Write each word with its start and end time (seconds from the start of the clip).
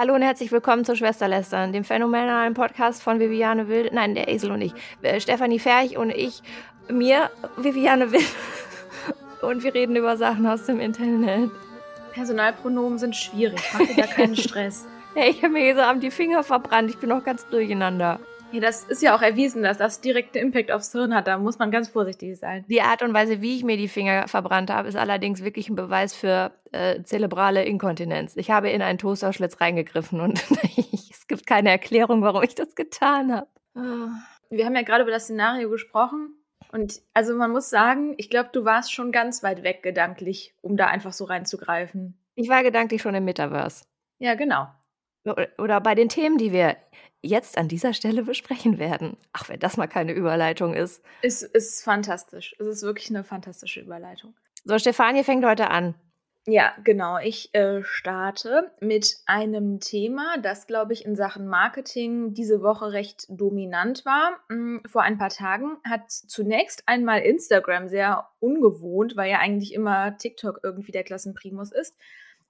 Hallo 0.00 0.14
und 0.14 0.22
herzlich 0.22 0.50
willkommen 0.50 0.86
zu 0.86 0.96
Schwesterlästern, 0.96 1.74
dem 1.74 1.84
phänomenalen 1.84 2.54
Podcast 2.54 3.02
von 3.02 3.20
Viviane 3.20 3.68
Wild, 3.68 3.92
nein, 3.92 4.14
der 4.14 4.28
Esel 4.28 4.50
und 4.50 4.62
ich, 4.62 4.72
äh, 5.02 5.20
Stefanie 5.20 5.58
Ferch 5.58 5.98
und 5.98 6.08
ich, 6.08 6.42
mir, 6.88 7.28
Viviane 7.58 8.10
Wild. 8.10 8.24
Und 9.42 9.62
wir 9.62 9.74
reden 9.74 9.96
über 9.96 10.16
Sachen 10.16 10.46
aus 10.46 10.64
dem 10.64 10.80
Internet. 10.80 11.50
Personalpronomen 12.12 12.98
sind 12.98 13.14
schwierig, 13.14 13.60
mach 13.74 13.86
dir 13.86 13.94
da 13.94 14.06
keinen 14.06 14.36
Stress. 14.38 14.86
Hey, 15.14 15.32
ich 15.32 15.42
habe 15.42 15.52
mir 15.52 15.74
so 15.74 15.82
am 15.82 16.00
die 16.00 16.10
Finger 16.10 16.42
verbrannt, 16.44 16.88
ich 16.88 16.96
bin 16.96 17.10
noch 17.10 17.22
ganz 17.22 17.46
durcheinander. 17.48 18.20
Ja, 18.52 18.60
das 18.60 18.84
ist 18.84 19.02
ja 19.02 19.14
auch 19.14 19.22
erwiesen, 19.22 19.62
dass 19.62 19.78
das 19.78 20.00
direkten 20.00 20.38
Impact 20.38 20.72
aufs 20.72 20.90
Hirn 20.92 21.14
hat. 21.14 21.28
Da 21.28 21.38
muss 21.38 21.58
man 21.58 21.70
ganz 21.70 21.88
vorsichtig 21.88 22.36
sein. 22.38 22.64
Die 22.68 22.82
Art 22.82 23.02
und 23.02 23.14
Weise, 23.14 23.40
wie 23.40 23.56
ich 23.56 23.64
mir 23.64 23.76
die 23.76 23.88
Finger 23.88 24.26
verbrannt 24.26 24.70
habe, 24.70 24.88
ist 24.88 24.96
allerdings 24.96 25.44
wirklich 25.44 25.68
ein 25.68 25.76
Beweis 25.76 26.14
für 26.14 26.52
äh, 26.72 27.02
zerebrale 27.02 27.64
Inkontinenz. 27.64 28.36
Ich 28.36 28.50
habe 28.50 28.70
in 28.70 28.82
einen 28.82 28.98
Toasterschlitz 28.98 29.60
reingegriffen 29.60 30.20
und 30.20 30.44
es 31.10 31.28
gibt 31.28 31.46
keine 31.46 31.70
Erklärung, 31.70 32.22
warum 32.22 32.42
ich 32.42 32.54
das 32.54 32.74
getan 32.74 33.32
habe. 33.32 33.48
Wir 34.50 34.66
haben 34.66 34.74
ja 34.74 34.82
gerade 34.82 35.02
über 35.02 35.12
das 35.12 35.24
Szenario 35.24 35.70
gesprochen. 35.70 36.34
Und 36.72 37.00
also 37.14 37.34
man 37.34 37.50
muss 37.50 37.70
sagen, 37.70 38.14
ich 38.16 38.30
glaube, 38.30 38.50
du 38.52 38.64
warst 38.64 38.92
schon 38.92 39.12
ganz 39.12 39.42
weit 39.42 39.62
weg 39.62 39.82
gedanklich, 39.82 40.54
um 40.60 40.76
da 40.76 40.86
einfach 40.86 41.12
so 41.12 41.24
reinzugreifen. 41.24 42.18
Ich 42.34 42.48
war 42.48 42.62
gedanklich 42.62 43.02
schon 43.02 43.14
im 43.14 43.24
Metaverse. 43.24 43.84
Ja, 44.18 44.34
genau. 44.34 44.68
Oder 45.24 45.80
bei 45.80 45.94
den 45.94 46.08
Themen, 46.08 46.38
die 46.38 46.52
wir 46.52 46.76
jetzt 47.22 47.58
an 47.58 47.68
dieser 47.68 47.92
Stelle 47.92 48.22
besprechen 48.22 48.78
werden. 48.78 49.16
Ach, 49.32 49.48
wenn 49.48 49.60
das 49.60 49.76
mal 49.76 49.86
keine 49.86 50.12
Überleitung 50.12 50.74
ist. 50.74 51.02
Es 51.22 51.42
ist 51.42 51.84
fantastisch. 51.84 52.54
Es 52.58 52.66
ist 52.66 52.82
wirklich 52.82 53.10
eine 53.10 53.24
fantastische 53.24 53.80
Überleitung. 53.80 54.34
So, 54.64 54.78
Stefanie 54.78 55.24
fängt 55.24 55.44
heute 55.44 55.70
an. 55.70 55.94
Ja, 56.46 56.72
genau. 56.84 57.18
Ich 57.18 57.54
äh, 57.54 57.82
starte 57.84 58.72
mit 58.80 59.18
einem 59.26 59.78
Thema, 59.78 60.38
das, 60.38 60.66
glaube 60.66 60.94
ich, 60.94 61.04
in 61.04 61.14
Sachen 61.14 61.46
Marketing 61.46 62.32
diese 62.32 62.62
Woche 62.62 62.92
recht 62.92 63.26
dominant 63.28 64.06
war. 64.06 64.40
Hm, 64.48 64.82
vor 64.86 65.02
ein 65.02 65.18
paar 65.18 65.28
Tagen 65.28 65.76
hat 65.84 66.10
zunächst 66.10 66.84
einmal 66.86 67.20
Instagram 67.20 67.88
sehr 67.88 68.30
ungewohnt, 68.40 69.16
weil 69.16 69.30
ja 69.30 69.38
eigentlich 69.38 69.74
immer 69.74 70.16
TikTok 70.16 70.60
irgendwie 70.62 70.92
der 70.92 71.04
Klassenprimus 71.04 71.72
ist, 71.72 71.94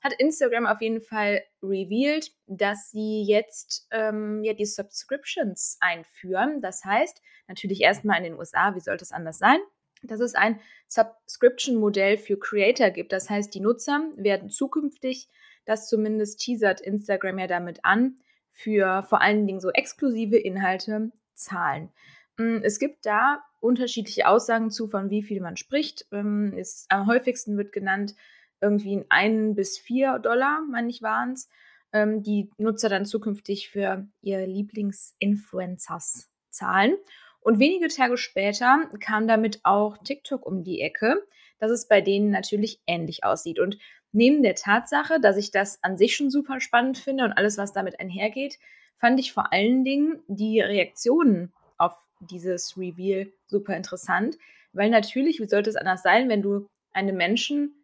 hat 0.00 0.14
Instagram 0.14 0.66
auf 0.66 0.80
jeden 0.80 1.00
Fall 1.00 1.42
revealed, 1.62 2.32
dass 2.46 2.90
sie 2.90 3.22
jetzt 3.22 3.86
ähm, 3.90 4.42
ja 4.42 4.54
die 4.54 4.66
Subscriptions 4.66 5.76
einführen. 5.80 6.60
Das 6.60 6.84
heißt, 6.84 7.20
natürlich 7.48 7.82
erstmal 7.82 8.18
in 8.18 8.24
den 8.24 8.38
USA, 8.38 8.74
wie 8.74 8.80
sollte 8.80 9.04
es 9.04 9.12
anders 9.12 9.38
sein? 9.38 9.58
Dass 10.02 10.20
es 10.20 10.34
ein 10.34 10.58
Subscription-Modell 10.88 12.16
für 12.16 12.38
Creator 12.38 12.90
gibt. 12.90 13.12
Das 13.12 13.28
heißt, 13.28 13.54
die 13.54 13.60
Nutzer 13.60 14.10
werden 14.16 14.48
zukünftig, 14.48 15.28
das 15.66 15.88
zumindest 15.88 16.40
teasert 16.40 16.80
Instagram 16.80 17.38
ja 17.38 17.46
damit 17.46 17.84
an, 17.84 18.16
für 18.50 19.02
vor 19.02 19.20
allen 19.20 19.46
Dingen 19.46 19.60
so 19.60 19.70
exklusive 19.70 20.36
Inhalte 20.36 21.12
zahlen. 21.34 21.90
Mm, 22.38 22.58
es 22.62 22.78
gibt 22.78 23.04
da 23.04 23.42
unterschiedliche 23.60 24.26
Aussagen 24.26 24.70
zu, 24.70 24.88
von 24.88 25.10
wie 25.10 25.22
viel 25.22 25.40
man 25.40 25.56
spricht. 25.56 26.06
Ähm, 26.12 26.54
ist, 26.56 26.90
am 26.90 27.06
häufigsten 27.06 27.56
wird 27.58 27.72
genannt, 27.72 28.14
irgendwie 28.60 29.04
ein 29.08 29.54
bis 29.54 29.78
vier 29.78 30.18
Dollar, 30.18 30.60
meine 30.70 30.88
ich, 30.88 31.02
waren 31.02 31.32
es, 31.32 31.48
ähm, 31.92 32.22
die 32.22 32.50
Nutzer 32.58 32.88
dann 32.88 33.04
zukünftig 33.04 33.70
für 33.70 34.06
ihr 34.22 34.46
Lieblingsinfluencers 34.46 36.28
zahlen. 36.50 36.94
Und 37.40 37.58
wenige 37.58 37.88
Tage 37.88 38.18
später 38.18 38.90
kam 39.00 39.26
damit 39.26 39.60
auch 39.62 39.98
TikTok 39.98 40.44
um 40.44 40.62
die 40.62 40.80
Ecke, 40.80 41.22
dass 41.58 41.70
es 41.70 41.88
bei 41.88 42.00
denen 42.00 42.30
natürlich 42.30 42.80
ähnlich 42.86 43.24
aussieht. 43.24 43.58
Und 43.58 43.78
neben 44.12 44.42
der 44.42 44.54
Tatsache, 44.54 45.20
dass 45.20 45.36
ich 45.36 45.50
das 45.50 45.82
an 45.82 45.96
sich 45.96 46.16
schon 46.16 46.30
super 46.30 46.60
spannend 46.60 46.98
finde 46.98 47.24
und 47.24 47.32
alles, 47.32 47.56
was 47.56 47.72
damit 47.72 47.98
einhergeht, 47.98 48.58
fand 48.98 49.18
ich 49.18 49.32
vor 49.32 49.52
allen 49.52 49.84
Dingen 49.84 50.22
die 50.28 50.60
Reaktionen 50.60 51.52
auf 51.78 51.96
dieses 52.20 52.76
Reveal 52.76 53.32
super 53.46 53.74
interessant, 53.74 54.36
weil 54.72 54.90
natürlich, 54.90 55.40
wie 55.40 55.48
sollte 55.48 55.70
es 55.70 55.76
anders 55.76 56.02
sein, 56.02 56.28
wenn 56.28 56.42
du 56.42 56.66
einem 56.92 57.16
Menschen 57.16 57.74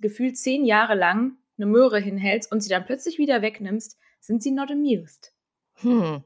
gefühlt 0.00 0.36
zehn 0.36 0.64
Jahre 0.64 0.94
lang 0.94 1.36
eine 1.58 1.66
Möhre 1.66 2.00
hinhältst 2.00 2.50
und 2.50 2.60
sie 2.60 2.70
dann 2.70 2.86
plötzlich 2.86 3.18
wieder 3.18 3.42
wegnimmst, 3.42 3.98
sind 4.20 4.42
sie 4.42 4.50
not 4.50 4.70
amused. 4.70 5.32
Hm. 5.76 6.22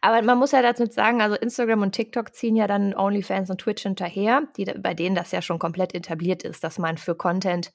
Aber 0.00 0.22
man 0.22 0.38
muss 0.38 0.52
ja 0.52 0.62
dazu 0.62 0.86
sagen, 0.86 1.20
also 1.20 1.36
Instagram 1.36 1.82
und 1.82 1.92
TikTok 1.92 2.34
ziehen 2.34 2.56
ja 2.56 2.66
dann 2.66 2.94
OnlyFans 2.94 3.50
und 3.50 3.60
Twitch 3.60 3.82
hinterher, 3.82 4.42
die, 4.56 4.64
bei 4.64 4.94
denen 4.94 5.14
das 5.14 5.30
ja 5.30 5.42
schon 5.42 5.58
komplett 5.58 5.94
etabliert 5.94 6.42
ist, 6.42 6.64
dass 6.64 6.78
man 6.78 6.96
für 6.96 7.14
Content 7.14 7.72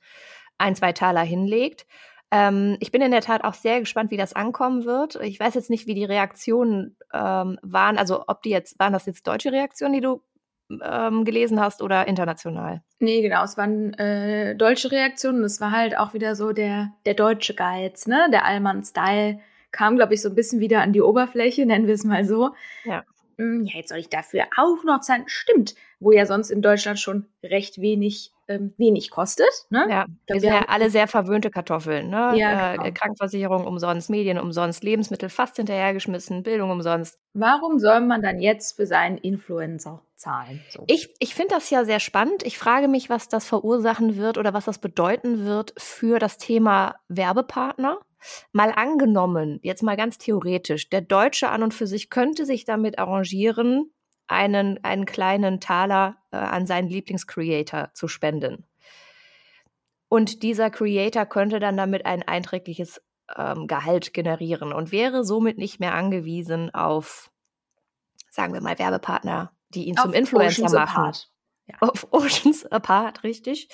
ein, 0.58 0.76
zwei 0.76 0.92
Taler 0.92 1.22
hinlegt. 1.22 1.86
Ähm, 2.32 2.78
ich 2.80 2.92
bin 2.92 3.02
in 3.02 3.12
der 3.12 3.22
Tat 3.22 3.44
auch 3.44 3.54
sehr 3.54 3.80
gespannt, 3.80 4.10
wie 4.10 4.18
das 4.18 4.34
ankommen 4.34 4.86
wird. 4.86 5.16
Ich 5.22 5.40
weiß 5.40 5.54
jetzt 5.54 5.70
nicht, 5.70 5.86
wie 5.86 5.94
die 5.94 6.06
Reaktionen 6.06 6.98
ähm, 7.14 7.60
waren, 7.62 7.98
also 8.00 8.24
ob 8.28 8.42
die 8.42 8.50
jetzt, 8.50 8.80
waren 8.80 8.94
das 8.94 9.06
jetzt 9.06 9.28
deutsche 9.28 9.52
Reaktionen, 9.52 9.94
die 9.94 10.02
du 10.02 10.24
ähm, 10.84 11.26
gelesen 11.26 11.60
hast 11.60 11.82
oder 11.82 12.08
international? 12.08 12.82
Nee, 13.00 13.22
genau, 13.22 13.44
es 13.44 13.58
waren 13.58 13.94
äh, 13.96 14.56
deutsche 14.56 14.92
Reaktionen. 14.92 15.44
Es 15.44 15.62
war 15.62 15.72
halt 15.72 15.98
auch 15.98 16.14
wieder 16.14 16.36
so 16.36 16.54
der, 16.54 16.92
der 17.06 17.14
deutsche 17.14 17.54
Geiz, 17.54 18.08
ne? 18.08 18.28
Der 18.32 18.46
Allmann-Style 18.46 19.40
kam, 19.72 19.96
glaube 19.96 20.14
ich, 20.14 20.22
so 20.22 20.30
ein 20.30 20.36
bisschen 20.36 20.60
wieder 20.60 20.82
an 20.82 20.94
die 20.94 21.02
Oberfläche, 21.02 21.66
nennen 21.66 21.88
wir 21.88 21.94
es 21.96 22.04
mal 22.04 22.26
so. 22.26 22.52
Ja. 22.84 23.04
Hm, 23.38 23.66
ja, 23.66 23.78
jetzt 23.78 23.90
soll 23.90 24.00
ich 24.00 24.10
dafür 24.10 24.46
auch 24.58 24.84
noch 24.84 25.02
zahlen. 25.02 25.24
Stimmt, 25.28 25.76
wo 26.00 26.12
ja 26.12 26.26
sonst 26.26 26.52
in 26.52 26.62
Deutschland 26.62 27.00
schon 27.00 27.26
recht 27.44 27.82
wenig 27.82 28.33
ähm, 28.48 28.74
wenig 28.78 29.10
kostet. 29.10 29.50
Ne? 29.70 29.86
Ja, 29.90 30.06
wir 30.28 30.40
sind 30.40 30.50
ja 30.50 30.66
alle 30.68 30.90
sehr 30.90 31.08
verwöhnte 31.08 31.50
Kartoffeln. 31.50 32.10
Ne? 32.10 32.34
Ja, 32.36 32.74
genau. 32.74 32.86
äh, 32.86 32.92
Krankenversicherung 32.92 33.66
umsonst, 33.66 34.10
Medien 34.10 34.38
umsonst, 34.38 34.84
Lebensmittel 34.84 35.30
fast 35.30 35.56
hinterhergeschmissen, 35.56 36.44
Bildung 36.44 36.72
umsonst. 36.72 37.20
Warum 37.34 37.80
soll 37.80 38.02
man 38.02 38.22
dann 38.22 38.40
jetzt 38.40 38.76
für 38.76 38.86
seinen 38.86 39.18
Influencer 39.18 40.02
zahlen? 40.16 40.62
So. 40.70 40.84
Ich, 40.88 41.14
ich 41.20 41.36
finde 41.36 41.56
das 41.56 41.70
ja 41.70 41.86
sehr 41.86 42.00
spannend. 42.00 42.44
Ich 42.44 42.58
frage 42.58 42.88
mich, 42.88 43.10
was 43.10 43.30
das 43.30 43.46
verursachen 43.46 44.18
wird 44.18 44.38
oder 44.38 44.54
was 44.54 44.66
das 44.66 44.80
bedeuten 44.80 45.46
wird 45.46 45.74
für 45.78 46.20
das 46.20 46.38
Thema 46.38 46.96
Werbepartner. 47.08 48.00
Mal 48.54 48.72
angenommen, 48.72 49.60
jetzt 49.64 49.84
mal 49.84 49.98
ganz 49.98 50.18
theoretisch, 50.18 50.90
der 50.90 51.02
Deutsche 51.02 51.50
an 51.50 51.62
und 51.62 51.74
für 51.74 51.88
sich 51.88 52.10
könnte 52.10 52.46
sich 52.46 52.64
damit 52.64 52.98
arrangieren, 52.98 53.92
einen, 54.28 54.84
einen 54.84 55.06
kleinen 55.06 55.60
Taler 55.60 56.18
äh, 56.32 56.38
an 56.38 56.66
seinen 56.66 56.88
Lieblingscreator 56.88 57.92
zu 57.94 58.08
spenden. 58.08 58.66
Und 60.08 60.44
dieser 60.44 60.70
Creator 60.70 61.26
könnte 61.26 61.60
dann 61.60 61.76
damit 61.76 62.06
ein 62.06 62.22
einträgliches 62.22 63.02
ähm, 63.36 63.68
Gehalt 63.68 64.14
generieren 64.14 64.72
und 64.72 64.92
wäre 64.92 65.24
somit 65.24 65.58
nicht 65.58 65.80
mehr 65.80 65.96
angewiesen 65.96 66.74
auf, 66.74 67.32
sagen 68.30 68.54
wir 68.54 68.62
mal, 68.62 68.78
Werbepartner, 68.78 69.52
die 69.70 69.86
ihn 69.86 69.98
auf 69.98 70.04
zum 70.04 70.14
Influencer 70.14 70.64
Oceans 70.64 70.74
machen. 70.74 71.02
Apart. 71.02 71.32
Ja. 71.66 71.76
Auf 71.80 72.08
Oceans 72.12 72.66
Apart, 72.68 73.24
richtig. 73.24 73.70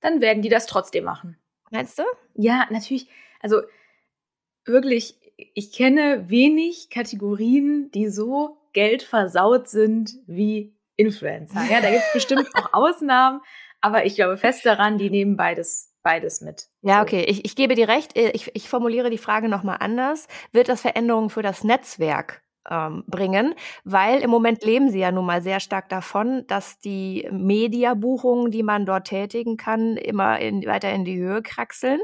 Dann 0.00 0.20
werden 0.20 0.42
die 0.42 0.48
das 0.48 0.66
trotzdem 0.66 1.04
machen. 1.04 1.38
Meinst 1.70 1.98
du? 1.98 2.02
Ja, 2.34 2.66
natürlich. 2.70 3.08
Also 3.40 3.62
wirklich, 4.64 5.18
ich 5.36 5.72
kenne 5.72 6.28
wenig 6.28 6.90
Kategorien, 6.90 7.90
die 7.92 8.08
so 8.08 8.59
Geld 8.72 9.02
versaut 9.02 9.68
sind 9.68 10.12
wie 10.26 10.74
Influencer. 10.96 11.62
Ja, 11.70 11.80
da 11.80 11.90
gibt 11.90 12.02
es 12.06 12.12
bestimmt 12.14 12.48
auch 12.54 12.72
Ausnahmen, 12.72 13.40
aber 13.80 14.04
ich 14.04 14.14
glaube 14.14 14.36
fest 14.36 14.66
daran, 14.66 14.98
die 14.98 15.10
nehmen 15.10 15.36
beides, 15.36 15.94
beides 16.02 16.40
mit. 16.40 16.68
Ja, 16.82 17.02
okay, 17.02 17.24
ich, 17.26 17.44
ich 17.44 17.56
gebe 17.56 17.74
dir 17.74 17.88
recht. 17.88 18.16
Ich, 18.16 18.54
ich 18.54 18.68
formuliere 18.68 19.10
die 19.10 19.18
Frage 19.18 19.48
nochmal 19.48 19.78
anders. 19.80 20.28
Wird 20.52 20.68
das 20.68 20.82
Veränderungen 20.82 21.30
für 21.30 21.42
das 21.42 21.64
Netzwerk 21.64 22.42
ähm, 22.68 23.04
bringen, 23.06 23.54
weil 23.84 24.20
im 24.20 24.30
Moment 24.30 24.62
leben 24.64 24.90
sie 24.90 25.00
ja 25.00 25.10
nun 25.10 25.24
mal 25.24 25.42
sehr 25.42 25.60
stark 25.60 25.88
davon, 25.88 26.46
dass 26.46 26.78
die 26.78 27.26
Mediabuchungen, 27.30 28.50
die 28.50 28.62
man 28.62 28.84
dort 28.84 29.06
tätigen 29.06 29.56
kann, 29.56 29.96
immer 29.96 30.38
in, 30.38 30.66
weiter 30.66 30.92
in 30.92 31.04
die 31.04 31.18
Höhe 31.18 31.42
kraxeln, 31.42 32.00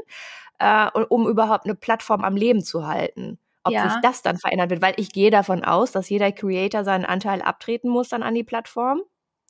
äh, 0.59 0.89
um 1.09 1.27
überhaupt 1.27 1.65
eine 1.65 1.75
Plattform 1.75 2.23
am 2.23 2.35
Leben 2.35 2.63
zu 2.63 2.87
halten 2.87 3.39
ob 3.67 3.73
ja. 3.73 3.89
sich 3.89 4.01
das 4.01 4.21
dann 4.21 4.37
verändern 4.37 4.69
wird, 4.69 4.81
weil 4.81 4.93
ich 4.97 5.11
gehe 5.11 5.31
davon 5.31 5.63
aus, 5.63 5.91
dass 5.91 6.09
jeder 6.09 6.31
Creator 6.31 6.83
seinen 6.83 7.05
Anteil 7.05 7.41
abtreten 7.41 7.89
muss 7.89 8.09
dann 8.09 8.23
an 8.23 8.35
die 8.35 8.43
Plattform. 8.43 9.01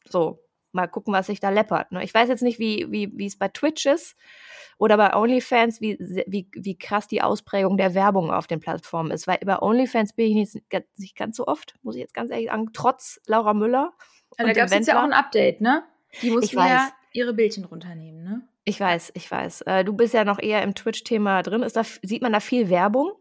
So, 0.05 0.39
mal 0.71 0.87
gucken, 0.87 1.13
was 1.13 1.27
sich 1.27 1.39
da 1.39 1.49
läppert. 1.49 1.91
Ne? 1.91 2.03
Ich 2.03 2.13
weiß 2.13 2.29
jetzt 2.29 2.43
nicht, 2.43 2.59
wie, 2.59 2.87
wie, 2.89 3.11
wie 3.15 3.25
es 3.25 3.37
bei 3.37 3.47
Twitch 3.47 3.85
ist 3.85 4.15
oder 4.77 4.97
bei 4.97 5.15
OnlyFans, 5.15 5.81
wie, 5.81 5.97
wie, 6.27 6.49
wie 6.53 6.77
krass 6.77 7.07
die 7.07 7.21
Ausprägung 7.21 7.77
der 7.77 7.93
Werbung 7.93 8.31
auf 8.31 8.47
den 8.47 8.59
Plattformen 8.59 9.11
ist, 9.11 9.27
weil 9.27 9.39
bei 9.45 9.59
OnlyFans 9.59 10.13
bin 10.13 10.27
ich 10.27 10.53
nicht, 10.53 10.83
nicht 10.97 11.15
ganz 11.15 11.37
so 11.37 11.47
oft, 11.47 11.75
muss 11.81 11.95
ich 11.95 12.01
jetzt 12.01 12.13
ganz 12.13 12.31
ehrlich 12.31 12.49
sagen, 12.49 12.69
trotz 12.73 13.19
Laura 13.25 13.53
Müller. 13.53 13.93
Ja, 14.37 14.45
da 14.45 14.53
gab 14.53 14.65
es 14.65 14.73
jetzt 14.73 14.87
ja 14.87 14.99
auch 14.99 15.05
ein 15.05 15.13
Update, 15.13 15.61
ne? 15.61 15.83
Die 16.21 16.29
mussten 16.29 16.57
ja 16.57 16.91
ihre 17.11 17.33
Bildchen 17.33 17.65
runternehmen, 17.65 18.23
ne? 18.23 18.47
Ich 18.63 18.79
weiß, 18.79 19.13
ich 19.15 19.31
weiß. 19.31 19.61
Äh, 19.61 19.85
du 19.85 19.93
bist 19.93 20.13
ja 20.13 20.25
noch 20.25 20.39
eher 20.39 20.61
im 20.61 20.75
Twitch-Thema 20.75 21.41
drin. 21.41 21.63
Ist 21.63 21.77
da, 21.77 21.83
sieht 21.83 22.21
man 22.21 22.33
da 22.33 22.41
viel 22.41 22.69
Werbung? 22.69 23.13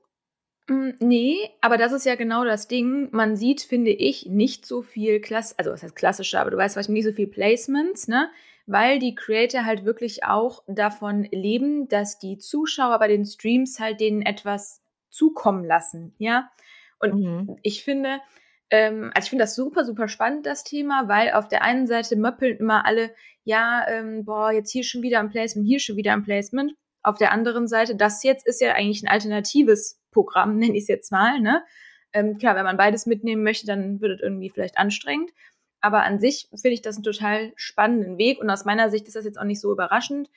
Mm, 0.69 0.91
nee, 0.99 1.37
aber 1.61 1.77
das 1.77 1.93
ist 1.93 2.07
ja 2.07 2.17
genau 2.17 2.45
das 2.45 2.69
Ding. 2.69 3.09
Man 3.13 3.37
sieht, 3.37 3.63
finde 3.63 3.93
ich, 3.93 4.27
nicht 4.27 4.67
so 4.67 4.83
viel 4.83 5.21
Klass, 5.21 5.57
also 5.59 5.71
was 5.71 5.83
heißt 5.83 5.97
klassische, 5.97 6.41
aber 6.41 6.51
du 6.51 6.57
weißt 6.57 6.77
was, 6.77 6.89
nicht 6.89 7.05
so 7.05 7.13
viel 7.13 7.29
Placements, 7.29 8.09
ne? 8.09 8.31
Weil 8.67 8.99
die 8.99 9.15
Creator 9.15 9.65
halt 9.65 9.85
wirklich 9.85 10.25
auch 10.25 10.65
davon 10.67 11.29
leben, 11.31 11.89
dass 11.89 12.19
die 12.19 12.39
Zuschauer 12.39 12.99
bei 12.99 13.07
den 13.07 13.25
Streams 13.25 13.79
halt 13.79 14.01
denen 14.01 14.23
etwas 14.23 14.83
zukommen 15.09 15.65
lassen, 15.65 16.15
ja. 16.19 16.51
Und 16.99 17.15
mhm. 17.15 17.59
ich 17.63 17.85
finde, 17.85 18.21
ähm, 18.71 19.13
also 19.15 19.27
ich 19.27 19.31
finde 19.31 19.45
das 19.45 19.55
super, 19.55 19.85
super 19.85 20.09
spannend, 20.09 20.47
das 20.47 20.65
Thema, 20.65 21.09
weil 21.09 21.33
auf 21.33 21.47
der 21.47 21.63
einen 21.63 21.87
Seite 21.87 22.17
möppeln 22.17 22.57
immer 22.57 22.85
alle, 22.87 23.15
ja, 23.45 23.87
ähm, 23.89 24.25
boah, 24.25 24.51
jetzt 24.51 24.73
hier 24.73 24.83
schon 24.83 25.03
wieder 25.03 25.21
ein 25.21 25.31
Placement, 25.31 25.69
hier 25.69 25.79
schon 25.79 25.97
wieder 25.97 26.13
ein 26.13 26.25
Placement. 26.25 26.75
Auf 27.03 27.19
der 27.19 27.31
anderen 27.31 27.69
Seite, 27.69 27.95
das 27.95 28.25
jetzt 28.25 28.45
ist 28.47 28.61
ja 28.61 28.73
eigentlich 28.73 29.05
ein 29.05 29.09
alternatives 29.09 30.01
Programm, 30.17 30.57
nenne 30.59 30.77
ich 30.77 30.85
es 30.85 30.89
jetzt 30.89 31.13
mal, 31.13 31.41
ne? 31.41 31.63
Ähm, 32.15 32.39
klar, 32.39 32.57
wenn 32.57 32.65
man 32.65 32.79
beides 32.79 33.05
mitnehmen 33.05 33.43
möchte, 33.43 33.67
dann 33.67 34.01
wird 34.01 34.13
es 34.13 34.23
irgendwie 34.23 34.49
vielleicht 34.49 34.79
anstrengend. 34.79 35.33
Aber 35.83 36.03
an 36.05 36.19
sich 36.19 36.49
finde 36.51 36.71
ich 36.71 36.81
das 36.81 36.97
einen 36.97 37.05
total 37.05 37.53
spannenden 37.57 38.17
Weg 38.17 38.41
und 38.41 38.49
aus 38.49 38.65
meiner 38.65 38.89
Sicht 38.89 39.07
ist 39.07 39.17
das 39.17 39.27
jetzt 39.27 39.39
auch 39.39 39.45
nicht 39.45 39.61
so 39.61 39.71
überraschend. 39.71 40.31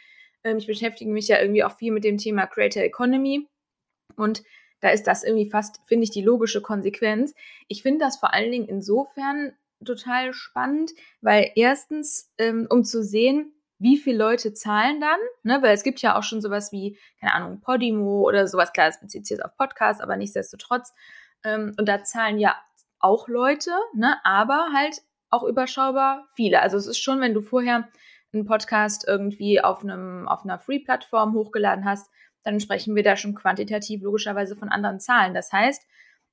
Ähm, 0.44 0.58
ich 0.58 0.68
beschäftige 0.68 1.10
mich 1.10 1.30
ja 1.30 1.40
irgendwie 1.40 1.64
auch 1.64 1.78
viel 1.78 1.94
mit 1.94 2.04
dem 2.04 2.18
Thema 2.18 2.48
Creator 2.48 2.84
Economy 2.84 3.48
und 4.18 4.44
da 4.82 4.90
ist 4.90 5.08
das 5.08 5.24
irgendwie 5.24 5.50
fast, 5.50 5.80
finde 5.86 6.04
ich, 6.04 6.12
die 6.12 6.22
logische 6.22 6.62
Konsequenz. 6.62 7.34
Ich 7.68 7.82
finde 7.82 8.00
das 8.00 8.18
vor 8.18 8.34
allen 8.34 8.52
Dingen 8.52 8.68
insofern 8.68 9.54
total 9.84 10.34
spannend, 10.34 10.92
weil 11.22 11.52
erstens, 11.56 12.32
ähm, 12.38 12.68
um 12.70 12.84
zu 12.84 13.04
sehen, 13.04 13.54
wie 13.80 13.98
viele 13.98 14.18
Leute 14.18 14.54
zahlen 14.54 15.00
dann, 15.00 15.20
ne? 15.44 15.62
weil 15.62 15.74
es 15.74 15.84
gibt 15.84 16.02
ja 16.02 16.18
auch 16.18 16.24
schon 16.24 16.42
sowas 16.42 16.72
wie, 16.72 16.98
keine 17.20 17.34
Ahnung, 17.34 17.62
Podimo 17.62 18.28
oder 18.28 18.48
sowas, 18.48 18.74
klar, 18.74 18.88
das 18.88 19.00
bezieht 19.00 19.26
sich 19.26 19.38
jetzt 19.38 19.46
auf 19.46 19.56
Podcast, 19.58 20.02
aber 20.02 20.18
nichtsdestotrotz. 20.18 20.94
Ähm, 21.44 21.74
und 21.80 21.88
da 21.88 22.04
zahlen 22.04 22.38
ja 22.38 22.56
auch 23.00 23.28
Leute, 23.30 23.72
ne? 23.94 24.18
aber 24.24 24.68
halt 24.74 25.02
auch 25.30 25.44
überschaubar 25.44 26.28
viele. 26.36 26.62
Also 26.62 26.78
es 26.78 26.88
ist 26.88 27.00
schon, 27.00 27.22
wenn 27.22 27.34
du 27.34 27.42
vorher 27.42 27.88
einen 28.34 28.46
Podcast 28.46 29.08
irgendwie 29.08 29.62
auf 29.62 29.82
einem 29.82 30.28
auf 30.28 30.44
einer 30.44 30.60
Free-Plattform 30.60 31.34
hochgeladen 31.34 31.86
hast, 31.86 32.12
dann 32.44 32.60
sprechen 32.60 32.96
wir 32.96 33.04
da 33.04 33.16
schon 33.16 33.36
quantitativ 33.36 34.02
logischerweise 34.02 34.56
von 34.56 34.70
anderen 34.70 35.00
Zahlen. 35.00 35.34
Das 35.34 35.52
heißt, 35.52 35.84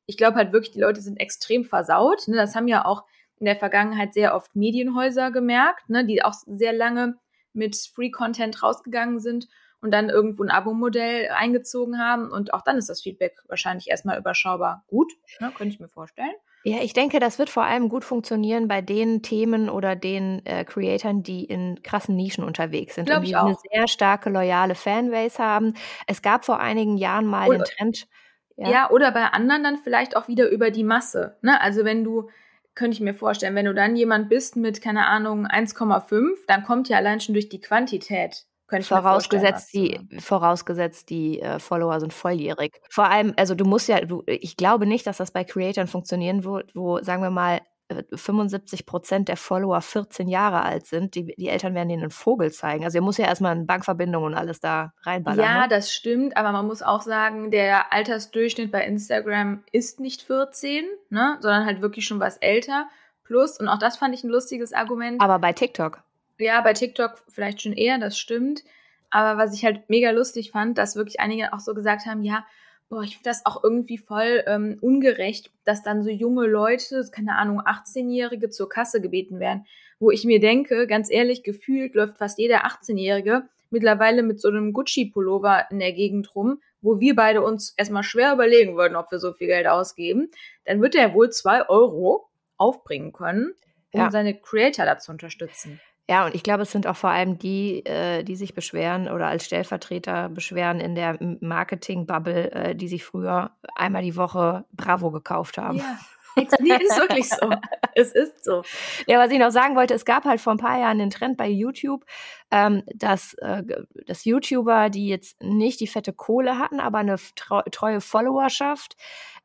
ich 0.07 0.17
glaube 0.17 0.37
halt 0.37 0.53
wirklich, 0.53 0.73
die 0.73 0.81
Leute 0.81 1.01
sind 1.01 1.19
extrem 1.19 1.65
versaut. 1.65 2.29
Ne? 2.29 2.37
Das 2.37 2.55
haben 2.55 2.69
ja 2.69 2.85
auch 2.85 3.05
in 3.39 3.47
der 3.47 3.57
Vergangenheit 3.57 4.15
sehr 4.15 4.35
oft 4.35 4.57
Medienhäuser 4.57 5.31
gemerkt, 5.31 5.89
ne? 5.89 6.07
die 6.07 6.23
auch 6.23 6.35
sehr 6.47 6.73
lange 6.73 7.19
mit 7.57 7.77
Free-Content 7.77 8.63
rausgegangen 8.63 9.19
sind 9.19 9.49
und 9.81 9.91
dann 9.91 10.09
irgendwo 10.09 10.43
ein 10.43 10.51
Abo-Modell 10.51 11.29
eingezogen 11.35 11.99
haben. 11.99 12.31
Und 12.31 12.55
auch 12.55 12.63
dann 12.63 12.77
ist 12.77 12.89
das 12.89 13.03
Feedback 13.03 13.37
wahrscheinlich 13.49 13.89
erstmal 13.89 14.19
überschaubar 14.19 14.85
gut, 14.87 15.13
ne? 15.41 15.53
könnte 15.57 15.75
ich 15.75 15.81
mir 15.81 15.89
vorstellen. 15.89 16.33
Ja, 16.65 16.79
ich 16.83 16.93
denke, 16.95 17.21
das 17.21 17.39
wird 17.39 17.49
vor 17.49 17.63
allem 17.63 17.89
gut 17.89 18.03
funktionieren 18.03 18.67
bei 18.67 18.83
den 18.83 19.23
Themen 19.23 19.71
oder 19.71 19.95
den 19.95 20.45
äh, 20.45 20.65
Creatoren, 20.65 21.23
die 21.23 21.45
in 21.45 21.81
krassen 21.85 22.17
Nischen 22.17 22.43
unterwegs 22.43 22.97
sind 22.97 23.05
Glaub 23.05 23.19
und 23.19 23.29
die 23.29 23.37
auch. 23.37 23.47
eine 23.47 23.57
sehr 23.73 23.87
starke, 23.87 24.31
loyale 24.31 24.75
Fanbase 24.75 25.39
haben. 25.39 25.75
Es 26.09 26.23
gab 26.23 26.45
vor 26.45 26.59
einigen 26.59 26.97
Jahren 26.97 27.27
mal 27.27 27.49
oder, 27.49 27.59
den 27.59 27.65
Trend. 27.65 28.09
Ja. 28.57 28.69
ja, 28.69 28.91
oder 28.91 29.13
bei 29.13 29.27
anderen 29.27 29.63
dann 29.63 29.79
vielleicht 29.79 30.17
auch 30.17 30.27
wieder 30.27 30.49
über 30.51 30.73
die 30.73 30.83
Masse. 30.83 31.37
Ne? 31.41 31.61
Also 31.61 31.85
wenn 31.85 32.03
du, 32.03 32.31
könnte 32.77 32.95
ich 32.95 33.01
mir 33.01 33.15
vorstellen, 33.15 33.57
wenn 33.57 33.67
du 33.67 33.75
dann 33.75 33.97
jemand 33.97 34.29
bist 34.29 34.55
mit, 34.55 34.81
keine 34.81 35.07
Ahnung, 35.07 35.47
1,5, 35.47 36.37
dann 36.47 36.63
kommt 36.63 36.89
ja 36.89 36.99
allein 36.99 37.21
schon 37.21 37.35
durch 37.35 37.49
die 37.49 37.61
Quantität 37.61 38.47
vorausgesetzt 38.81 39.73
die, 39.75 40.01
vorausgesetzt 40.19 41.09
die 41.11 41.41
äh, 41.41 41.59
Follower 41.59 42.01
sind 42.01 42.13
volljährig. 42.13 42.81
Vor 42.91 43.09
allem, 43.09 43.33
also 43.37 43.55
du 43.55 43.65
musst 43.65 43.89
ja, 43.89 44.01
du, 44.01 44.23
ich 44.27 44.57
glaube 44.57 44.87
nicht, 44.87 45.07
dass 45.07 45.19
das 45.19 45.31
bei 45.31 45.45
Creatoren 45.45 45.87
funktionieren 45.87 46.45
wird, 46.45 46.75
wo, 46.75 47.01
sagen 47.03 47.23
wir 47.23 47.31
mal, 47.31 47.61
75 47.89 48.81
äh, 48.81 48.85
Prozent 48.85 49.29
der 49.29 49.37
Follower 49.37 49.81
14 49.81 50.29
Jahre 50.29 50.63
alt 50.63 50.87
sind. 50.87 51.15
Die, 51.15 51.35
die 51.37 51.49
Eltern 51.49 51.75
werden 51.75 51.89
denen 51.89 52.03
einen 52.03 52.11
Vogel 52.11 52.53
zeigen. 52.53 52.85
Also 52.85 52.99
ihr 52.99 53.03
muss 53.03 53.17
ja 53.17 53.27
erstmal 53.27 53.53
eine 53.53 53.65
Bankverbindung 53.65 54.25
und 54.25 54.35
alles 54.35 54.61
da 54.61 54.93
reinballern. 55.03 55.45
Ja, 55.45 55.63
ne? 55.63 55.69
das 55.69 55.93
stimmt, 55.93 56.37
aber 56.37 56.53
man 56.53 56.67
muss 56.67 56.83
auch 56.83 57.03
sagen, 57.03 57.51
der 57.51 57.93
Altersdurchschnitt 57.93 58.73
bei 58.73 58.85
Instagram 58.85 59.63
ist 59.73 60.01
nicht 60.01 60.23
14, 60.23 60.85
ne, 61.11 61.37
sondern 61.41 61.67
halt 61.67 61.81
wirklich 61.81 62.07
schon 62.07 62.21
was 62.21 62.37
älter. 62.39 62.89
Plus, 63.25 63.59
und 63.59 63.69
auch 63.69 63.79
das 63.79 63.97
fand 63.97 64.15
ich 64.15 64.25
ein 64.25 64.31
lustiges 64.31 64.73
Argument. 64.73 65.21
Aber 65.21 65.39
bei 65.39 65.53
TikTok. 65.53 66.03
Ja, 66.39 66.61
bei 66.61 66.73
TikTok 66.73 67.25
vielleicht 67.29 67.63
schon 67.63 67.73
eher, 67.73 67.99
das 67.99 68.19
stimmt. 68.19 68.63
Aber 69.11 69.39
was 69.39 69.55
ich 69.55 69.65
halt 69.65 69.89
mega 69.89 70.11
lustig 70.11 70.51
fand, 70.51 70.79
dass 70.79 70.97
wirklich 70.97 71.21
einige 71.21 71.53
auch 71.53 71.61
so 71.61 71.75
gesagt 71.75 72.07
haben, 72.07 72.23
ja, 72.23 72.45
boah, 72.89 73.03
ich 73.03 73.17
finde 73.17 73.31
das 73.31 73.45
auch 73.47 73.63
irgendwie 73.63 73.99
voll 73.99 74.45
ähm, 74.47 74.79
ungerecht, 74.81 75.51
dass 75.65 75.83
dann 75.83 76.03
so 76.03 76.11
junge 76.11 76.47
Leute, 76.47 77.05
keine 77.11 77.37
Ahnung, 77.37 77.61
18-Jährige 77.61 78.51
zur 78.51 78.69
Kasse 78.69 79.01
gebeten 79.01 79.41
werden. 79.41 79.67
Wo 79.99 80.11
ich 80.11 80.25
mir 80.25 80.41
denke, 80.41 80.87
ganz 80.87 81.11
ehrlich, 81.11 81.43
gefühlt 81.43 81.95
läuft 81.95 82.19
fast 82.19 82.39
jeder 82.39 82.67
18-Jährige 82.67 83.49
mittlerweile 83.71 84.23
mit 84.23 84.41
so 84.41 84.49
einem 84.49 84.73
Gucci-Pullover 84.73 85.67
in 85.71 85.79
der 85.79 85.93
Gegend 85.93 86.35
rum, 86.35 86.61
wo 86.81 87.01
wir 87.01 87.17
beide 87.17 87.43
uns 87.43 87.75
erstmal 87.77 88.03
schwer 88.03 88.33
überlegen 88.33 88.77
würden, 88.77 88.97
ob 88.97 89.11
wir 89.11 89.19
so 89.19 89.33
viel 89.33 89.49
Geld 89.49 89.67
ausgeben. 89.67 90.31
Dann 90.65 90.81
wird 90.83 90.95
er 90.95 91.15
wohl 91.15 91.31
zwei 91.31 91.69
Euro 91.69 92.29
aufbringen 92.57 93.13
können, 93.13 93.55
um 93.93 94.01
ja. 94.01 94.11
seine 94.11 94.39
Creator 94.39 94.85
da 94.85 94.99
zu 94.99 95.11
unterstützen. 95.11 95.81
Ja, 96.09 96.25
und 96.27 96.37
ich 96.37 96.45
glaube, 96.45 96.63
es 96.63 96.71
sind 96.71 96.87
auch 96.87 96.97
vor 96.97 97.11
allem 97.11 97.37
die, 97.39 97.85
äh, 97.85 98.23
die 98.23 98.37
sich 98.37 98.55
beschweren 98.55 99.09
oder 99.09 99.27
als 99.27 99.45
Stellvertreter 99.45 100.29
beschweren 100.29 100.79
in 100.79 100.95
der 100.95 101.19
Marketing-Bubble, 101.41 102.53
äh, 102.53 102.77
die 102.77 102.87
sich 102.87 103.05
früher 103.05 103.51
einmal 103.75 104.03
die 104.03 104.17
Woche 104.17 104.65
Bravo 104.73 105.11
gekauft 105.11 105.59
haben. 105.59 105.79
Ja. 105.79 105.99
Nee, 106.37 106.45
ist 106.83 106.99
wirklich 106.99 107.29
so. 107.29 107.51
es 107.95 108.13
ist 108.13 108.45
so. 108.45 108.63
Ja, 109.07 109.19
was 109.19 109.31
ich 109.31 109.39
noch 109.39 109.51
sagen 109.51 109.77
wollte, 109.77 109.95
es 109.95 110.05
gab 110.05 110.25
halt 110.25 110.41
vor 110.41 110.53
ein 110.53 110.59
paar 110.59 110.79
Jahren 110.79 110.99
den 110.99 111.11
Trend 111.11 111.37
bei 111.37 111.49
YouTube, 111.49 112.05
ähm, 112.51 112.83
dass, 112.95 113.35
äh, 113.35 113.63
dass 114.07 114.25
YouTuber, 114.25 114.91
die 114.91 115.09
jetzt 115.09 115.43
nicht 115.43 115.81
die 115.81 115.87
fette 115.87 116.13
Kohle 116.13 116.59
hatten, 116.59 116.81
aber 116.81 116.99
eine 116.99 117.17
treue 117.35 118.01
Followerschaft, 118.01 118.97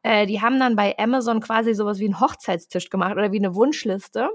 äh, 0.04 0.26
die 0.26 0.42
haben 0.42 0.60
dann 0.60 0.76
bei 0.76 0.98
Amazon 0.98 1.42
quasi 1.42 1.74
sowas 1.74 2.00
wie 2.00 2.06
einen 2.06 2.20
Hochzeitstisch 2.20 2.90
gemacht 2.90 3.14
oder 3.14 3.32
wie 3.32 3.40
eine 3.40 3.56
Wunschliste. 3.56 4.30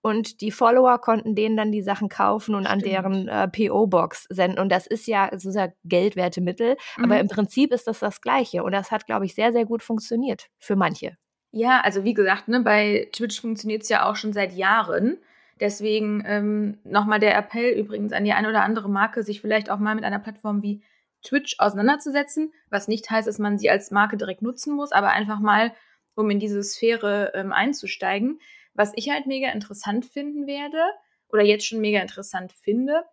Und 0.00 0.40
die 0.40 0.50
Follower 0.50 0.98
konnten 0.98 1.36
denen 1.36 1.56
dann 1.56 1.70
die 1.70 1.82
Sachen 1.82 2.08
kaufen 2.08 2.54
und 2.54 2.66
Stimmt. 2.66 2.82
an 2.82 2.88
deren 2.90 3.28
äh, 3.28 3.48
PO-Box 3.48 4.26
senden. 4.30 4.58
Und 4.58 4.70
das 4.70 4.86
ist 4.86 5.06
ja 5.06 5.30
so 5.36 5.50
sehr 5.50 5.74
geldwerte 5.84 6.40
Mittel. 6.40 6.76
Mhm. 6.96 7.04
Aber 7.04 7.20
im 7.20 7.28
Prinzip 7.28 7.72
ist 7.72 7.86
das 7.86 8.00
das 8.00 8.20
Gleiche. 8.20 8.64
Und 8.64 8.72
das 8.72 8.90
hat, 8.90 9.06
glaube 9.06 9.26
ich, 9.26 9.34
sehr, 9.34 9.52
sehr 9.52 9.64
gut 9.64 9.82
funktioniert 9.82 10.48
für 10.58 10.74
manche. 10.74 11.16
Ja, 11.52 11.80
also 11.82 12.02
wie 12.02 12.14
gesagt, 12.14 12.48
ne, 12.48 12.60
bei 12.60 13.08
Twitch 13.12 13.40
funktioniert 13.40 13.82
es 13.82 13.88
ja 13.90 14.08
auch 14.08 14.16
schon 14.16 14.32
seit 14.32 14.52
Jahren. 14.54 15.18
Deswegen 15.60 16.24
ähm, 16.26 16.78
nochmal 16.82 17.20
der 17.20 17.36
Appell 17.36 17.78
übrigens 17.78 18.12
an 18.12 18.24
die 18.24 18.32
eine 18.32 18.48
oder 18.48 18.62
andere 18.64 18.88
Marke, 18.88 19.22
sich 19.22 19.40
vielleicht 19.40 19.70
auch 19.70 19.78
mal 19.78 19.94
mit 19.94 20.04
einer 20.04 20.18
Plattform 20.18 20.62
wie 20.62 20.82
Twitch 21.22 21.56
auseinanderzusetzen, 21.58 22.52
was 22.70 22.88
nicht 22.88 23.08
heißt, 23.10 23.28
dass 23.28 23.38
man 23.38 23.58
sie 23.58 23.70
als 23.70 23.90
Marke 23.90 24.16
direkt 24.16 24.42
nutzen 24.42 24.74
muss, 24.74 24.92
aber 24.92 25.10
einfach 25.10 25.38
mal, 25.38 25.72
um 26.16 26.30
in 26.30 26.40
diese 26.40 26.62
Sphäre 26.62 27.32
ähm, 27.34 27.52
einzusteigen. 27.52 28.40
Was 28.74 28.92
ich 28.96 29.10
halt 29.10 29.26
mega 29.26 29.50
interessant 29.50 30.06
finden 30.06 30.46
werde 30.46 30.82
oder 31.28 31.42
jetzt 31.42 31.66
schon 31.66 31.80
mega 31.80 32.00
interessant 32.00 32.52
finde, 32.52 33.04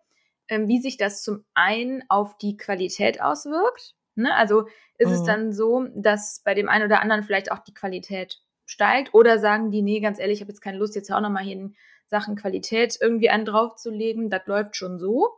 ähm, 0.48 0.66
wie 0.66 0.80
sich 0.80 0.96
das 0.96 1.22
zum 1.22 1.44
einen 1.54 2.02
auf 2.08 2.38
die 2.38 2.56
Qualität 2.56 3.20
auswirkt. 3.22 3.94
Ne? 4.14 4.34
Also 4.34 4.66
ist 4.98 5.08
mhm. 5.08 5.14
es 5.14 5.22
dann 5.24 5.52
so, 5.52 5.86
dass 5.94 6.42
bei 6.44 6.54
dem 6.54 6.68
einen 6.68 6.86
oder 6.86 7.00
anderen 7.00 7.22
vielleicht 7.22 7.52
auch 7.52 7.58
die 7.58 7.74
Qualität 7.74 8.40
steigt 8.66 9.14
oder 9.14 9.38
sagen 9.38 9.70
die, 9.70 9.82
nee, 9.82 10.00
ganz 10.00 10.18
ehrlich, 10.18 10.38
ich 10.38 10.40
habe 10.42 10.52
jetzt 10.52 10.60
keine 10.60 10.78
Lust, 10.78 10.94
jetzt 10.94 11.10
auch 11.12 11.20
nochmal 11.20 11.42
hier 11.42 11.54
in 11.56 11.74
Sachen 12.06 12.36
Qualität 12.36 12.98
irgendwie 13.00 13.30
einen 13.30 13.44
draufzulegen, 13.44 14.30
das 14.30 14.46
läuft 14.46 14.76
schon 14.76 14.98
so. 14.98 15.30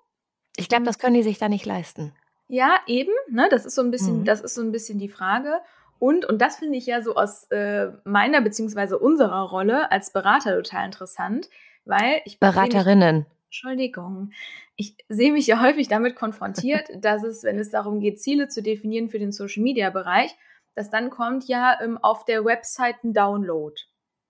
Ich 0.57 0.69
glaube, 0.69 0.85
das 0.85 0.99
können 0.99 1.15
die 1.15 1.23
sich 1.23 1.39
da 1.39 1.49
nicht 1.49 1.67
leisten. 1.67 2.13
Ja, 2.49 2.81
eben, 2.87 3.13
ne? 3.31 3.49
Das 3.51 3.65
ist 3.65 3.75
so 3.75 3.83
ein 3.83 3.91
bisschen, 3.91 4.21
mhm. 4.21 4.25
das 4.25 4.41
ist 4.41 4.55
so 4.55 4.63
ein 4.63 4.73
bisschen 4.73 4.99
die 4.99 5.09
Frage. 5.09 5.61
Und, 5.99 6.25
und 6.25 6.43
das 6.43 6.57
finde 6.57 6.77
ich 6.77 6.87
ja 6.87 7.01
so 7.01 7.15
aus 7.15 7.45
äh, 7.51 7.93
meiner 8.05 8.41
beziehungsweise 8.41 8.99
unserer 8.99 9.43
Rolle 9.43 9.91
als 9.91 10.13
Berater 10.13 10.57
total 10.57 10.85
interessant, 10.85 11.49
weil 11.85 12.21
ich 12.25 12.41
Beraterinnen. 12.41 13.19
Mich, 13.19 13.27
Entschuldigung. 13.53 14.33
Ich 14.77 14.97
sehe 15.11 15.31
mich 15.31 15.47
ja 15.47 15.61
häufig 15.61 15.87
damit 15.87 16.17
konfrontiert, 16.17 16.89
dass 16.97 17.23
es, 17.23 17.45
wenn 17.45 17.59
es 17.59 17.69
darum 17.71 18.01
geht, 18.01 18.19
Ziele 18.19 18.49
zu 18.49 18.63
definieren 18.63 19.11
für 19.11 19.19
den 19.19 19.31
Social 19.31 19.63
Media 19.63 19.91
Bereich, 19.91 20.35
dass 20.75 20.89
dann 20.89 21.11
kommt 21.11 21.47
ja 21.49 21.79
ähm, 21.83 21.99
auf 21.99 22.25
der 22.25 22.47
Website 22.47 23.05
ein 23.05 23.13
Download. 23.13 23.75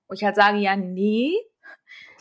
Wo 0.08 0.14
ich 0.14 0.24
halt 0.24 0.34
sage, 0.34 0.58
ja, 0.58 0.74
nee, 0.74 1.30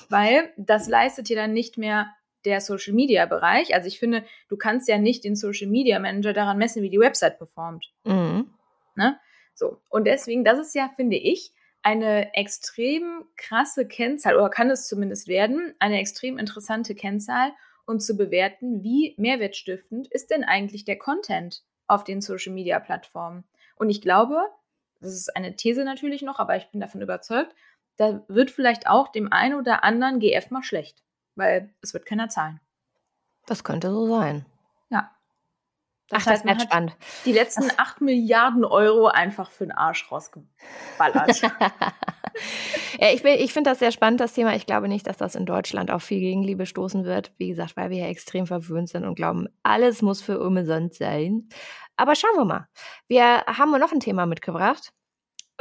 weil 0.10 0.54
das 0.58 0.88
leistet 0.88 1.28
ihr 1.32 1.36
dann 1.36 1.54
nicht 1.54 1.80
mehr 1.80 2.14
der 2.46 2.62
Social 2.62 2.94
Media 2.94 3.26
Bereich. 3.26 3.74
Also 3.74 3.88
ich 3.88 3.98
finde, 3.98 4.24
du 4.48 4.56
kannst 4.56 4.88
ja 4.88 5.00
nicht 5.00 5.24
den 5.24 5.36
Social 5.36 5.68
Media 5.70 5.98
Manager 5.98 6.34
daran 6.34 6.60
messen, 6.60 6.84
wie 6.84 6.92
die 6.92 7.00
Website 7.00 7.40
performt. 7.40 7.92
Mhm. 8.04 8.54
Ne? 8.96 9.20
So. 9.56 9.82
Und 9.90 10.06
deswegen, 10.06 10.44
das 10.44 10.60
ist 10.60 10.76
ja, 10.76 10.92
finde 10.96 11.18
ich, 11.18 11.52
eine 11.84 12.34
extrem 12.34 13.26
krasse 13.38 13.88
Kennzahl, 13.88 14.36
oder 14.36 14.50
kann 14.50 14.70
es 14.70 14.88
zumindest 14.88 15.28
werden, 15.28 15.74
eine 15.80 16.00
extrem 16.00 16.38
interessante 16.38 16.96
Kennzahl 16.96 17.52
und 17.86 18.02
zu 18.02 18.16
bewerten, 18.16 18.84
wie 18.84 19.16
mehrwertstiftend 19.18 20.08
ist 20.08 20.30
denn 20.32 20.44
eigentlich 20.44 20.86
der 20.86 20.98
Content 20.98 21.64
auf 21.88 22.04
den 22.04 22.22
Social 22.22 22.54
Media 22.54 22.80
Plattformen. 22.80 23.44
Und 23.76 23.90
ich 23.90 24.02
glaube, 24.02 24.40
das 25.00 25.14
ist 25.14 25.36
eine 25.36 25.56
These 25.56 25.84
natürlich 25.84 26.22
noch, 26.22 26.40
aber 26.40 26.56
ich 26.56 26.70
bin 26.70 26.80
davon 26.80 27.02
überzeugt, 27.02 27.56
da 27.98 28.24
wird 28.28 28.52
vielleicht 28.52 28.88
auch 28.88 29.12
dem 29.12 29.32
einen 29.34 29.56
oder 29.56 29.84
anderen 29.84 30.20
GF 30.20 30.52
mal 30.52 30.64
schlecht 30.64 31.04
weil 31.36 31.70
es 31.82 31.94
wird 31.94 32.06
keiner 32.06 32.30
zahlen. 32.30 32.60
Das 33.46 33.64
könnte 33.64 33.90
so 33.90 34.08
sein. 34.08 34.46
Das 36.12 36.24
Ach, 36.24 36.32
heißt, 36.32 36.46
man 36.46 36.56
hat 36.56 36.64
spannend. 36.64 36.98
die 37.24 37.32
letzten 37.32 37.72
Ach. 37.78 37.94
8 37.94 38.02
Milliarden 38.02 38.66
Euro 38.66 39.08
einfach 39.08 39.50
für 39.50 39.66
den 39.66 39.72
Arsch 39.72 40.12
rausgeballert. 40.12 41.42
ja, 43.00 43.08
ich, 43.14 43.24
ich 43.24 43.54
finde 43.54 43.70
das 43.70 43.80
sehr 43.80 43.94
spannend, 43.94 44.20
das 44.20 44.34
Thema. 44.34 44.54
Ich 44.56 44.66
glaube 44.66 44.90
nicht, 44.90 45.08
dass 45.08 45.16
das 45.16 45.36
in 45.36 45.46
Deutschland 45.46 45.90
auf 45.90 46.04
viel 46.04 46.20
Gegenliebe 46.20 46.66
stoßen 46.66 47.06
wird. 47.06 47.32
Wie 47.38 47.48
gesagt, 47.48 47.78
weil 47.78 47.90
wir 47.92 48.00
ja 48.00 48.08
extrem 48.08 48.46
verwöhnt 48.46 48.90
sind 48.90 49.06
und 49.06 49.16
glauben, 49.16 49.48
alles 49.64 50.02
muss 50.02 50.22
für 50.22 50.40
umsonst 50.42 51.00
sein. 51.00 51.48
Aber 51.96 52.16
schauen 52.16 52.36
wir 52.36 52.46
mal. 52.46 52.68
Wir 53.08 53.46
haben 53.48 53.72
noch 53.72 53.94
ein 53.94 54.02
Thema 54.02 54.26
mitgebracht. 54.26 54.92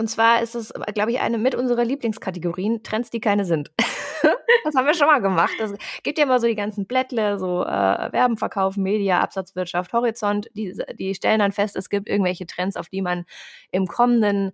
Und 0.01 0.09
zwar 0.09 0.41
ist 0.41 0.55
es, 0.55 0.73
glaube 0.95 1.11
ich, 1.11 1.21
eine 1.21 1.37
mit 1.37 1.55
unserer 1.55 1.85
Lieblingskategorien, 1.85 2.83
Trends, 2.83 3.11
die 3.11 3.21
keine 3.21 3.45
sind. 3.45 3.71
das 4.65 4.75
haben 4.75 4.87
wir 4.87 4.95
schon 4.95 5.09
mal 5.09 5.21
gemacht. 5.21 5.53
Es 5.61 5.75
gibt 6.03 6.17
ja 6.17 6.25
immer 6.25 6.41
so 6.41 6.47
die 6.47 6.55
ganzen 6.55 6.87
Blättle, 6.87 7.39
so 7.39 7.67
äh, 7.67 8.11
Werben, 8.11 8.39
Verkaufen, 8.39 8.83
Media, 8.83 9.21
Absatzwirtschaft, 9.21 9.93
Horizont. 9.93 10.49
Die, 10.55 10.75
die 10.99 11.15
stellen 11.15 11.41
dann 11.41 11.53
fest, 11.53 11.77
es 11.77 11.91
gibt 11.91 12.09
irgendwelche 12.09 12.47
Trends, 12.47 12.79
auf 12.79 12.89
die 12.89 13.03
man 13.03 13.27
im 13.73 13.87
kommenden 13.87 14.53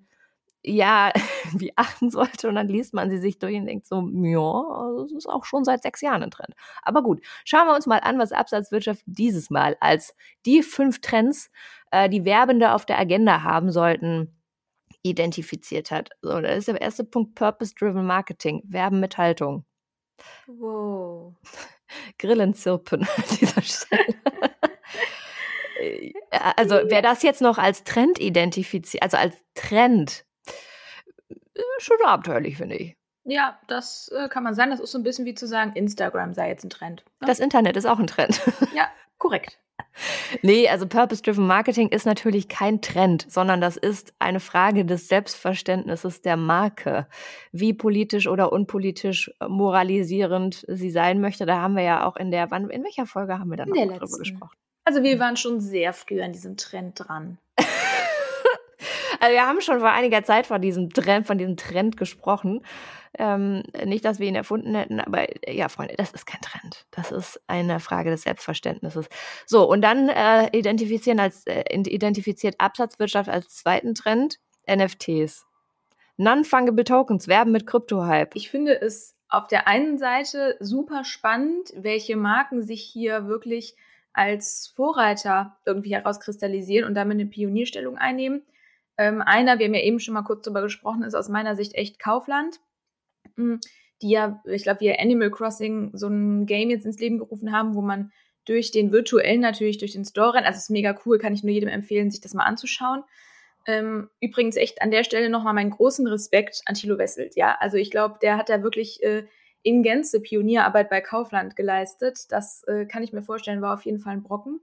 Jahr 0.65 1.13
wie 1.53 1.73
achten 1.77 2.11
sollte. 2.11 2.49
Und 2.49 2.57
dann 2.57 2.67
liest 2.67 2.93
man 2.93 3.09
sie 3.09 3.19
sich 3.19 3.39
durch 3.39 3.55
und 3.55 3.67
denkt 3.67 3.87
so, 3.87 4.01
ja, 4.01 4.65
das 5.01 5.13
ist 5.13 5.29
auch 5.29 5.45
schon 5.45 5.63
seit 5.63 5.81
sechs 5.85 6.01
Jahren 6.01 6.25
ein 6.25 6.33
Trend. 6.33 6.55
Aber 6.83 7.05
gut, 7.05 7.21
schauen 7.45 7.69
wir 7.69 7.77
uns 7.77 7.87
mal 7.87 8.01
an, 8.01 8.19
was 8.19 8.33
Absatzwirtschaft 8.33 9.05
dieses 9.07 9.49
Mal 9.49 9.77
als 9.79 10.13
die 10.45 10.65
fünf 10.65 11.01
Trends, 11.01 11.53
äh, 11.93 12.09
die 12.09 12.25
Werbende 12.25 12.73
auf 12.73 12.85
der 12.85 12.99
Agenda 12.99 13.45
haben 13.45 13.71
sollten, 13.71 14.36
identifiziert 15.09 15.91
hat. 15.91 16.11
So, 16.23 16.41
das 16.41 16.59
ist 16.59 16.69
der 16.69 16.81
erste 16.81 17.05
Punkt 17.05 17.35
Purpose-Driven 17.35 18.07
Marketing, 18.07 18.63
Werben 18.67 19.01
mit 19.01 19.19
Haltung. 19.19 19.65
Wow. 20.47 21.35
Grillen 22.19 22.55
zirpen 22.55 23.03
an 23.17 23.25
dieser 23.41 23.63
Stelle. 23.63 24.15
Äh, 25.79 26.15
also, 26.57 26.81
wer 26.87 27.03
das 27.03 27.23
jetzt 27.23 27.43
noch 27.43 27.59
als 27.59 27.85
Trend 27.85 28.19
identifiziert, 28.19 29.03
also 29.03 29.19
als 29.19 29.37
Trend, 29.55 30.25
äh, 31.29 31.35
schon 31.77 31.99
abenteuerlich, 32.03 32.57
finde 32.57 32.77
ich. 32.77 32.97
Ja, 33.25 33.61
das 33.67 34.11
äh, 34.17 34.31
kann 34.31 34.43
man 34.43 34.55
sagen. 34.55 34.71
Das 34.71 34.81
ist 34.81 34.93
so 34.93 34.99
ein 34.99 35.03
bisschen 35.03 35.27
wie 35.27 35.35
zu 35.35 35.47
sagen, 35.47 35.75
Instagram 35.75 36.33
sei 36.33 36.49
jetzt 36.49 36.65
ein 36.65 36.71
Trend. 36.71 37.05
Ja? 37.21 37.27
Das 37.27 37.41
Internet 37.41 37.77
ist 37.77 37.85
auch 37.85 37.99
ein 37.99 38.07
Trend. 38.07 38.41
Ja, 38.75 38.89
korrekt. 39.19 39.59
Nee, 40.43 40.69
also 40.69 40.87
Purpose-Driven 40.87 41.47
Marketing 41.47 41.89
ist 41.89 42.07
natürlich 42.07 42.49
kein 42.49 42.81
Trend, 42.81 43.27
sondern 43.29 43.61
das 43.61 43.77
ist 43.77 44.13
eine 44.19 44.41
Frage 44.41 44.85
des 44.85 45.09
Selbstverständnisses 45.09 46.23
der 46.23 46.37
Marke. 46.37 47.07
Wie 47.53 47.73
politisch 47.73 48.27
oder 48.27 48.53
unpolitisch 48.53 49.31
moralisierend 49.47 50.65
sie 50.69 50.91
sein 50.91 51.21
möchte, 51.21 51.47
da 51.47 51.61
haben 51.61 51.77
wir 51.77 51.83
ja 51.83 52.07
auch 52.07 52.17
in 52.17 52.31
der, 52.31 52.51
wann, 52.51 52.71
in 52.71 52.85
welcher 52.85 53.07
Folge 53.07 53.39
haben 53.39 53.51
wir 53.51 53.57
da 53.57 53.67
noch 53.67 53.75
drüber 53.75 54.19
gesprochen? 54.19 54.57
Also 54.85 55.03
wir 55.03 55.19
waren 55.19 55.37
schon 55.37 55.61
sehr 55.61 55.93
früh 55.93 56.23
an 56.23 56.33
diesem 56.33 56.57
Trend 56.57 57.01
dran. 57.01 57.39
also 59.21 59.33
wir 59.33 59.47
haben 59.47 59.61
schon 59.61 59.81
vor 59.81 59.91
einiger 59.91 60.23
Zeit 60.25 60.47
von 60.47 60.61
diesem 60.61 60.91
Trend, 60.91 61.27
von 61.27 61.39
diesem 61.39 61.57
Trend 61.57 61.97
gesprochen. 61.97 62.63
Ähm, 63.19 63.63
nicht, 63.85 64.05
dass 64.05 64.19
wir 64.19 64.29
ihn 64.29 64.35
erfunden 64.35 64.75
hätten, 64.75 65.01
aber 65.01 65.27
äh, 65.49 65.57
ja, 65.57 65.69
Freunde, 65.69 65.95
das 65.97 66.13
ist 66.13 66.27
kein 66.27 66.41
Trend. 66.43 66.87
Das 66.91 67.13
ist 67.13 67.41
eine 67.47 67.81
Frage 67.81 68.11
des 68.11 68.23
Selbstverständnisses. 68.23 69.09
So, 69.47 69.69
und 69.69 69.81
dann 69.81 70.09
äh, 70.11 70.49
identifizieren 70.57 71.19
als, 71.19 71.47
äh, 71.47 71.65
identifiziert 71.71 72.57
Absatzwirtschaft 72.59 73.31
als 73.31 73.49
zweiten 73.49 73.95
Trend 73.95 74.39
NFTs. 74.69 75.47
Non-Fungible 76.19 76.85
Tokens, 76.85 77.29
Werben 77.29 77.53
mit 77.53 77.67
Krypto-Hype. 77.67 78.35
Ich 78.35 78.51
finde 78.51 78.81
es 78.81 79.17
auf 79.29 79.47
der 79.47 79.67
einen 79.67 79.99
Seite 79.99 80.57
super 80.61 81.05
spannend, 81.05 81.73
welche 81.77 82.17
Marken 82.17 82.63
sich 82.63 82.83
hier 82.83 83.27
wirklich 83.27 83.77
als 84.13 84.73
Vorreiter 84.75 85.59
irgendwie 85.67 85.95
herauskristallisieren 85.95 86.89
und 86.89 86.95
damit 86.95 87.17
eine 87.17 87.27
Pionierstellung 87.27 87.99
einnehmen. 87.99 88.43
Ähm, 88.99 89.23
einer, 89.23 89.59
wir 89.59 89.67
haben 89.67 89.75
ja 89.75 89.83
eben 89.83 90.01
schon 90.01 90.15
mal 90.15 90.23
kurz 90.23 90.45
drüber 90.45 90.63
gesprochen, 90.63 91.03
ist 91.03 91.15
aus 91.15 91.29
meiner 91.29 91.57
Sicht 91.57 91.75
echt 91.75 91.99
Kaufland. 91.99 92.61
Hm, 93.37 93.61
die 94.03 94.11
ja, 94.11 94.43
ich 94.45 94.63
glaube, 94.63 94.81
wir 94.81 95.01
Animal 95.01 95.31
Crossing 95.31 95.91
so 95.95 96.09
ein 96.09 96.47
Game 96.47 96.71
jetzt 96.71 96.85
ins 96.85 96.99
Leben 97.01 97.19
gerufen 97.19 97.53
haben, 97.53 97.75
wo 97.75 97.83
man 97.83 98.13
durch 98.45 98.71
den 98.71 98.93
virtuellen 98.93 99.41
natürlich 99.41 99.79
durch 99.79 99.93
den 99.93 100.05
Store 100.05 100.35
rennt. 100.35 100.47
Also 100.47 100.57
es 100.57 100.65
ist 100.65 100.71
mega 100.71 100.97
cool, 101.05 101.19
kann 101.19 101.35
ich 101.35 101.43
nur 101.43 101.53
jedem 101.53 101.69
empfehlen, 101.69 102.11
sich 102.11 102.21
das 102.21 102.35
mal 102.35 102.45
anzuschauen. 102.45 103.03
Ähm, 103.67 104.09
übrigens 104.21 104.57
echt 104.57 104.81
an 104.81 104.93
der 104.93 105.03
Stelle 105.03 105.29
nochmal 105.29 105.55
meinen 105.55 105.71
großen 105.71 106.07
Respekt 106.07 106.63
an 106.67 106.75
Thilo 106.75 106.99
Wesselt. 106.99 107.35
Ja, 107.35 107.57
also 107.59 107.77
ich 107.77 107.91
glaube, 107.91 108.19
der 108.23 108.37
hat 108.37 108.49
da 108.49 108.63
wirklich 108.63 109.03
äh, 109.03 109.27
in 109.63 109.83
Gänze 109.83 110.21
Pionierarbeit 110.21 110.89
bei 110.89 111.01
Kaufland 111.01 111.57
geleistet. 111.57 112.31
Das 112.31 112.63
äh, 112.69 112.87
kann 112.87 113.03
ich 113.03 113.13
mir 113.13 113.23
vorstellen, 113.23 113.63
war 113.63 113.75
auf 113.75 113.85
jeden 113.85 113.99
Fall 113.99 114.13
ein 114.13 114.23
Brocken. 114.23 114.61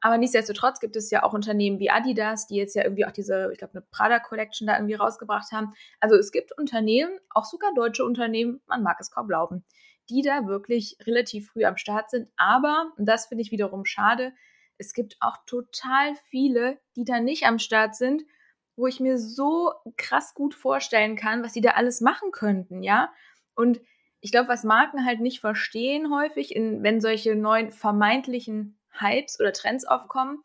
Aber 0.00 0.16
nichtsdestotrotz 0.16 0.80
gibt 0.80 0.96
es 0.96 1.10
ja 1.10 1.22
auch 1.22 1.34
Unternehmen 1.34 1.78
wie 1.78 1.90
Adidas, 1.90 2.46
die 2.46 2.56
jetzt 2.56 2.74
ja 2.74 2.84
irgendwie 2.84 3.04
auch 3.04 3.10
diese, 3.10 3.50
ich 3.52 3.58
glaube, 3.58 3.74
eine 3.74 3.82
Prada 3.82 4.18
Collection 4.18 4.66
da 4.66 4.76
irgendwie 4.76 4.94
rausgebracht 4.94 5.52
haben. 5.52 5.74
Also 6.00 6.16
es 6.16 6.32
gibt 6.32 6.56
Unternehmen, 6.56 7.12
auch 7.30 7.44
sogar 7.44 7.74
deutsche 7.74 8.04
Unternehmen, 8.04 8.60
man 8.66 8.82
mag 8.82 8.96
es 9.00 9.10
kaum 9.10 9.28
glauben, 9.28 9.64
die 10.08 10.22
da 10.22 10.46
wirklich 10.46 10.96
relativ 11.06 11.50
früh 11.50 11.64
am 11.64 11.76
Start 11.76 12.10
sind. 12.10 12.30
Aber, 12.36 12.92
und 12.96 13.06
das 13.06 13.26
finde 13.26 13.42
ich 13.42 13.50
wiederum 13.50 13.84
schade, 13.84 14.32
es 14.78 14.94
gibt 14.94 15.16
auch 15.20 15.36
total 15.46 16.14
viele, 16.30 16.78
die 16.96 17.04
da 17.04 17.20
nicht 17.20 17.44
am 17.44 17.58
Start 17.58 17.94
sind, 17.94 18.22
wo 18.76 18.86
ich 18.86 18.98
mir 18.98 19.18
so 19.18 19.74
krass 19.98 20.32
gut 20.34 20.54
vorstellen 20.54 21.16
kann, 21.16 21.42
was 21.42 21.52
sie 21.52 21.60
da 21.60 21.72
alles 21.72 22.00
machen 22.00 22.30
könnten, 22.30 22.82
ja? 22.82 23.12
Und 23.54 23.80
ich 24.22 24.32
glaube, 24.32 24.48
was 24.48 24.64
Marken 24.64 25.04
halt 25.04 25.20
nicht 25.20 25.40
verstehen 25.40 26.10
häufig, 26.14 26.56
in, 26.56 26.82
wenn 26.82 27.02
solche 27.02 27.34
neuen 27.34 27.70
vermeintlichen 27.70 28.79
Hypes 28.92 29.40
oder 29.40 29.52
Trends 29.52 29.84
aufkommen, 29.84 30.42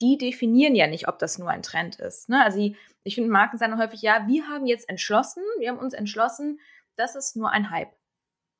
die 0.00 0.18
definieren 0.18 0.74
ja 0.74 0.86
nicht, 0.86 1.08
ob 1.08 1.18
das 1.18 1.38
nur 1.38 1.48
ein 1.48 1.62
Trend 1.62 2.00
ist. 2.00 2.28
Ne? 2.28 2.42
Also 2.44 2.58
die, 2.58 2.76
ich 3.04 3.14
finde, 3.14 3.30
Marken 3.30 3.58
sagen 3.58 3.78
häufig, 3.78 4.02
ja, 4.02 4.26
wir 4.26 4.48
haben 4.48 4.66
jetzt 4.66 4.88
entschlossen, 4.88 5.42
wir 5.58 5.68
haben 5.68 5.78
uns 5.78 5.94
entschlossen, 5.94 6.60
das 6.96 7.14
ist 7.14 7.36
nur 7.36 7.50
ein 7.50 7.70
Hype. 7.70 7.92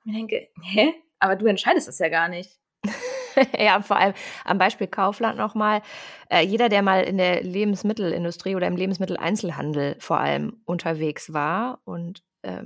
Und 0.04 0.12
ich 0.12 0.16
denke, 0.16 0.49
hä? 0.62 0.94
Aber 1.18 1.37
du 1.37 1.47
entscheidest 1.47 1.88
das 1.88 1.99
ja 1.99 2.09
gar 2.09 2.28
nicht. 2.28 2.59
ja, 3.59 3.80
vor 3.82 3.97
allem 3.97 4.14
am 4.44 4.59
Beispiel 4.59 4.87
Kaufland 4.87 5.38
nochmal. 5.38 5.82
Äh, 6.28 6.44
jeder, 6.44 6.68
der 6.68 6.82
mal 6.82 7.04
in 7.04 7.18
der 7.18 7.42
Lebensmittelindustrie 7.42 8.56
oder 8.56 8.66
im 8.66 8.76
Lebensmitteleinzelhandel 8.76 9.97
vor 10.00 10.18
allem 10.18 10.62
unterwegs 10.64 11.32
war, 11.32 11.80
und 11.85 12.23
äh, 12.42 12.64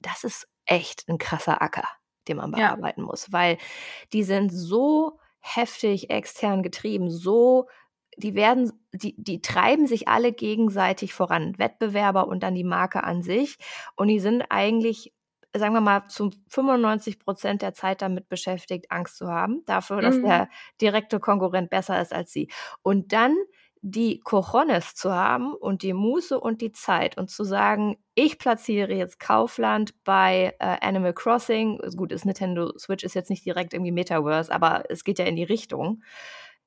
das 0.00 0.24
ist 0.24 0.48
echt 0.64 1.08
ein 1.08 1.18
krasser 1.18 1.60
Acker, 1.62 1.88
den 2.28 2.38
man 2.38 2.52
bearbeiten 2.52 3.00
ja. 3.02 3.06
muss, 3.06 3.32
weil 3.32 3.58
die 4.12 4.22
sind 4.22 4.50
so 4.50 5.18
heftig 5.40 6.10
extern 6.10 6.62
getrieben, 6.62 7.10
so 7.10 7.68
die 8.18 8.34
werden, 8.34 8.72
die, 8.92 9.14
die 9.16 9.40
treiben 9.40 9.86
sich 9.86 10.08
alle 10.08 10.32
gegenseitig 10.32 11.14
voran, 11.14 11.56
Wettbewerber 11.58 12.26
und 12.26 12.42
dann 12.42 12.54
die 12.54 12.64
Marke 12.64 13.04
an 13.04 13.22
sich. 13.22 13.56
Und 13.94 14.08
die 14.08 14.18
sind 14.18 14.44
eigentlich, 14.50 15.14
sagen 15.56 15.74
wir 15.74 15.80
mal, 15.80 16.08
zu 16.08 16.30
95 16.48 17.20
Prozent 17.20 17.62
der 17.62 17.74
Zeit 17.74 18.02
damit 18.02 18.28
beschäftigt, 18.28 18.90
Angst 18.90 19.16
zu 19.16 19.28
haben, 19.28 19.62
dafür, 19.66 20.02
dass 20.02 20.16
mhm. 20.16 20.24
der 20.24 20.48
direkte 20.80 21.20
Konkurrent 21.20 21.70
besser 21.70 22.00
ist 22.00 22.12
als 22.12 22.32
sie. 22.32 22.50
Und 22.82 23.12
dann 23.12 23.36
die 23.82 24.20
Cojones 24.20 24.94
zu 24.94 25.12
haben 25.12 25.54
und 25.54 25.82
die 25.82 25.92
Muße 25.92 26.38
und 26.38 26.60
die 26.60 26.72
Zeit 26.72 27.16
und 27.18 27.30
zu 27.30 27.44
sagen, 27.44 27.96
ich 28.14 28.38
platziere 28.38 28.92
jetzt 28.94 29.20
Kaufland 29.20 29.94
bei 30.04 30.54
äh, 30.58 30.76
Animal 30.80 31.12
Crossing. 31.14 31.78
Gut, 31.96 32.12
ist 32.12 32.24
Nintendo 32.24 32.76
Switch 32.78 33.04
ist 33.04 33.14
jetzt 33.14 33.30
nicht 33.30 33.44
direkt 33.44 33.74
irgendwie 33.74 33.92
Metaverse, 33.92 34.52
aber 34.52 34.84
es 34.88 35.04
geht 35.04 35.18
ja 35.18 35.24
in 35.24 35.36
die 35.36 35.44
Richtung. 35.44 36.02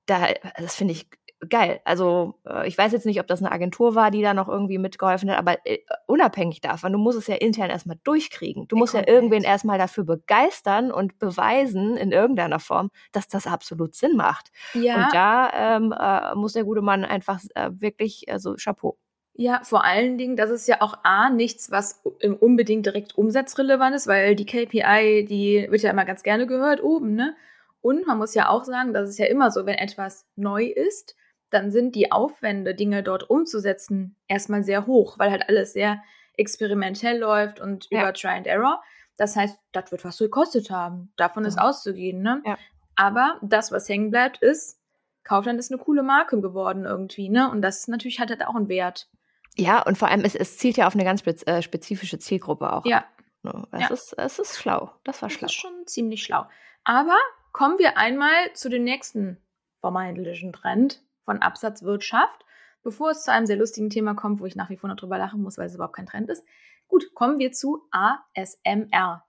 Da, 0.06 0.30
das 0.58 0.76
finde 0.76 0.94
ich 0.94 1.10
geil. 1.50 1.82
Also 1.86 2.36
äh, 2.48 2.68
ich 2.68 2.78
weiß 2.78 2.92
jetzt 2.92 3.06
nicht, 3.06 3.20
ob 3.20 3.28
das 3.28 3.42
eine 3.42 3.52
Agentur 3.52 3.96
war, 3.96 4.12
die 4.12 4.22
da 4.22 4.34
noch 4.34 4.48
irgendwie 4.48 4.78
mitgeholfen 4.78 5.30
hat, 5.32 5.38
aber 5.38 5.58
äh, 5.66 5.80
unabhängig 6.08 6.62
davon, 6.62 6.92
du 6.92 7.00
musst 7.00 7.18
es 7.18 7.28
ja 7.28 7.36
intern 7.36 7.70
erstmal 7.70 7.98
durchkriegen. 8.04 8.68
Du 8.68 8.76
musst 8.76 8.94
ja 8.94 9.08
irgendwen 9.08 9.44
erstmal 9.44 9.78
dafür 9.78 10.04
begeistern 10.04 10.92
und 10.92 11.20
beweisen 11.20 11.98
in 11.98 12.12
irgendeiner 12.12 12.60
Form, 12.60 12.92
dass 13.12 13.28
das 13.28 13.48
absolut 13.48 13.96
Sinn 13.96 14.16
macht. 14.16 14.52
Ja. 14.74 14.96
Und 14.96 15.14
da 15.14 15.52
ähm, 15.54 15.94
äh, 15.98 16.36
muss 16.36 16.54
der 16.54 16.64
gute 16.64 16.82
Mann 16.82 17.06
einfach 17.06 17.40
äh, 17.56 17.72
wirklich, 17.74 18.32
also 18.32 18.56
Chapeau. 18.56 18.98
Ja, 19.34 19.62
vor 19.64 19.84
allen 19.86 20.18
Dingen, 20.18 20.36
das 20.36 20.52
ist 20.52 20.68
ja 20.68 20.82
auch 20.82 21.00
A, 21.04 21.30
nichts, 21.30 21.72
was 21.72 22.04
unbedingt 22.42 22.86
direkt 22.86 23.18
umsatzrelevant 23.18 23.96
ist, 23.96 24.06
weil 24.06 24.36
die 24.36 24.46
KPI, 24.46 25.26
die 25.26 25.68
wird 25.70 25.82
ja 25.82 25.92
immer 25.92 26.06
ganz 26.06 26.22
gerne 26.22 26.46
gehört 26.48 26.84
oben, 26.84 27.16
ne? 27.16 27.36
Und 27.82 28.06
man 28.06 28.20
muss 28.20 28.36
ja 28.36 28.50
auch 28.50 28.64
sagen, 28.64 28.94
das 28.94 29.10
ist 29.10 29.18
ja 29.18 29.26
immer 29.26 29.50
so, 29.50 29.66
wenn 29.66 29.76
etwas 29.76 30.28
neu 30.36 30.66
ist, 30.66 31.16
dann 31.52 31.70
sind 31.70 31.96
die 31.96 32.12
Aufwände, 32.12 32.74
Dinge 32.74 33.04
dort 33.04 33.30
umzusetzen, 33.30 34.16
erstmal 34.28 34.64
sehr 34.64 34.88
hoch, 34.88 35.20
weil 35.20 35.32
halt 35.32 35.48
alles 35.48 35.74
sehr 35.74 36.02
experimentell 36.34 37.20
läuft 37.20 37.60
und 37.60 37.88
ja. 37.92 38.02
über 38.02 38.14
Try 38.14 38.30
and 38.30 38.48
Error. 38.48 38.82
Das 39.18 39.36
heißt, 39.36 39.60
das 39.72 39.92
wird 39.92 40.04
was 40.04 40.18
gekostet 40.18 40.72
haben. 40.72 41.14
Davon 41.18 41.44
ja. 41.44 41.50
ist 41.50 41.60
auszugehen, 41.60 42.22
ne? 42.22 42.42
Ja. 42.46 42.58
Aber 42.96 43.38
das, 43.42 43.72
was 43.72 43.88
hängen 43.88 44.10
bleibt, 44.10 44.42
ist, 44.42 44.80
Kaufland 45.24 45.60
ist 45.60 45.72
eine 45.72 45.82
coole 45.82 46.04
Marke 46.04 46.42
geworden 46.42 46.86
irgendwie, 46.86 47.30
ne? 47.30 47.52
Und 47.52 47.62
das 47.62 47.88
natürlich 47.88 48.20
hat 48.20 48.30
halt 48.30 48.46
auch 48.46 48.56
einen 48.56 48.70
Wert. 48.70 49.10
Ja, 49.58 49.82
und 49.84 49.98
vor 49.98 50.08
allem, 50.08 50.24
es, 50.24 50.36
es 50.36 50.58
zielt 50.58 50.78
ja 50.78 50.88
auf 50.88 50.96
eine 50.96 51.04
ganz 51.04 51.24
äh, 51.28 51.62
spezifische 51.62 52.18
Zielgruppe 52.18 52.72
auch. 52.72 52.86
Ja. 52.86 53.06
Es, 53.44 53.82
ja. 53.82 53.88
Ist, 53.88 54.14
es 54.18 54.40
ist 54.40 54.58
schlau. 54.58 54.92
Das 55.04 55.22
war 55.22 55.30
schlau. 55.30 55.42
Das 55.42 55.52
ist 55.52 55.60
schon 55.60 55.86
ziemlich 55.86 56.24
schlau. 56.24 56.46
Aber 56.84 57.18
kommen 57.52 57.78
wir 57.80 57.98
einmal 57.98 58.54
zu 58.54 58.70
den 58.70 58.84
nächsten 58.84 59.38
vermeintlichen 59.82 60.54
Trend 60.54 61.04
von 61.32 61.42
Absatzwirtschaft. 61.42 62.46
Bevor 62.84 63.12
es 63.12 63.24
zu 63.24 63.32
einem 63.32 63.46
sehr 63.46 63.56
lustigen 63.56 63.90
Thema 63.90 64.16
kommt, 64.16 64.42
wo 64.42 64.46
ich 64.46 64.56
nach 64.56 64.70
wie 64.70 64.76
vor 64.76 64.90
noch 64.90 64.98
drüber 64.98 65.18
lachen 65.18 65.42
muss, 65.42 65.58
weil 65.58 65.68
es 65.68 65.76
überhaupt 65.76 65.96
kein 65.96 66.08
Trend 66.08 66.30
ist. 66.30 66.44
Gut, 66.88 67.14
kommen 67.14 67.40
wir 67.40 67.52
zu 67.54 67.88
ASMR. 67.92 69.24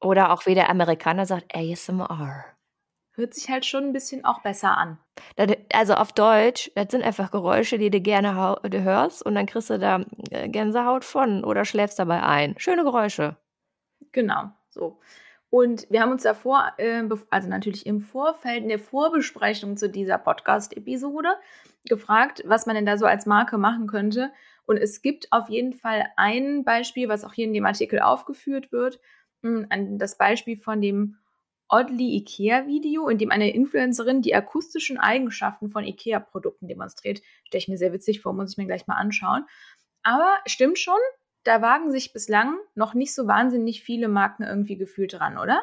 Oder 0.00 0.32
auch 0.32 0.44
wie 0.46 0.54
der 0.54 0.68
Amerikaner 0.68 1.24
sagt, 1.24 1.54
ASMR. 1.54 2.44
Hört 3.12 3.34
sich 3.34 3.48
halt 3.48 3.64
schon 3.64 3.84
ein 3.84 3.92
bisschen 3.92 4.24
auch 4.24 4.42
besser 4.42 4.76
an. 4.76 4.98
Also 5.72 5.94
auf 5.94 6.12
Deutsch, 6.12 6.70
das 6.74 6.88
sind 6.90 7.02
einfach 7.02 7.30
Geräusche, 7.30 7.78
die 7.78 7.90
du 7.90 8.00
gerne 8.00 8.34
hörst 8.62 9.24
und 9.24 9.34
dann 9.34 9.46
kriegst 9.46 9.70
du 9.70 9.78
da 9.78 10.04
äh, 10.30 10.48
Gänsehaut 10.48 11.04
von 11.04 11.44
oder 11.44 11.64
schläfst 11.64 11.98
dabei 11.98 12.22
ein. 12.22 12.54
Schöne 12.58 12.84
Geräusche. 12.84 13.36
Genau, 14.12 14.50
so. 14.68 15.00
Und 15.50 15.86
wir 15.90 16.02
haben 16.02 16.12
uns 16.12 16.24
davor, 16.24 16.72
äh, 16.76 17.02
also 17.30 17.48
natürlich 17.48 17.86
im 17.86 18.00
Vorfeld, 18.00 18.62
in 18.62 18.68
der 18.68 18.78
Vorbesprechung 18.78 19.76
zu 19.76 19.88
dieser 19.88 20.18
Podcast-Episode, 20.18 21.28
gefragt, 21.86 22.42
was 22.46 22.66
man 22.66 22.76
denn 22.76 22.86
da 22.86 22.98
so 22.98 23.06
als 23.06 23.24
Marke 23.24 23.56
machen 23.56 23.86
könnte. 23.86 24.30
Und 24.66 24.76
es 24.76 25.00
gibt 25.00 25.32
auf 25.32 25.48
jeden 25.48 25.72
Fall 25.72 26.04
ein 26.16 26.64
Beispiel, 26.64 27.08
was 27.08 27.24
auch 27.24 27.32
hier 27.32 27.46
in 27.46 27.54
dem 27.54 27.64
Artikel 27.64 28.00
aufgeführt 28.00 28.72
wird. 28.72 29.00
Hm, 29.42 29.66
das 29.98 30.18
Beispiel 30.18 30.58
von 30.58 30.82
dem 30.82 31.16
Oddly 31.70 32.16
IKEA-Video, 32.16 33.08
in 33.08 33.18
dem 33.18 33.30
eine 33.30 33.50
Influencerin 33.50 34.20
die 34.20 34.34
akustischen 34.34 34.98
Eigenschaften 34.98 35.68
von 35.68 35.84
IKEA-Produkten 35.84 36.66
demonstriert. 36.66 37.20
Stelle 37.44 37.60
ich 37.60 37.68
mir 37.68 37.78
sehr 37.78 37.92
witzig 37.92 38.20
vor, 38.20 38.34
muss 38.34 38.52
ich 38.52 38.58
mir 38.58 38.66
gleich 38.66 38.86
mal 38.86 38.96
anschauen. 38.96 39.44
Aber 40.02 40.36
stimmt 40.46 40.78
schon, 40.78 40.98
da 41.44 41.62
wagen 41.62 41.90
sich 41.90 42.12
bislang 42.12 42.56
noch 42.74 42.94
nicht 42.94 43.14
so 43.14 43.26
wahnsinnig 43.26 43.82
viele 43.82 44.08
Marken 44.08 44.42
irgendwie 44.42 44.76
gefühlt 44.76 45.14
dran, 45.14 45.38
oder? 45.38 45.62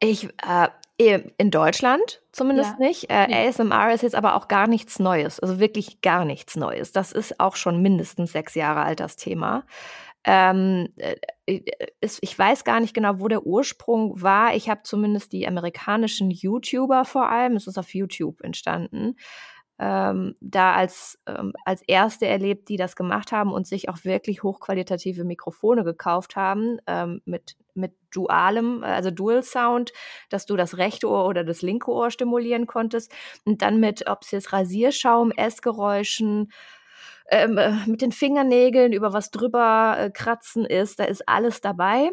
Ich, 0.00 0.28
äh, 0.46 0.68
in 0.96 1.50
Deutschland 1.50 2.22
zumindest 2.30 2.74
ja. 2.78 2.86
nicht. 2.86 3.10
Äh, 3.10 3.26
nee. 3.26 3.48
ASMR 3.48 3.92
ist 3.92 4.02
jetzt 4.02 4.14
aber 4.14 4.36
auch 4.36 4.48
gar 4.48 4.66
nichts 4.66 4.98
Neues, 4.98 5.40
also 5.40 5.58
wirklich 5.58 6.02
gar 6.02 6.24
nichts 6.24 6.56
Neues. 6.56 6.92
Das 6.92 7.12
ist 7.12 7.40
auch 7.40 7.56
schon 7.56 7.82
mindestens 7.82 8.32
sechs 8.32 8.54
Jahre 8.54 8.82
alt, 8.82 9.00
das 9.00 9.16
Thema. 9.16 9.64
Ähm, 10.26 10.88
äh, 10.96 11.16
ist, 12.00 12.18
ich 12.22 12.38
weiß 12.38 12.64
gar 12.64 12.80
nicht 12.80 12.94
genau, 12.94 13.20
wo 13.20 13.28
der 13.28 13.46
Ursprung 13.46 14.22
war. 14.22 14.54
Ich 14.54 14.70
habe 14.70 14.82
zumindest 14.84 15.32
die 15.32 15.46
amerikanischen 15.46 16.30
YouTuber 16.30 17.04
vor 17.04 17.28
allem, 17.28 17.56
es 17.56 17.66
ist 17.66 17.76
auf 17.76 17.94
YouTube 17.94 18.40
entstanden, 18.40 19.16
ähm, 19.78 20.36
da 20.40 20.74
als, 20.74 21.18
ähm, 21.26 21.52
als 21.64 21.82
erste 21.82 22.26
erlebt, 22.26 22.68
die 22.68 22.76
das 22.76 22.96
gemacht 22.96 23.32
haben 23.32 23.52
und 23.52 23.66
sich 23.66 23.88
auch 23.88 24.04
wirklich 24.04 24.42
hochqualitative 24.42 25.24
Mikrofone 25.24 25.84
gekauft 25.84 26.36
haben 26.36 26.78
ähm, 26.86 27.22
mit, 27.24 27.56
mit 27.74 27.92
dualem, 28.12 28.84
also 28.84 29.10
Dual 29.10 29.42
Sound, 29.42 29.92
dass 30.30 30.46
du 30.46 30.56
das 30.56 30.78
rechte 30.78 31.08
Ohr 31.08 31.26
oder 31.26 31.42
das 31.42 31.62
linke 31.62 31.90
Ohr 31.90 32.10
stimulieren 32.10 32.66
konntest 32.66 33.12
und 33.44 33.62
dann 33.62 33.80
mit, 33.80 34.08
ob 34.08 34.22
es 34.22 34.30
jetzt 34.30 34.52
Rasierschaum, 34.52 35.32
Essgeräuschen, 35.32 36.52
ähm, 37.30 37.58
äh, 37.58 37.72
mit 37.86 38.02
den 38.02 38.12
Fingernägeln 38.12 38.92
über 38.92 39.12
was 39.12 39.30
drüber 39.30 39.96
äh, 39.98 40.10
kratzen 40.10 40.64
ist, 40.64 41.00
da 41.00 41.04
ist 41.04 41.28
alles 41.28 41.60
dabei. 41.60 42.10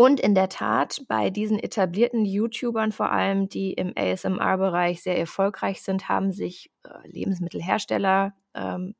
Und 0.00 0.18
in 0.18 0.34
der 0.34 0.48
Tat, 0.48 1.02
bei 1.08 1.28
diesen 1.28 1.58
etablierten 1.58 2.24
YouTubern 2.24 2.90
vor 2.90 3.12
allem, 3.12 3.50
die 3.50 3.74
im 3.74 3.92
ASMR-Bereich 3.94 5.02
sehr 5.02 5.18
erfolgreich 5.18 5.82
sind, 5.82 6.08
haben 6.08 6.32
sich 6.32 6.70
äh, 6.84 7.06
Lebensmittelhersteller 7.06 8.32
ähm, 8.54 8.94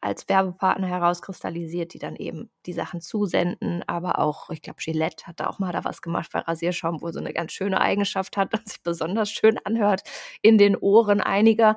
als 0.00 0.26
Werbepartner 0.26 0.86
herauskristallisiert, 0.86 1.92
die 1.92 1.98
dann 1.98 2.16
eben 2.16 2.50
die 2.64 2.72
Sachen 2.72 3.02
zusenden. 3.02 3.84
Aber 3.86 4.20
auch, 4.20 4.48
ich 4.48 4.62
glaube, 4.62 4.78
Gillette 4.82 5.26
hat 5.26 5.38
da 5.38 5.48
auch 5.48 5.58
mal 5.58 5.74
da 5.74 5.84
was 5.84 6.00
gemacht, 6.00 6.32
weil 6.32 6.40
Rasierschaum 6.40 7.02
wohl 7.02 7.12
so 7.12 7.20
eine 7.20 7.34
ganz 7.34 7.52
schöne 7.52 7.82
Eigenschaft 7.82 8.38
hat 8.38 8.54
und 8.58 8.66
sich 8.66 8.82
besonders 8.82 9.30
schön 9.30 9.58
anhört 9.64 10.00
in 10.40 10.56
den 10.56 10.76
Ohren 10.76 11.20
einiger. 11.20 11.76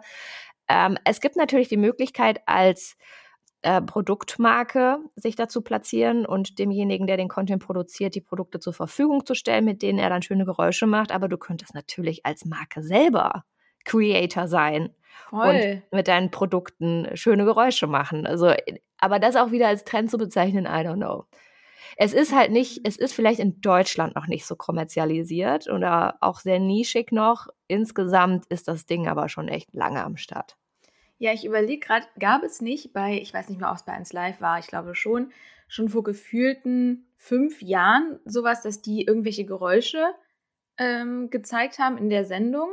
Ähm, 0.70 0.98
es 1.04 1.20
gibt 1.20 1.36
natürlich 1.36 1.68
die 1.68 1.75
Möglichkeit, 1.75 2.40
als 2.46 2.96
äh, 3.63 3.82
Produktmarke 3.82 5.00
sich 5.15 5.36
dazu 5.36 5.62
platzieren 5.62 6.25
und 6.25 6.58
demjenigen, 6.58 7.08
der 7.08 7.17
den 7.17 7.28
Content 7.28 7.63
produziert, 7.63 8.15
die 8.15 8.21
Produkte 8.21 8.60
zur 8.60 8.74
Verfügung 8.74 9.26
zu 9.26 9.36
stellen, 9.36 9.65
mit 9.65 9.82
denen 9.82 10.00
er 10.00 10.10
dann 10.10 10.21
schöne 10.21 10.45
Geräusche 10.45 10.88
macht. 10.88 11.12
Aber 11.12 11.28
du 11.28 11.38
könntest 11.38 11.76
natürlich 11.76 12.26
als 12.26 12.45
Marke 12.45 12.82
selber 12.82 13.43
Creator 13.86 14.47
sein 14.47 14.89
Voll. 15.30 15.82
und 15.91 15.97
mit 15.97 16.08
deinen 16.08 16.32
Produkten 16.32 17.08
schöne 17.13 17.45
Geräusche 17.45 17.88
machen. 17.88 18.26
Also, 18.26 18.54
aber 18.97 19.19
das 19.19 19.36
auch 19.36 19.52
wieder 19.52 19.67
als 19.67 19.84
Trend 19.84 20.10
zu 20.10 20.17
bezeichnen, 20.17 20.65
I 20.65 20.86
don't 20.86 20.95
know. 20.95 21.26
Es 21.97 22.13
ist 22.13 22.34
halt 22.34 22.52
nicht, 22.52 22.82
es 22.84 22.97
ist 22.97 23.13
vielleicht 23.13 23.39
in 23.39 23.62
Deutschland 23.62 24.15
noch 24.15 24.28
nicht 24.28 24.45
so 24.45 24.56
kommerzialisiert 24.56 25.67
oder 25.67 26.17
auch 26.21 26.39
sehr 26.39 26.60
nischig 26.60 27.12
noch. 27.12 27.47
Insgesamt 27.67 28.45
ist 28.47 28.67
das 28.67 28.86
Ding 28.86 29.08
aber 29.08 29.30
schon 29.30 29.47
echt 29.47 29.74
lange 29.74 30.04
am 30.04 30.17
Start. 30.17 30.58
Ja, 31.21 31.34
ich 31.34 31.45
überlege 31.45 31.86
gerade, 31.86 32.07
gab 32.19 32.41
es 32.41 32.62
nicht 32.62 32.93
bei, 32.93 33.19
ich 33.21 33.31
weiß 33.31 33.49
nicht 33.49 33.62
mehr, 33.62 33.69
ob 33.69 33.75
es 33.75 33.86
bei 33.86 33.93
1 33.93 34.12
Live 34.12 34.41
war, 34.41 34.57
ich 34.57 34.65
glaube 34.65 34.95
schon, 34.95 35.31
schon 35.67 35.88
vor 35.88 36.01
gefühlten 36.01 37.05
fünf 37.15 37.62
Jahren 37.62 38.19
sowas, 38.25 38.63
dass 38.63 38.81
die 38.81 39.05
irgendwelche 39.05 39.45
Geräusche 39.45 40.15
ähm, 40.79 41.29
gezeigt 41.29 41.77
haben 41.77 41.99
in 41.99 42.10
der 42.10 42.25
Sendung 42.25 42.71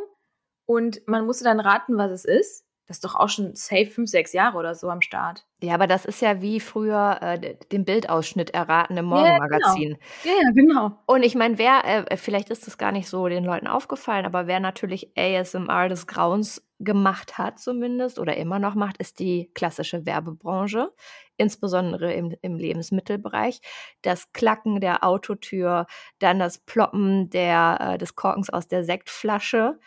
und 0.65 1.07
man 1.07 1.27
musste 1.27 1.45
dann 1.45 1.61
raten, 1.61 1.99
was 1.99 2.11
es 2.11 2.25
ist. 2.25 2.65
Das 2.87 2.97
ist 2.97 3.05
doch 3.05 3.17
auch 3.17 3.29
schon 3.29 3.55
safe 3.55 3.85
fünf, 3.85 4.09
sechs 4.09 4.33
Jahre 4.33 4.57
oder 4.57 4.75
so 4.75 4.89
am 4.89 5.03
Start. 5.03 5.45
Ja, 5.63 5.75
aber 5.75 5.87
das 5.87 6.07
ist 6.07 6.23
ja 6.23 6.41
wie 6.41 6.59
früher 6.59 7.19
äh, 7.21 7.57
den 7.71 7.85
Bildausschnitt 7.85 8.55
erraten 8.55 8.97
im 8.97 9.05
Morgenmagazin. 9.05 9.99
Ja, 10.25 10.33
genau. 10.55 10.79
Ja, 10.79 10.87
genau. 10.87 10.99
Und 11.05 11.23
ich 11.23 11.35
meine, 11.35 11.59
wer, 11.59 11.85
äh, 11.85 12.17
vielleicht 12.17 12.49
ist 12.49 12.67
das 12.67 12.79
gar 12.79 12.93
nicht 12.93 13.11
so 13.11 13.29
den 13.29 13.45
Leuten 13.45 13.67
aufgefallen, 13.67 14.25
aber 14.25 14.47
wer 14.47 14.59
natürlich 14.59 15.13
ASMR 15.19 15.91
des 15.91 16.07
Grauens 16.07 16.67
gemacht 16.81 17.39
hat 17.39 17.59
zumindest 17.59 18.19
oder 18.19 18.37
immer 18.37 18.59
noch 18.59 18.75
macht, 18.75 18.99
ist 18.99 19.19
die 19.19 19.51
klassische 19.55 20.07
Werbebranche, 20.07 20.93
insbesondere 21.37 22.13
im, 22.13 22.35
im 22.41 22.57
Lebensmittelbereich. 22.57 23.61
Das 24.03 24.33
Klacken 24.33 24.81
der 24.81 25.05
Autotür, 25.05 25.87
dann 26.19 26.39
das 26.39 26.59
Ploppen 26.59 27.31
der, 27.31 27.79
äh, 27.81 27.99
des 27.99 28.15
Korkens 28.15 28.51
aus 28.51 28.69
der 28.69 28.85
Sektflasche, 28.85 29.79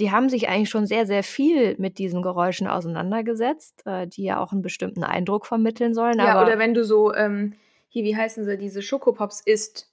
die 0.00 0.10
haben 0.10 0.28
sich 0.28 0.48
eigentlich 0.48 0.70
schon 0.70 0.86
sehr, 0.86 1.06
sehr 1.06 1.22
viel 1.22 1.76
mit 1.78 1.98
diesen 1.98 2.22
Geräuschen 2.22 2.66
auseinandergesetzt, 2.66 3.86
äh, 3.86 4.06
die 4.06 4.24
ja 4.24 4.40
auch 4.40 4.52
einen 4.52 4.62
bestimmten 4.62 5.04
Eindruck 5.04 5.46
vermitteln 5.46 5.94
sollen. 5.94 6.18
Ja, 6.18 6.42
oder 6.42 6.58
wenn 6.58 6.74
du 6.74 6.84
so, 6.84 7.14
ähm, 7.14 7.52
hier, 7.88 8.04
wie 8.04 8.16
heißen 8.16 8.44
sie, 8.44 8.56
diese 8.56 8.82
Schokopops 8.82 9.40
isst. 9.40 9.92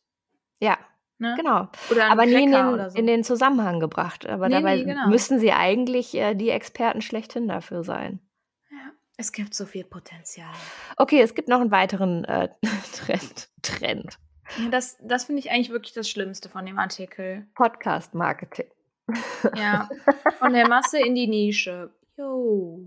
Ja, 0.60 0.78
Ne? 1.19 1.36
Genau. 1.36 1.67
aber 2.10 2.25
nie 2.27 2.43
in 2.43 2.51
den, 2.51 2.89
so. 2.89 2.97
in 2.97 3.08
den, 3.08 3.23
Zusammenhang 3.23 3.80
gebracht. 3.80 4.27
Aber 4.27 4.49
nee, 4.49 4.56
dabei 4.56 4.75
nee, 4.77 4.84
genau. 4.84 5.08
müssten 5.08 5.39
sie 5.39 5.51
eigentlich 5.51 6.13
äh, 6.13 6.36
die 6.36 6.49
Experten 6.49 7.01
schlechthin 7.01 7.47
dafür 7.47 7.84
sein. 7.84 8.19
Ja, 8.69 8.91
es 9.17 9.32
gibt 9.32 9.56
so 9.56 9.65
viel 9.65 9.84
Potenzial. 9.84 10.53
Okay, 10.95 11.21
es 11.21 11.34
gibt 11.34 11.47
noch 11.47 11.60
einen 11.60 11.71
weiteren 11.71 12.23
äh, 12.25 12.49
Trend. 12.93 13.49
Trend. 13.63 14.19
Ja, 14.60 14.69
das, 14.69 14.97
das 15.01 15.25
finde 15.25 15.39
ich 15.39 15.49
eigentlich 15.49 15.71
wirklich 15.71 15.93
das 15.93 16.08
Schlimmste 16.08 16.49
von 16.49 16.65
dem 16.65 16.77
Artikel. 16.77 17.47
Podcast-Marketing. 17.56 18.67
Ja, 19.56 19.89
von 20.39 20.53
der 20.53 20.67
Masse 20.67 20.99
in 20.99 21.15
die 21.15 21.27
Nische. 21.27 21.91
Jo. 22.15 22.80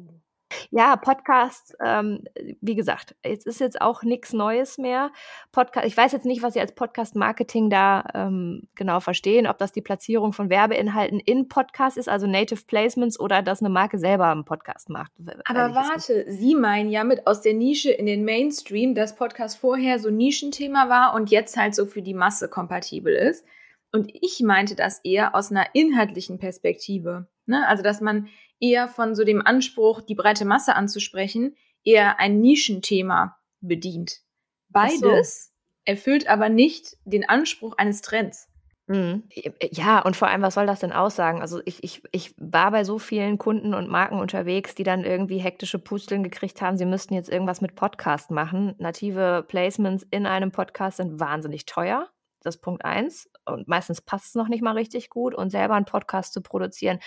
Ja, 0.72 0.94
Podcast, 0.94 1.76
ähm, 1.84 2.22
wie 2.60 2.76
gesagt, 2.76 3.16
es 3.22 3.44
ist 3.44 3.58
jetzt 3.58 3.80
auch 3.80 4.04
nichts 4.04 4.32
Neues 4.32 4.78
mehr. 4.78 5.10
Podcast, 5.50 5.84
ich 5.84 5.96
weiß 5.96 6.12
jetzt 6.12 6.26
nicht, 6.26 6.42
was 6.42 6.54
Sie 6.54 6.60
als 6.60 6.76
Podcast-Marketing 6.76 7.70
da 7.70 8.04
ähm, 8.14 8.68
genau 8.76 9.00
verstehen, 9.00 9.48
ob 9.48 9.58
das 9.58 9.72
die 9.72 9.82
Platzierung 9.82 10.32
von 10.32 10.48
Werbeinhalten 10.48 11.18
in 11.18 11.48
Podcasts 11.48 11.96
ist, 11.96 12.08
also 12.08 12.28
Native 12.28 12.62
Placements, 12.66 13.18
oder 13.18 13.42
dass 13.42 13.60
eine 13.60 13.68
Marke 13.68 13.98
selber 13.98 14.28
einen 14.28 14.44
Podcast 14.44 14.90
macht. 14.90 15.10
Aber 15.44 15.74
warte, 15.74 16.24
Sie 16.28 16.54
meinen 16.54 16.90
ja 16.90 17.02
mit 17.02 17.26
aus 17.26 17.40
der 17.40 17.54
Nische 17.54 17.90
in 17.90 18.06
den 18.06 18.24
Mainstream, 18.24 18.94
dass 18.94 19.16
Podcast 19.16 19.58
vorher 19.58 19.98
so 19.98 20.08
ein 20.08 20.16
Nischenthema 20.16 20.88
war 20.88 21.14
und 21.14 21.32
jetzt 21.32 21.56
halt 21.56 21.74
so 21.74 21.84
für 21.84 22.02
die 22.02 22.14
Masse 22.14 22.48
kompatibel 22.48 23.12
ist. 23.12 23.44
Und 23.90 24.12
ich 24.14 24.40
meinte 24.40 24.76
das 24.76 25.00
eher 25.02 25.34
aus 25.34 25.50
einer 25.50 25.66
inhaltlichen 25.74 26.38
Perspektive. 26.38 27.26
Ne? 27.46 27.66
Also, 27.66 27.82
dass 27.82 28.00
man 28.00 28.28
eher 28.60 28.88
von 28.88 29.14
so 29.14 29.24
dem 29.24 29.44
Anspruch, 29.44 30.00
die 30.02 30.14
breite 30.14 30.44
Masse 30.44 30.76
anzusprechen, 30.76 31.56
eher 31.82 32.20
ein 32.20 32.40
Nischenthema 32.40 33.36
bedient. 33.60 34.20
Beides 34.68 35.46
so. 35.46 35.50
erfüllt 35.84 36.28
aber 36.28 36.48
nicht 36.48 36.96
den 37.04 37.28
Anspruch 37.28 37.76
eines 37.78 38.02
Trends. 38.02 38.48
Mhm. 38.86 39.24
Ja, 39.70 40.00
und 40.00 40.16
vor 40.16 40.28
allem, 40.28 40.42
was 40.42 40.54
soll 40.54 40.66
das 40.66 40.80
denn 40.80 40.92
aussagen? 40.92 41.40
Also 41.40 41.60
ich, 41.64 41.82
ich, 41.84 42.02
ich 42.10 42.34
war 42.38 42.72
bei 42.72 42.84
so 42.84 42.98
vielen 42.98 43.38
Kunden 43.38 43.72
und 43.72 43.88
Marken 43.88 44.18
unterwegs, 44.18 44.74
die 44.74 44.82
dann 44.82 45.04
irgendwie 45.04 45.38
hektische 45.38 45.78
Pusteln 45.78 46.24
gekriegt 46.24 46.60
haben, 46.60 46.76
sie 46.76 46.86
müssten 46.86 47.14
jetzt 47.14 47.30
irgendwas 47.30 47.60
mit 47.60 47.76
Podcast 47.76 48.30
machen. 48.30 48.74
Native 48.78 49.44
Placements 49.46 50.04
in 50.10 50.26
einem 50.26 50.50
Podcast 50.50 50.96
sind 50.96 51.20
wahnsinnig 51.20 51.66
teuer 51.66 52.08
das 52.42 52.56
Punkt 52.56 52.84
eins. 52.84 53.30
Und 53.44 53.68
meistens 53.68 54.00
passt 54.00 54.28
es 54.28 54.34
noch 54.34 54.48
nicht 54.48 54.62
mal 54.62 54.76
richtig 54.76 55.10
gut. 55.10 55.34
Und 55.34 55.50
selber 55.50 55.74
einen 55.74 55.84
Podcast 55.84 56.32
zu 56.32 56.40
produzieren, 56.40 57.00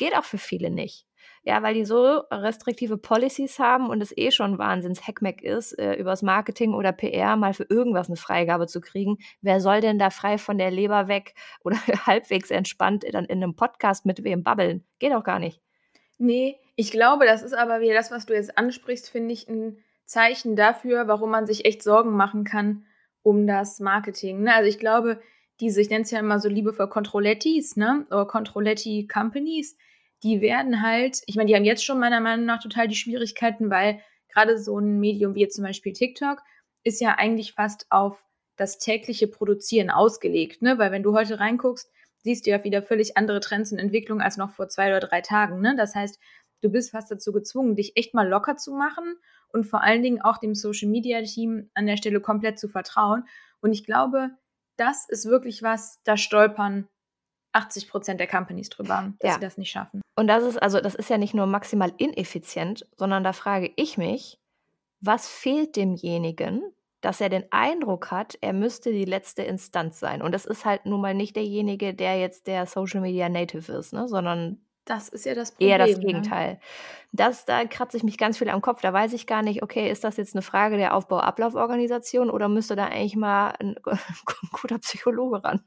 geht 0.00 0.16
auch 0.16 0.24
für 0.24 0.38
viele 0.38 0.70
nicht. 0.70 1.06
Ja, 1.42 1.62
weil 1.62 1.74
die 1.74 1.84
so 1.84 2.22
restriktive 2.30 2.98
Policies 2.98 3.58
haben 3.58 3.88
und 3.88 4.02
es 4.02 4.16
eh 4.16 4.30
schon 4.30 4.58
wahnsinns 4.58 5.06
Hackmack 5.06 5.42
ist, 5.42 5.78
äh, 5.78 5.94
übers 5.94 6.22
Marketing 6.22 6.74
oder 6.74 6.92
PR 6.92 7.36
mal 7.36 7.54
für 7.54 7.66
irgendwas 7.68 8.08
eine 8.08 8.16
Freigabe 8.16 8.66
zu 8.66 8.80
kriegen. 8.80 9.18
Wer 9.40 9.60
soll 9.60 9.80
denn 9.80 9.98
da 9.98 10.10
frei 10.10 10.38
von 10.38 10.58
der 10.58 10.70
Leber 10.70 11.06
weg 11.08 11.34
oder 11.64 11.76
halbwegs 12.06 12.50
entspannt 12.50 13.04
dann 13.12 13.26
in 13.26 13.42
einem 13.42 13.54
Podcast 13.54 14.04
mit 14.06 14.24
wem 14.24 14.42
babbeln? 14.42 14.84
Geht 14.98 15.12
doch 15.12 15.24
gar 15.24 15.38
nicht. 15.38 15.60
Nee, 16.18 16.58
ich 16.76 16.90
glaube, 16.90 17.26
das 17.26 17.42
ist 17.42 17.54
aber 17.54 17.80
wieder 17.80 17.94
das, 17.94 18.10
was 18.10 18.26
du 18.26 18.34
jetzt 18.34 18.58
ansprichst, 18.58 19.08
finde 19.08 19.32
ich 19.32 19.48
ein 19.48 19.78
Zeichen 20.04 20.56
dafür, 20.56 21.08
warum 21.08 21.30
man 21.30 21.46
sich 21.46 21.64
echt 21.64 21.82
Sorgen 21.82 22.16
machen 22.16 22.44
kann 22.44 22.84
um 23.22 23.46
das 23.46 23.80
Marketing. 23.80 24.42
Ne? 24.42 24.54
Also 24.54 24.68
ich 24.68 24.78
glaube, 24.78 25.20
diese, 25.60 25.80
ich 25.80 25.90
nenne 25.90 26.02
es 26.02 26.10
ja 26.10 26.18
immer 26.18 26.38
so 26.38 26.48
liebevoll 26.48 26.88
Controlettis, 26.88 27.76
ne? 27.76 28.06
Oder 28.10 28.26
Controletti 28.26 29.06
Companies, 29.06 29.76
die 30.22 30.40
werden 30.40 30.82
halt, 30.82 31.22
ich 31.26 31.36
meine, 31.36 31.48
die 31.48 31.56
haben 31.56 31.64
jetzt 31.64 31.84
schon 31.84 31.98
meiner 31.98 32.20
Meinung 32.20 32.46
nach 32.46 32.62
total 32.62 32.88
die 32.88 32.96
Schwierigkeiten, 32.96 33.70
weil 33.70 34.00
gerade 34.28 34.58
so 34.58 34.78
ein 34.78 35.00
Medium 35.00 35.34
wie 35.34 35.40
jetzt 35.40 35.56
zum 35.56 35.64
Beispiel 35.64 35.92
TikTok 35.92 36.40
ist 36.82 37.00
ja 37.00 37.16
eigentlich 37.16 37.52
fast 37.52 37.86
auf 37.90 38.24
das 38.56 38.78
tägliche 38.78 39.26
Produzieren 39.26 39.90
ausgelegt, 39.90 40.62
ne? 40.62 40.78
Weil 40.78 40.92
wenn 40.92 41.02
du 41.02 41.14
heute 41.14 41.40
reinguckst, 41.40 41.90
siehst 42.18 42.46
du 42.46 42.50
ja 42.50 42.62
wieder 42.64 42.82
völlig 42.82 43.16
andere 43.16 43.40
Trends 43.40 43.72
und 43.72 43.78
Entwicklungen 43.78 44.22
als 44.22 44.36
noch 44.36 44.50
vor 44.50 44.68
zwei 44.68 44.88
oder 44.88 45.00
drei 45.00 45.22
Tagen, 45.22 45.60
ne? 45.60 45.74
Das 45.76 45.94
heißt, 45.94 46.18
du 46.60 46.70
bist 46.70 46.90
fast 46.90 47.10
dazu 47.10 47.32
gezwungen, 47.32 47.76
dich 47.76 47.96
echt 47.96 48.14
mal 48.14 48.28
locker 48.28 48.56
zu 48.56 48.74
machen 48.74 49.16
und 49.52 49.64
vor 49.64 49.82
allen 49.82 50.02
Dingen 50.02 50.20
auch 50.20 50.38
dem 50.38 50.54
Social 50.54 50.88
Media 50.88 51.22
Team 51.22 51.70
an 51.74 51.86
der 51.86 51.96
Stelle 51.96 52.20
komplett 52.20 52.58
zu 52.58 52.68
vertrauen. 52.68 53.24
Und 53.60 53.72
ich 53.72 53.84
glaube, 53.84 54.30
das 54.76 55.08
ist 55.08 55.26
wirklich 55.26 55.62
was, 55.62 56.00
da 56.04 56.16
stolpern 56.16 56.88
80 57.52 57.88
Prozent 57.88 58.20
der 58.20 58.28
Companies 58.28 58.68
drüber, 58.68 59.12
dass 59.18 59.28
ja. 59.28 59.34
sie 59.34 59.40
das 59.40 59.58
nicht 59.58 59.70
schaffen. 59.70 59.99
Und 60.20 60.26
das 60.26 60.44
ist 60.44 60.58
also, 60.58 60.82
das 60.82 60.94
ist 60.94 61.08
ja 61.08 61.16
nicht 61.16 61.32
nur 61.32 61.46
maximal 61.46 61.94
ineffizient, 61.96 62.86
sondern 62.94 63.24
da 63.24 63.32
frage 63.32 63.72
ich 63.76 63.96
mich, 63.96 64.38
was 65.00 65.26
fehlt 65.26 65.76
demjenigen, 65.76 66.62
dass 67.00 67.22
er 67.22 67.30
den 67.30 67.50
Eindruck 67.50 68.10
hat, 68.10 68.36
er 68.42 68.52
müsste 68.52 68.92
die 68.92 69.06
letzte 69.06 69.44
Instanz 69.44 69.98
sein. 69.98 70.20
Und 70.20 70.32
das 70.32 70.44
ist 70.44 70.66
halt 70.66 70.84
nun 70.84 71.00
mal 71.00 71.14
nicht 71.14 71.36
derjenige, 71.36 71.94
der 71.94 72.20
jetzt 72.20 72.48
der 72.48 72.66
Social 72.66 73.00
Media 73.00 73.30
Native 73.30 73.72
ist, 73.72 73.94
ne? 73.94 74.08
sondern 74.08 74.60
das 74.84 75.08
ist 75.08 75.24
ja 75.24 75.34
das 75.34 75.52
Problem. 75.52 75.70
Eher 75.70 75.78
das 75.78 75.96
ne? 75.96 76.04
Gegenteil. 76.04 76.52
Ne? 76.52 76.60
Das, 77.12 77.46
da 77.46 77.64
kratze 77.64 77.96
ich 77.96 78.02
mich 78.02 78.18
ganz 78.18 78.36
viel 78.36 78.50
am 78.50 78.60
Kopf. 78.60 78.82
Da 78.82 78.92
weiß 78.92 79.14
ich 79.14 79.26
gar 79.26 79.40
nicht, 79.40 79.62
okay, 79.62 79.90
ist 79.90 80.04
das 80.04 80.18
jetzt 80.18 80.34
eine 80.34 80.42
Frage 80.42 80.76
der 80.76 80.94
Aufbau-Ablauforganisation 80.96 82.28
oder 82.28 82.50
müsste 82.50 82.76
da 82.76 82.84
eigentlich 82.84 83.16
mal 83.16 83.54
ein, 83.58 83.74
ein 83.86 83.98
guter 84.52 84.80
Psychologe 84.80 85.42
ran? 85.42 85.62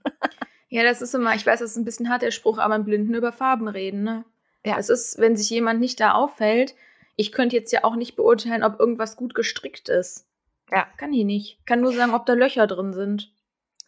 ja, 0.70 0.84
das 0.84 1.02
ist 1.02 1.16
immer, 1.16 1.34
ich 1.34 1.44
weiß, 1.44 1.60
das 1.60 1.72
ist 1.72 1.78
ein 1.78 1.86
bisschen 1.86 2.12
hart 2.12 2.22
der 2.22 2.30
Spruch, 2.30 2.60
aber 2.60 2.76
ein 2.76 2.86
Blinden 2.86 3.16
über 3.16 3.32
Farben 3.32 3.68
reden, 3.68 4.04
ne? 4.04 4.26
Ja. 4.66 4.78
Es 4.78 4.90
ist, 4.90 5.20
wenn 5.20 5.36
sich 5.36 5.50
jemand 5.50 5.80
nicht 5.80 6.00
da 6.00 6.14
auffällt, 6.14 6.76
ich 7.16 7.32
könnte 7.32 7.56
jetzt 7.56 7.72
ja 7.72 7.84
auch 7.84 7.96
nicht 7.96 8.16
beurteilen, 8.16 8.64
ob 8.64 8.80
irgendwas 8.80 9.16
gut 9.16 9.36
gestrickt 9.36 9.90
ist. 9.90 10.28
Ja. 10.72 10.88
Kann 10.98 11.14
ich 11.14 11.26
nicht. 11.26 11.66
Kann 11.66 11.82
nur 11.82 11.94
sagen, 11.94 12.14
ob 12.14 12.26
da 12.26 12.34
Löcher 12.34 12.68
drin 12.68 12.94
sind. 12.94 13.32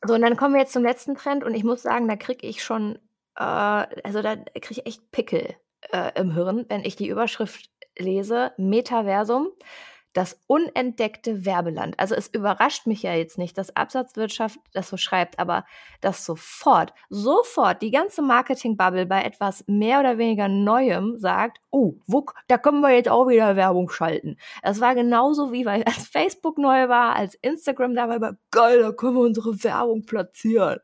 So, 0.05 0.13
und 0.13 0.21
dann 0.21 0.37
kommen 0.37 0.53
wir 0.53 0.61
jetzt 0.61 0.73
zum 0.73 0.83
letzten 0.83 1.15
Trend 1.15 1.43
und 1.43 1.55
ich 1.55 1.63
muss 1.63 1.81
sagen, 1.81 2.07
da 2.07 2.15
kriege 2.15 2.45
ich 2.45 2.63
schon 2.63 2.99
äh, 3.35 3.41
also 3.43 4.21
da 4.21 4.35
kriege 4.35 4.81
ich 4.81 4.85
echt 4.85 5.11
Pickel 5.11 5.55
äh, 5.91 6.11
im 6.19 6.33
Hirn, 6.33 6.65
wenn 6.69 6.83
ich 6.83 6.95
die 6.95 7.09
Überschrift 7.09 7.69
lese, 7.97 8.53
Metaversum, 8.57 9.49
das 10.15 10.39
unentdeckte 10.47 11.45
Werbeland. 11.45 11.99
Also 11.99 12.15
es 12.15 12.27
überrascht 12.27 12.87
mich 12.87 13.03
ja 13.03 13.13
jetzt 13.13 13.37
nicht, 13.37 13.57
dass 13.57 13.75
Absatzwirtschaft 13.75 14.57
das 14.73 14.89
so 14.89 14.95
schreibt, 14.95 15.39
aber 15.39 15.65
dass 15.99 16.25
sofort, 16.25 16.93
sofort 17.09 17.81
die 17.81 17.91
ganze 17.91 18.21
Marketing-Bubble 18.21 19.05
bei 19.05 19.23
etwas 19.23 19.65
mehr 19.67 19.99
oder 19.99 20.17
weniger 20.17 20.47
Neuem 20.47 21.19
sagt, 21.19 21.59
oh, 21.69 21.95
wuck, 22.07 22.33
da 22.47 22.57
können 22.57 22.79
wir 22.79 22.95
jetzt 22.95 23.09
auch 23.09 23.27
wieder 23.27 23.57
Werbung 23.57 23.89
schalten. 23.89 24.37
Das 24.63 24.79
war 24.79 24.95
genauso 24.95 25.51
wie, 25.51 25.65
weil 25.65 25.83
als 25.85 26.07
Facebook 26.07 26.57
neu 26.57 26.87
war, 26.87 27.15
als 27.15 27.35
Instagram 27.35 27.93
da 27.93 28.07
war, 28.07 28.37
geil, 28.51 28.79
da 28.79 28.93
können 28.93 29.15
wir 29.15 29.21
unsere 29.21 29.63
Werbung 29.63 30.05
platzieren 30.05 30.79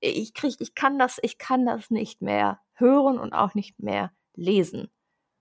ich 0.00 0.34
krieg, 0.34 0.56
ich 0.58 0.74
kann 0.74 0.98
das, 0.98 1.18
ich 1.22 1.38
kann 1.38 1.64
das 1.64 1.90
nicht 1.90 2.22
mehr 2.22 2.60
hören 2.74 3.18
und 3.18 3.32
auch 3.32 3.54
nicht 3.54 3.82
mehr 3.82 4.12
lesen. 4.34 4.88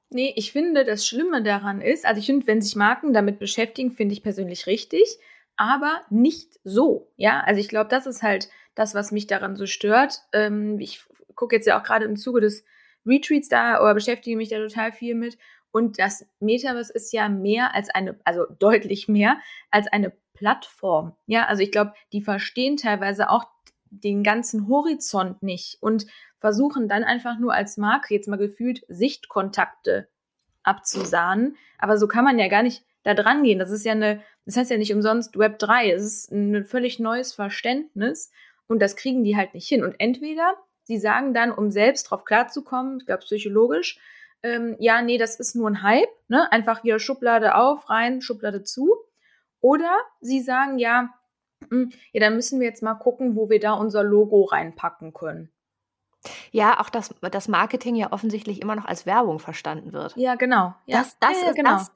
Nee, 0.09 0.33
ich 0.35 0.51
finde, 0.51 0.85
das 0.85 1.05
Schlimme 1.07 1.43
daran 1.43 1.81
ist, 1.81 2.05
also 2.05 2.19
ich 2.19 2.25
finde, 2.27 2.47
wenn 2.47 2.61
sich 2.61 2.75
Marken 2.75 3.13
damit 3.13 3.39
beschäftigen, 3.39 3.91
finde 3.91 4.13
ich 4.13 4.23
persönlich 4.23 4.67
richtig, 4.67 5.17
aber 5.57 6.01
nicht 6.09 6.59
so. 6.63 7.11
Ja, 7.17 7.41
also 7.41 7.59
ich 7.59 7.69
glaube, 7.69 7.89
das 7.89 8.05
ist 8.05 8.23
halt 8.23 8.49
das, 8.75 8.93
was 8.93 9.11
mich 9.11 9.27
daran 9.27 9.55
so 9.55 9.65
stört. 9.65 10.19
Ähm, 10.33 10.79
ich 10.79 11.03
gucke 11.35 11.55
jetzt 11.55 11.65
ja 11.65 11.79
auch 11.79 11.83
gerade 11.83 12.05
im 12.05 12.17
Zuge 12.17 12.41
des 12.41 12.63
Retreats 13.05 13.49
da 13.49 13.81
oder 13.81 13.93
beschäftige 13.93 14.37
mich 14.37 14.49
da 14.49 14.57
total 14.57 14.91
viel 14.91 15.15
mit. 15.15 15.37
Und 15.71 15.99
das 15.99 16.25
Metaverse 16.39 16.93
ist 16.93 17.11
ja 17.11 17.27
mehr 17.27 17.75
als 17.75 17.89
eine, 17.89 18.19
also 18.23 18.45
deutlich 18.59 19.07
mehr 19.07 19.39
als 19.71 19.87
eine 19.87 20.13
Plattform. 20.33 21.15
Ja, 21.25 21.45
also 21.45 21.63
ich 21.63 21.71
glaube, 21.71 21.93
die 22.11 22.21
verstehen 22.21 22.77
teilweise 22.77 23.29
auch 23.29 23.45
den 24.03 24.23
ganzen 24.23 24.67
Horizont 24.67 25.43
nicht 25.43 25.77
und 25.81 26.05
versuchen 26.39 26.88
dann 26.88 27.03
einfach 27.03 27.39
nur 27.39 27.53
als 27.53 27.77
Marke 27.77 28.13
jetzt 28.13 28.27
mal 28.27 28.38
gefühlt 28.38 28.84
Sichtkontakte 28.88 30.08
abzusahnen. 30.63 31.55
Aber 31.77 31.97
so 31.97 32.08
kann 32.08 32.25
man 32.25 32.39
ja 32.39 32.47
gar 32.47 32.63
nicht 32.63 32.84
da 33.03 33.13
dran 33.13 33.43
gehen. 33.43 33.60
Das 33.60 33.71
ist 33.71 33.86
ja 33.86 33.93
eine, 33.93 34.21
das 34.45 34.58
heißt 34.58 34.71
ja 34.71 34.77
nicht 34.77 34.93
umsonst 34.93 35.38
Web 35.38 35.60
3. 35.60 35.91
Es 35.91 36.03
ist 36.03 36.31
ein 36.31 36.65
völlig 36.65 36.99
neues 36.99 37.34
Verständnis 37.34 38.31
und 38.67 38.81
das 38.81 38.95
kriegen 38.95 39.23
die 39.23 39.38
halt 39.38 39.53
nicht 39.53 39.67
hin. 39.67 39.84
Und 39.84 39.95
entweder 39.99 40.55
sie 40.84 40.97
sagen 40.97 41.34
dann, 41.34 41.51
um 41.51 41.71
selbst 41.71 42.03
drauf 42.05 42.25
klarzukommen, 42.25 42.97
ich 42.99 43.05
glaube 43.05 43.21
psychologisch, 43.21 43.99
ähm, 44.43 44.75
ja, 44.79 45.01
nee, 45.01 45.17
das 45.17 45.39
ist 45.39 45.55
nur 45.55 45.69
ein 45.69 45.81
Hype, 45.81 46.10
ne? 46.27 46.51
Einfach 46.51 46.84
wieder 46.84 46.99
Schublade 46.99 47.55
auf, 47.55 47.89
rein, 47.89 48.21
Schublade 48.21 48.63
zu. 48.63 48.95
Oder 49.60 49.91
sie 50.21 50.41
sagen, 50.41 50.77
ja, 50.77 51.10
ja, 52.13 52.19
dann 52.19 52.36
müssen 52.36 52.60
wir 52.60 52.67
jetzt 52.67 52.84
mal 52.84 52.95
gucken, 52.95 53.36
wo 53.36 53.49
wir 53.49 53.60
da 53.60 53.73
unser 53.73 54.04
Logo 54.04 54.43
reinpacken 54.43 55.13
können. 55.13 55.51
Ja, 56.51 56.80
auch 56.80 56.89
dass 56.89 57.13
das 57.21 57.47
Marketing 57.47 57.95
ja 57.95 58.12
offensichtlich 58.12 58.62
immer 58.62 58.75
noch 58.75 58.86
als 58.86 59.06
Werbung 59.06 59.39
verstanden 59.39 59.93
wird. 59.93 60.15
Ja, 60.15 60.36
genau. 60.36 60.73
Ja, 60.86 60.99
das, 60.99 61.17
das, 61.19 61.41
ja, 61.41 61.49
ist, 61.49 61.56
genau. 61.56 61.71
Das, 61.71 61.91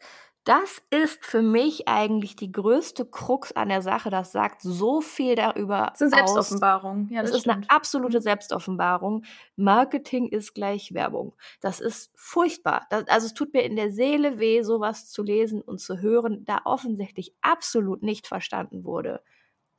das 0.46 0.82
ist 0.90 1.24
für 1.26 1.42
mich 1.42 1.88
eigentlich 1.88 2.36
die 2.36 2.52
größte 2.52 3.06
Krux 3.06 3.52
an 3.52 3.70
der 3.70 3.82
Sache. 3.82 4.10
Das 4.10 4.32
sagt 4.32 4.62
so 4.62 5.02
viel 5.02 5.36
darüber. 5.36 5.90
Das 5.92 6.02
ist 6.02 6.14
eine 6.14 6.28
Selbstoffenbarung. 6.28 7.08
Ja, 7.12 7.22
das, 7.22 7.32
das 7.32 7.42
ist 7.42 7.50
eine 7.50 7.70
absolute 7.70 8.22
Selbstoffenbarung. 8.22 9.26
Marketing 9.56 10.30
ist 10.30 10.54
gleich 10.54 10.94
Werbung. 10.94 11.36
Das 11.62 11.80
ist 11.80 12.12
furchtbar. 12.16 12.88
Das, 12.90 13.08
also 13.10 13.28
es 13.28 13.34
tut 13.34 13.54
mir 13.54 13.64
in 13.64 13.76
der 13.76 13.92
Seele 13.92 14.40
weh, 14.40 14.64
sowas 14.64 15.10
zu 15.10 15.24
lesen 15.24 15.62
und 15.62 15.80
zu 15.80 16.00
hören, 16.00 16.46
da 16.46 16.62
offensichtlich 16.64 17.36
absolut 17.42 18.02
nicht 18.02 18.26
verstanden 18.26 18.84
wurde 18.86 19.22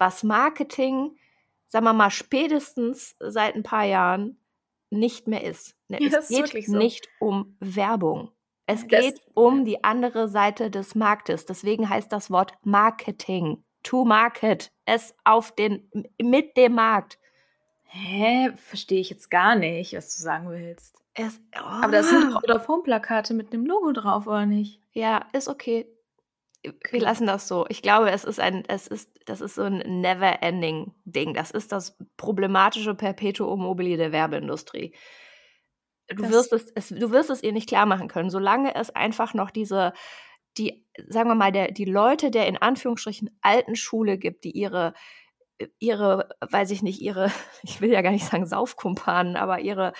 was 0.00 0.24
Marketing, 0.24 1.16
sagen 1.68 1.84
wir 1.84 1.92
mal, 1.92 2.10
spätestens 2.10 3.14
seit 3.20 3.54
ein 3.54 3.62
paar 3.62 3.84
Jahren 3.84 4.38
nicht 4.88 5.28
mehr 5.28 5.44
ist. 5.44 5.76
Ne, 5.88 6.02
ja, 6.02 6.18
es 6.18 6.28
geht 6.28 6.66
so. 6.66 6.76
nicht 6.76 7.08
um 7.20 7.56
Werbung. 7.60 8.32
Es 8.66 8.86
das, 8.86 9.00
geht 9.00 9.20
um 9.34 9.64
die 9.64 9.84
andere 9.84 10.28
Seite 10.28 10.70
des 10.70 10.94
Marktes. 10.94 11.44
Deswegen 11.44 11.88
heißt 11.88 12.10
das 12.12 12.30
Wort 12.30 12.54
Marketing. 12.62 13.62
To 13.82 14.04
market. 14.04 14.72
Es 14.84 15.14
auf 15.24 15.54
den, 15.54 15.88
mit 16.20 16.56
dem 16.56 16.74
Markt. 16.74 17.18
Hä? 17.84 18.52
Verstehe 18.56 19.00
ich 19.00 19.10
jetzt 19.10 19.30
gar 19.30 19.54
nicht, 19.54 19.94
was 19.96 20.16
du 20.16 20.22
sagen 20.22 20.50
willst. 20.50 20.96
Es, 21.14 21.40
oh. 21.56 21.64
Aber 21.64 21.92
da 21.92 22.02
sind 22.02 22.30
doch 22.30 22.40
Vodafone-Plakate 22.40 23.34
mit 23.34 23.52
einem 23.52 23.66
Logo 23.66 23.92
drauf, 23.92 24.26
oder 24.26 24.46
nicht? 24.46 24.80
Ja, 24.92 25.26
ist 25.32 25.48
okay 25.48 25.86
wir 26.62 27.00
lassen 27.00 27.26
das 27.26 27.48
so. 27.48 27.66
Ich 27.68 27.82
glaube, 27.82 28.10
es 28.10 28.24
ist 28.24 28.38
ein, 28.38 28.64
es 28.68 28.86
ist, 28.86 29.10
das 29.26 29.40
ist 29.40 29.54
so 29.54 29.62
ein 29.62 29.78
never-ending 30.00 30.92
Ding. 31.04 31.34
Das 31.34 31.50
ist 31.50 31.72
das 31.72 31.96
problematische 32.16 32.94
Perpetuum 32.94 33.60
mobile 33.60 33.96
der 33.96 34.12
Werbeindustrie. 34.12 34.94
Du 36.08 36.22
das 36.22 36.32
wirst 36.32 36.52
es, 36.52 36.72
es, 36.74 36.88
du 36.88 37.10
wirst 37.12 37.30
es 37.30 37.42
ihr 37.42 37.52
nicht 37.52 37.68
klar 37.68 37.86
machen 37.86 38.08
können, 38.08 38.30
solange 38.30 38.74
es 38.74 38.90
einfach 38.90 39.32
noch 39.32 39.50
diese, 39.50 39.92
die, 40.58 40.84
sagen 41.08 41.30
wir 41.30 41.34
mal, 41.34 41.52
der, 41.52 41.70
die 41.70 41.84
Leute 41.84 42.30
der 42.30 42.46
in 42.46 42.56
Anführungsstrichen 42.56 43.30
alten 43.40 43.76
Schule 43.76 44.18
gibt, 44.18 44.44
die 44.44 44.50
ihre 44.50 44.92
ihre, 45.78 46.28
weiß 46.40 46.70
ich 46.70 46.82
nicht, 46.82 47.00
ihre, 47.00 47.30
ich 47.62 47.80
will 47.80 47.90
ja 47.90 48.02
gar 48.02 48.12
nicht 48.12 48.24
sagen 48.24 48.46
Saufkumpanen, 48.46 49.36
aber 49.36 49.60
ihre 49.60 49.92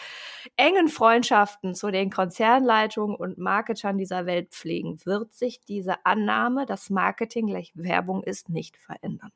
engen 0.57 0.89
Freundschaften 0.89 1.75
zu 1.75 1.91
den 1.91 2.11
Konzernleitungen 2.11 3.17
und 3.17 3.39
Marketern 3.39 3.99
dieser 3.99 4.27
Welt 4.27 4.51
pflegen, 4.51 4.99
wird 5.05 5.33
sich 5.33 5.61
diese 5.61 6.05
Annahme, 6.05 6.67
dass 6.67 6.91
Marketing 6.91 7.47
gleich 7.47 7.73
Werbung 7.75 8.23
ist, 8.23 8.49
nicht 8.49 8.77
verändern. 8.77 9.33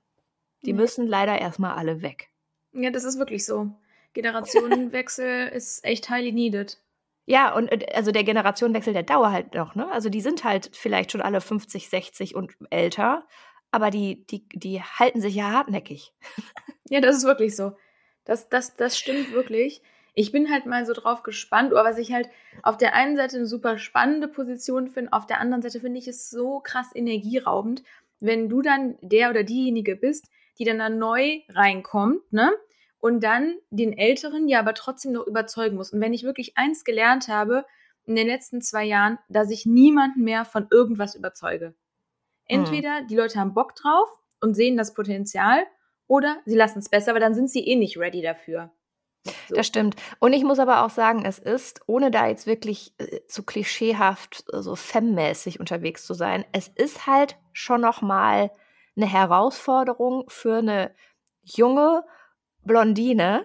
Die 0.65 0.73
nee. 0.73 0.81
müssen 0.81 1.07
leider 1.07 1.39
erstmal 1.39 1.77
alle 1.77 2.03
weg. 2.03 2.31
Ja, 2.73 2.91
das 2.91 3.05
ist 3.05 3.19
wirklich 3.19 3.45
so. 3.45 3.71
Generationenwechsel 4.15 5.49
ist 5.55 5.85
echt 5.85 6.09
highly 6.09 6.33
needed. 6.33 6.81
Ja, 7.27 7.55
und 7.55 7.69
äh, 7.69 7.87
also 7.95 8.13
der 8.13 8.25
Generationenwechsel, 8.25 8.93
der 8.93 9.03
dauert 9.03 9.33
halt 9.33 9.55
noch, 9.55 9.75
ne? 9.75 9.91
Also 9.91 10.09
die 10.09 10.21
sind 10.21 10.45
halt 10.45 10.71
vielleicht 10.75 11.13
schon 11.13 11.23
alle 11.23 11.41
50, 11.41 11.89
60 11.89 12.35
und 12.35 12.57
älter, 12.71 13.27
aber 13.75 13.91
die, 13.91 14.25
die, 14.27 14.49
die 14.55 14.81
halten 14.81 15.21
sich 15.21 15.35
ja 15.35 15.51
hartnäckig. 15.51 16.13
Ja, 16.91 17.01
das 17.01 17.17
ist 17.17 17.25
wirklich 17.25 17.57
so. 17.57 17.73
Das, 18.27 18.51
das, 18.51 18.77
das 18.77 18.99
stimmt 18.99 19.33
wirklich. 19.33 19.81
Ich 20.13 20.33
bin 20.33 20.51
halt 20.51 20.67
mal 20.67 20.85
so 20.85 20.93
drauf 20.93 21.23
gespannt, 21.23 21.73
oder 21.73 21.83
was 21.83 21.97
ich 21.97 22.13
halt 22.13 22.29
auf 22.63 22.77
der 22.77 22.95
einen 22.95 23.17
Seite 23.17 23.37
eine 23.39 23.47
super 23.47 23.79
spannende 23.79 24.29
Position 24.29 24.89
finde, 24.89 25.15
auf 25.15 25.27
der 25.27 25.41
anderen 25.41 25.63
Seite 25.63 25.81
finde 25.81 25.99
ich 25.99 26.07
es 26.07 26.29
so 26.29 26.61
krass 26.61 26.91
energieraubend, 26.95 27.83
wenn 28.21 28.51
du 28.51 28.61
dann 28.61 28.97
der 29.01 29.31
oder 29.31 29.45
diejenige 29.45 29.97
bist, 29.97 30.29
die 30.59 30.65
dann 30.65 30.79
da 30.79 30.91
neu 30.91 31.41
reinkommt, 31.49 32.21
ne? 32.33 32.53
Und 33.01 33.25
dann 33.25 33.57
den 33.71 33.97
Älteren 33.97 34.47
ja 34.47 34.61
aber 34.61 34.75
trotzdem 34.75 35.13
noch 35.13 35.27
überzeugen 35.27 35.77
muss. 35.77 35.91
Und 35.91 36.03
wenn 36.03 36.13
ich 36.13 36.23
wirklich 36.23 36.59
eins 36.59 36.85
gelernt 36.85 37.29
habe 37.29 37.65
in 38.05 38.15
den 38.15 38.27
letzten 38.27 38.61
zwei 38.61 38.85
Jahren, 38.85 39.19
dass 39.31 39.51
ich 39.51 39.65
niemanden 39.65 40.23
mehr 40.23 40.45
von 40.45 40.69
irgendwas 40.71 41.15
überzeuge. 41.15 41.75
Hm. 42.49 42.61
Entweder 42.61 43.03
die 43.03 43.17
Leute 43.17 43.39
haben 43.39 43.55
Bock 43.55 43.75
drauf 43.75 44.09
und 44.41 44.55
sehen 44.55 44.77
das 44.77 44.95
Potenzial 44.95 45.65
oder 46.07 46.37
sie 46.45 46.57
lassen 46.57 46.79
es 46.81 46.89
besser, 46.89 47.15
weil 47.15 47.21
dann 47.21 47.35
sind 47.35 47.51
sie 47.51 47.67
eh 47.67 47.77
nicht 47.77 47.99
ready 47.99 48.23
dafür. 48.23 48.71
So. 49.49 49.55
Das 49.55 49.67
stimmt. 49.67 49.97
Und 50.19 50.35
ich 50.35 50.45
muss 50.45 50.59
aber 50.59 50.85
auch 50.85 50.91
sagen, 50.91 51.25
es 51.25 51.39
ist, 51.39 51.81
ohne 51.87 52.11
da 52.11 52.27
jetzt 52.27 52.47
wirklich 52.47 52.93
äh, 52.99 53.21
so 53.27 53.43
klischeehaft, 53.43 54.45
äh, 54.53 54.61
so 54.61 54.77
femmäßig 54.77 55.61
unterwegs 55.61 56.05
zu 56.05 56.13
sein, 56.13 56.45
es 56.53 56.69
ist 56.69 57.07
halt 57.07 57.39
schon 57.53 57.81
noch 57.81 58.03
mal 58.03 58.51
eine 58.97 59.07
Herausforderung 59.07 60.25
für 60.29 60.59
eine 60.59 60.95
junge 61.43 62.05
Blondine. 62.63 63.45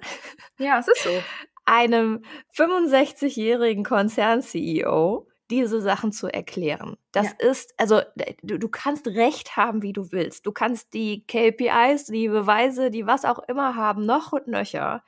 Ja, 0.57 0.79
es 0.79 0.89
ist 0.89 1.03
so. 1.03 1.09
Einem 1.65 2.23
65-jährigen 2.57 3.85
Konzern-CEO 3.85 5.27
diese 5.49 5.81
Sachen 5.81 6.11
zu 6.11 6.27
erklären. 6.27 6.97
Das 7.11 7.27
ja. 7.27 7.49
ist, 7.49 7.73
also 7.77 8.01
du, 8.43 8.57
du 8.57 8.69
kannst 8.69 9.07
Recht 9.07 9.57
haben, 9.57 9.81
wie 9.81 9.93
du 9.93 10.11
willst. 10.11 10.45
Du 10.45 10.51
kannst 10.51 10.93
die 10.93 11.25
KPIs, 11.25 12.05
die 12.05 12.27
Beweise, 12.27 12.91
die 12.91 13.07
was 13.07 13.25
auch 13.25 13.39
immer 13.47 13.75
haben, 13.75 14.05
noch 14.05 14.31
und 14.31 14.47
nöcher. 14.47 15.03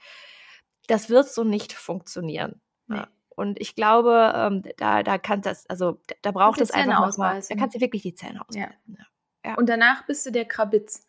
Das 0.88 1.10
wird 1.10 1.30
so 1.30 1.44
nicht 1.44 1.74
funktionieren. 1.74 2.62
Nee. 2.88 3.04
Und 3.30 3.60
ich 3.60 3.76
glaube, 3.76 4.34
ähm, 4.36 4.64
da, 4.78 5.04
da 5.04 5.18
kann 5.18 5.42
das, 5.42 5.68
also 5.70 6.00
da 6.22 6.32
braucht 6.32 6.60
es 6.62 6.72
einfach 6.72 7.08
noch 7.08 7.18
mal, 7.18 7.42
da 7.48 7.56
kannst 7.56 7.76
du 7.76 7.82
wirklich 7.82 8.02
die 8.02 8.14
Zähne 8.14 8.42
ausbeißen. 8.42 8.96
Ja. 8.98 9.06
Ja. 9.44 9.56
Und 9.56 9.70
danach 9.70 10.06
bist 10.06 10.26
du 10.26 10.32
der 10.32 10.46
Krabitz. 10.46 11.08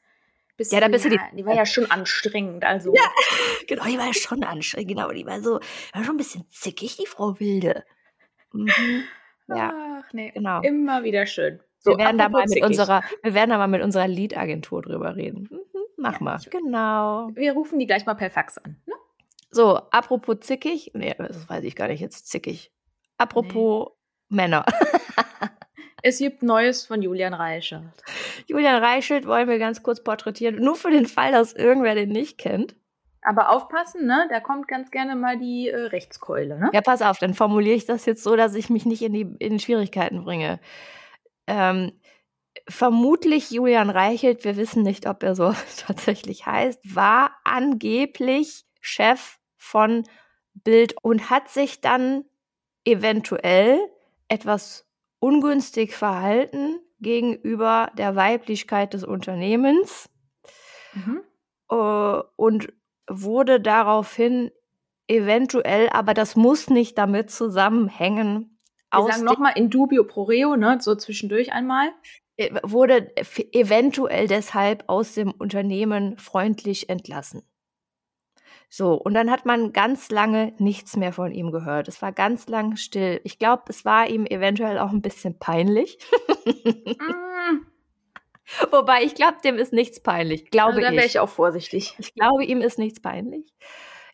Bist 0.57 0.73
ja, 0.73 0.81
da 0.81 0.88
bist 0.88 1.05
ja, 1.05 1.11
du 1.11 1.16
die. 1.16 1.37
Die 1.37 1.47
war 1.47 1.55
ja 1.55 1.66
schon 1.66 1.90
anstrengend, 1.90 2.64
also. 2.64 2.95
Ja, 2.95 3.11
genau, 3.66 3.85
die 3.85 3.99
war 3.99 4.07
ja 4.07 4.14
schon 4.14 4.45
anstrengend, 4.45 4.88
genau. 4.88 5.11
Die 5.11 5.27
war 5.27 5.42
so, 5.42 5.61
war 5.92 6.05
schon 6.05 6.14
ein 6.14 6.18
bisschen 6.18 6.49
zickig, 6.51 6.97
die 6.97 7.07
Frau 7.07 7.40
Wilde. 7.40 7.85
Mhm. 8.53 9.05
Ja, 9.57 9.93
Ach 10.03 10.12
nee, 10.12 10.31
genau. 10.31 10.61
Immer 10.62 11.05
wieder 11.05 11.27
schön. 11.27 11.61
So, 11.79 11.93
wir 11.93 11.99
werden 11.99 12.19
da 12.19 12.29
mal 12.29 12.45
mit 12.49 12.62
unserer, 12.62 13.03
wir 13.23 13.35
werden 13.35 13.51
da 13.51 13.59
mal 13.59 13.69
mit 13.69 13.83
unserer 13.83 14.07
Lead-Agentur 14.07 14.83
drüber 14.83 15.17
reden. 15.17 15.49
Mhm, 15.51 15.81
mach 15.97 16.15
ja, 16.15 16.23
mal. 16.23 16.41
Genau. 16.51 17.31
Wir 17.35 17.53
rufen 17.53 17.79
die 17.79 17.87
gleich 17.87 18.07
mal 18.07 18.15
per 18.15 18.31
Fax 18.31 18.59
an. 18.59 18.77
Ne? 18.87 18.95
So, 19.51 19.77
apropos 19.91 20.41
zickig, 20.41 20.93
nee, 20.95 21.15
das 21.19 21.49
weiß 21.49 21.65
ich 21.65 21.77
gar 21.77 21.88
nicht 21.88 22.01
jetzt 22.01 22.29
zickig. 22.29 22.73
Apropos 23.19 23.88
nee. 24.29 24.37
Männer. 24.37 24.65
es 26.03 26.19
gibt 26.19 26.43
Neues 26.43 26.87
von 26.87 27.03
Julian 27.03 27.35
Reichelt. 27.35 27.83
Julian 28.47 28.83
Reichelt 28.83 29.27
wollen 29.27 29.49
wir 29.49 29.59
ganz 29.59 29.83
kurz 29.83 30.03
porträtieren, 30.03 30.57
nur 30.57 30.77
für 30.77 30.91
den 30.91 31.07
Fall, 31.07 31.33
dass 31.33 31.53
irgendwer 31.53 31.95
den 31.95 32.11
nicht 32.11 32.38
kennt. 32.38 32.77
Aber 33.23 33.51
aufpassen, 33.51 34.07
ne? 34.07 34.27
Da 34.31 34.41
kommt 34.41 34.67
ganz 34.69 34.91
gerne 34.91 35.15
mal 35.15 35.39
die 35.39 35.69
äh, 35.69 35.77
Rechtskeule, 35.77 36.59
ne? 36.59 36.71
Ja, 36.73 36.81
pass 36.81 37.03
auf, 37.03 37.19
dann 37.19 37.35
formuliere 37.35 37.77
ich 37.77 37.87
das 37.87 38.05
jetzt 38.05 38.25
so, 38.25 38.37
dass 38.37 38.55
ich 38.55 38.69
mich 38.69 38.85
nicht 38.85 39.03
in 39.03 39.13
die 39.13 39.37
in 39.39 39.61
Schwierigkeiten 39.61 40.25
bringe. 40.25 40.61
Ähm, 41.47 41.93
vermutlich 42.69 43.51
Julian 43.51 43.91
Reichelt, 43.91 44.45
wir 44.45 44.57
wissen 44.57 44.83
nicht, 44.83 45.07
ob 45.07 45.23
er 45.23 45.35
so 45.35 45.55
tatsächlich 45.87 46.47
heißt, 46.47 46.95
war 46.95 47.33
angeblich 47.45 48.65
Chef 48.81 49.39
von 49.57 50.05
Bild 50.55 50.95
und 51.03 51.31
hat 51.31 51.49
sich 51.49 51.81
dann 51.81 52.25
eventuell 52.85 53.79
etwas 54.29 54.87
ungünstig 55.21 55.95
verhalten 55.95 56.81
gegenüber 57.01 57.91
der 57.97 58.17
Weiblichkeit 58.17 58.95
des 58.95 59.05
Unternehmens. 59.05 60.11
Mhm. 60.95 61.23
Äh, 61.71 62.23
und 62.37 62.73
wurde 63.20 63.61
daraufhin 63.61 64.51
eventuell, 65.09 65.88
aber 65.90 66.14
das 66.14 66.37
muss 66.37 66.70
nicht 66.70 66.96
damit 66.98 67.31
zusammenhängen. 67.31 68.59
Wir 68.92 69.05
sagen 69.05 69.25
nochmal 69.25 69.53
in 69.57 69.70
dubio 69.70 70.05
pro 70.05 70.25
reo, 70.25 70.57
ne, 70.57 70.79
so 70.81 70.94
zwischendurch 70.94 71.53
einmal. 71.53 71.88
Äh, 72.37 72.51
wurde 72.62 73.12
eventuell 73.53 74.27
deshalb 74.27 74.85
aus 74.87 75.14
dem 75.14 75.31
Unternehmen 75.31 76.18
freundlich 76.18 76.88
entlassen. 76.88 77.42
So, 78.75 78.94
und 78.94 79.12
dann 79.12 79.31
hat 79.31 79.44
man 79.44 79.75
ganz 79.75 80.11
lange 80.11 80.55
nichts 80.57 80.96
mehr 80.96 81.12
von 81.12 81.31
ihm 81.31 81.53
gehört. 81.53 81.88
Es 81.88 82.01
war 82.01 82.11
ganz 82.11 82.48
lang 82.48 82.77
still. 82.77 83.20
Ich 83.22 83.38
glaube, 83.38 83.64
es 83.68 83.85
war 83.85 84.09
ihm 84.09 84.25
eventuell 84.25 84.79
auch 84.79 84.90
ein 84.90 85.03
bisschen 85.03 85.38
peinlich. 85.38 85.98
mm. 86.46 87.66
Wobei 88.71 89.03
ich 89.03 89.15
glaube, 89.15 89.39
dem 89.45 89.57
ist 89.57 89.73
nichts 89.73 90.01
peinlich. 90.01 90.51
Glaube 90.51 90.75
also, 90.75 90.81
da 90.81 90.93
wäre 90.93 91.07
ich 91.07 91.19
auch 91.19 91.29
vorsichtig. 91.29 91.95
Ich 91.99 92.15
glaube, 92.15 92.45
ihm 92.45 92.61
ist 92.61 92.79
nichts 92.79 93.01
peinlich. 93.01 93.53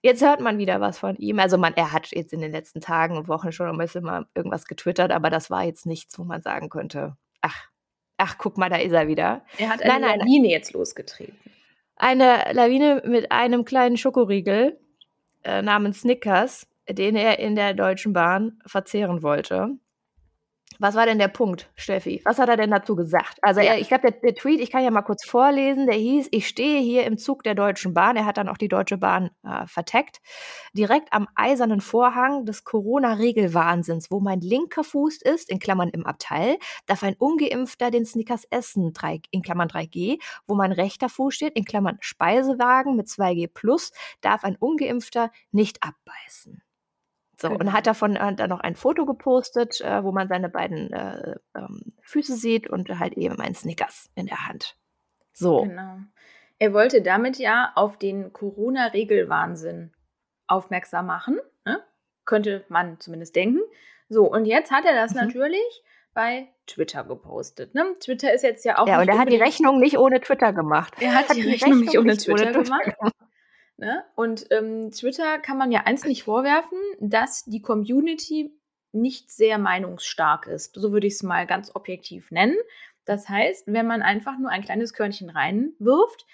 Jetzt 0.01 0.23
hört 0.23 0.41
man 0.41 0.59
wieder 0.59 0.81
was 0.81 0.99
von 0.99 1.17
ihm. 1.17 1.41
Also 1.41 1.59
man, 1.59 1.75
er 1.75 1.93
hat 1.93 2.11
jetzt 2.12 2.33
in 2.33 2.41
den 2.41 2.53
letzten 2.53 2.81
Tagen 2.81 3.17
und 3.17 3.27
Wochen 3.27 3.51
schon 3.51 3.69
ein 3.69 3.79
bisschen 3.79 4.05
mal 4.05 4.27
irgendwas 4.35 4.67
getwittert, 4.67 5.11
aber 5.11 5.29
das 5.29 5.51
war 5.51 5.64
jetzt 5.64 5.87
nichts, 5.87 6.19
wo 6.19 6.25
man 6.25 6.41
sagen 6.41 6.69
könnte, 6.69 7.17
ach, 7.41 7.69
ach, 8.17 8.38
guck 8.38 8.59
mal, 8.59 8.69
da 8.69 8.77
ist 8.77 8.93
er 8.93 9.09
wieder. 9.09 9.45
Er 9.59 9.71
hat 9.71 9.83
eine 9.83 10.07
nein, 10.07 10.21
Lawine 10.21 10.49
jetzt 10.49 10.73
losgetreten. 10.73 11.37
Eine 11.97 12.53
Lawine 12.53 13.03
mit 13.07 13.33
einem 13.33 13.64
kleinen 13.64 13.97
Schokoriegel 13.97 14.79
äh, 15.43 15.62
namens 15.62 16.03
Snickers, 16.03 16.69
den 16.88 17.17
er 17.17 17.41
in 17.41 17.57
der 17.57 17.75
Deutschen 17.75 18.12
Bahn 18.12 18.61
verzehren 18.67 19.23
wollte. 19.23 19.79
Was 20.81 20.94
war 20.94 21.07
denn 21.07 21.18
der 21.18 21.28
Punkt, 21.28 21.68
Steffi? 21.74 22.20
Was 22.24 22.38
hat 22.38 22.48
er 22.48 22.57
denn 22.57 22.70
dazu 22.70 22.94
gesagt? 22.94 23.38
Also 23.42 23.61
er, 23.61 23.78
ich 23.78 23.88
glaube, 23.88 24.12
der, 24.12 24.20
der, 24.20 24.35
Tweet, 24.35 24.61
ich 24.61 24.70
kann 24.70 24.85
ja 24.85 24.92
mal 24.92 25.02
kurz 25.02 25.24
vorlesen, 25.24 25.87
der 25.87 25.96
hieß, 25.96 26.28
ich 26.31 26.46
stehe 26.46 26.81
hier 26.81 27.04
im 27.04 27.18
Zug 27.18 27.42
der 27.42 27.57
Deutschen 27.57 27.94
Bahn. 27.94 28.16
Er 28.16 28.26
hat 28.26 28.37
dann 28.37 28.48
auch 28.48 28.57
die 28.57 28.68
Deutsche 28.68 28.96
Bahn 28.96 29.31
äh, 29.42 29.66
verteckt. 29.66 30.20
Direkt 30.74 31.12
am 31.12 31.26
eisernen 31.35 31.81
Vorhang 31.81 32.44
des 32.44 32.62
Corona-Regelwahnsinns, 32.62 34.12
wo 34.12 34.20
mein 34.20 34.40
linker 34.40 34.85
Fuß 34.85 35.22
ist, 35.22 35.50
in 35.50 35.59
Klammern 35.59 35.88
im 35.88 36.07
Abteil, 36.07 36.59
darf 36.87 37.02
ein 37.02 37.16
Ungeimpfter 37.18 37.90
den 37.90 38.04
Snickers 38.04 38.44
essen, 38.50 38.92
drei, 38.92 39.20
in 39.33 39.42
Klammern 39.42 39.68
3G. 39.68 40.20
Wo 40.46 40.54
mein 40.54 40.70
rechter 40.70 41.09
Fuß 41.09 41.35
steht, 41.35 41.57
in 41.57 41.64
Klammern 41.64 41.98
Speisewagen 42.00 42.94
mit 42.94 43.09
2G 43.09 43.48
plus, 43.52 43.90
darf 44.20 44.44
ein 44.44 44.54
Ungeimpfter 44.57 45.33
nicht 45.50 45.83
abbeißen. 45.83 46.62
So, 47.40 47.48
genau. 47.48 47.61
und 47.61 47.72
hat 47.72 47.87
davon 47.87 48.16
äh, 48.16 48.35
dann 48.35 48.51
noch 48.51 48.61
ein 48.61 48.74
Foto 48.74 49.07
gepostet, 49.07 49.81
äh, 49.81 50.03
wo 50.03 50.11
man 50.11 50.27
seine 50.29 50.48
beiden 50.48 50.92
äh, 50.92 51.37
ähm, 51.55 51.92
Füße 52.03 52.35
sieht 52.35 52.68
und 52.68 52.88
halt 52.98 53.14
eben 53.14 53.40
ein 53.40 53.55
Snickers 53.55 54.11
in 54.16 54.27
der 54.27 54.48
Hand. 54.48 54.77
So. 55.33 55.62
Genau. 55.62 55.98
Er 56.59 56.72
wollte 56.72 57.01
damit 57.01 57.38
ja 57.38 57.70
auf 57.77 57.96
den 57.96 58.33
Corona-Regelwahnsinn 58.33 59.92
aufmerksam 60.48 61.07
machen. 61.07 61.38
Ne? 61.64 61.81
Könnte 62.24 62.64
man 62.68 62.98
zumindest 62.98 63.37
denken. 63.37 63.61
So, 64.09 64.24
und 64.24 64.44
jetzt 64.44 64.72
hat 64.72 64.85
er 64.85 64.94
das 64.94 65.12
mhm. 65.14 65.20
natürlich 65.20 65.85
bei 66.14 66.48
Twitter 66.66 67.05
gepostet. 67.05 67.72
Ne? 67.77 67.94
Twitter 68.01 68.33
ist 68.33 68.42
jetzt 68.42 68.64
ja 68.64 68.79
auch. 68.79 68.88
Ja, 68.88 69.01
und 69.01 69.07
er 69.07 69.18
hat 69.18 69.31
die 69.31 69.37
Rechnung 69.37 69.79
nicht 69.79 69.96
ohne 69.96 70.20
Twitter 70.20 70.53
gemacht. 70.53 70.94
Er 70.98 71.14
hat, 71.14 71.29
hat 71.29 71.37
die, 71.37 71.42
die, 71.42 71.51
Rechnung, 71.51 71.81
nicht 71.81 71.96
ohne 71.96 72.16
Twitter, 72.16 72.48
ohne 72.48 72.64
Twitter 72.64 72.90
gemacht. 72.90 73.14
Ne? 73.79 74.05
Und 74.17 74.47
ähm, 74.51 74.91
Twitter 74.91 75.38
kann 75.38 75.57
man 75.57 75.71
ja 75.71 75.85
eins 75.85 76.05
nicht 76.05 76.25
vorwerfen, 76.25 76.79
dass 77.01 77.45
die 77.45 77.62
Community 77.62 78.53
nicht 78.93 79.31
sehr 79.31 79.59
meinungsstark 79.59 80.49
ist. 80.49 80.75
So 80.75 80.93
würde 80.93 81.07
ich 81.07 81.14
es 81.14 81.23
mal 81.23 81.47
ganz 81.47 81.75
objektiv 81.75 82.31
nennen. 82.31 82.57
Das 83.05 83.29
heißt, 83.29 83.64
wenn 83.67 83.87
man 83.87 84.03
einfach 84.03 84.38
nur 84.38 84.51
ein 84.51 84.64
kleines 84.64 84.93
Körnchen 84.93 85.31
reinwirft, 85.31 86.27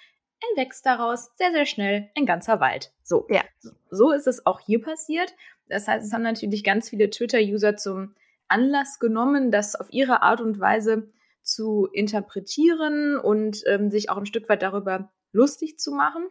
entwächst 0.49 0.85
daraus 0.85 1.31
sehr, 1.37 1.51
sehr 1.51 1.65
schnell 1.65 2.09
ein 2.17 2.25
ganzer 2.25 2.59
Wald. 2.59 2.91
So, 3.03 3.27
ja. 3.29 3.43
so 3.91 4.11
ist 4.11 4.27
es 4.27 4.45
auch 4.45 4.59
hier 4.59 4.81
passiert. 4.81 5.33
Das 5.69 5.87
heißt, 5.87 6.05
es 6.05 6.13
haben 6.13 6.23
natürlich 6.23 6.63
ganz 6.63 6.89
viele 6.89 7.09
Twitter-User 7.09 7.77
zum 7.77 8.15
Anlass 8.47 8.99
genommen, 8.99 9.51
das 9.51 9.75
auf 9.75 9.87
ihre 9.91 10.21
Art 10.21 10.41
und 10.41 10.59
Weise 10.59 11.07
zu 11.41 11.87
interpretieren 11.93 13.17
und 13.17 13.63
ähm, 13.67 13.91
sich 13.91 14.09
auch 14.09 14.17
ein 14.17 14.25
Stück 14.25 14.49
weit 14.49 14.63
darüber 14.63 15.11
lustig 15.31 15.77
zu 15.77 15.91
machen. 15.91 16.27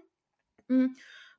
Hm, 0.68 0.96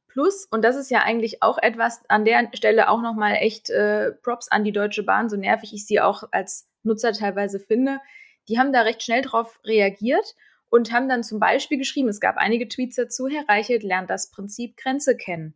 plus, 0.08 0.46
und 0.46 0.64
das 0.64 0.76
ist 0.76 0.92
ja 0.92 1.00
eigentlich 1.00 1.42
auch 1.44 1.58
etwas 1.58 2.02
an 2.10 2.26
der 2.26 2.50
Stelle 2.54 2.90
auch 2.90 3.02
nochmal 3.02 3.36
echt 3.36 3.70
äh, 3.70 4.12
Props 4.12 4.50
an 4.50 4.64
die 4.64 4.72
Deutsche 4.72 5.04
Bahn, 5.04 5.30
so 5.30 5.38
nervig 5.38 5.74
ich 5.74 5.86
sie 5.86 6.00
auch 6.00 6.24
als 6.32 6.70
Nutzer 6.84 7.14
teilweise 7.14 7.60
finde. 7.60 8.00
Die 8.48 8.60
haben 8.60 8.72
da 8.72 8.82
recht 8.82 9.04
schnell 9.04 9.22
drauf 9.22 9.60
reagiert 9.66 10.36
und 10.70 10.92
haben 10.92 11.10
dann 11.10 11.24
zum 11.24 11.40
Beispiel 11.40 11.78
geschrieben, 11.78 12.10
es 12.10 12.20
gab 12.20 12.38
einige 12.38 12.68
Tweets 12.68 12.96
dazu, 12.96 13.28
Herr 13.28 13.48
Reichelt 13.48 13.84
lernt 13.84 14.10
das 14.10 14.32
Prinzip 14.32 14.78
Grenze 14.78 15.18
kennen. 15.18 15.56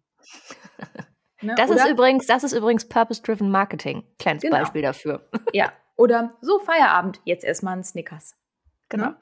ne? 1.42 1.56
Das 1.56 1.70
Oder? 1.70 1.84
ist 1.84 1.92
übrigens, 1.92 2.26
das 2.26 2.44
ist 2.44 2.54
übrigens 2.54 2.88
Purpose-Driven 2.88 3.50
Marketing. 3.50 4.04
Kleines 4.18 4.42
genau. 4.42 4.58
Beispiel 4.58 4.82
dafür. 4.82 5.30
ja. 5.54 5.72
Oder 5.96 6.38
so 6.40 6.60
Feierabend, 6.60 7.20
jetzt 7.26 7.44
erstmal 7.44 7.76
ein 7.76 7.84
Snickers. 7.84 8.38
Genau. 8.88 9.08
Ne? 9.08 9.20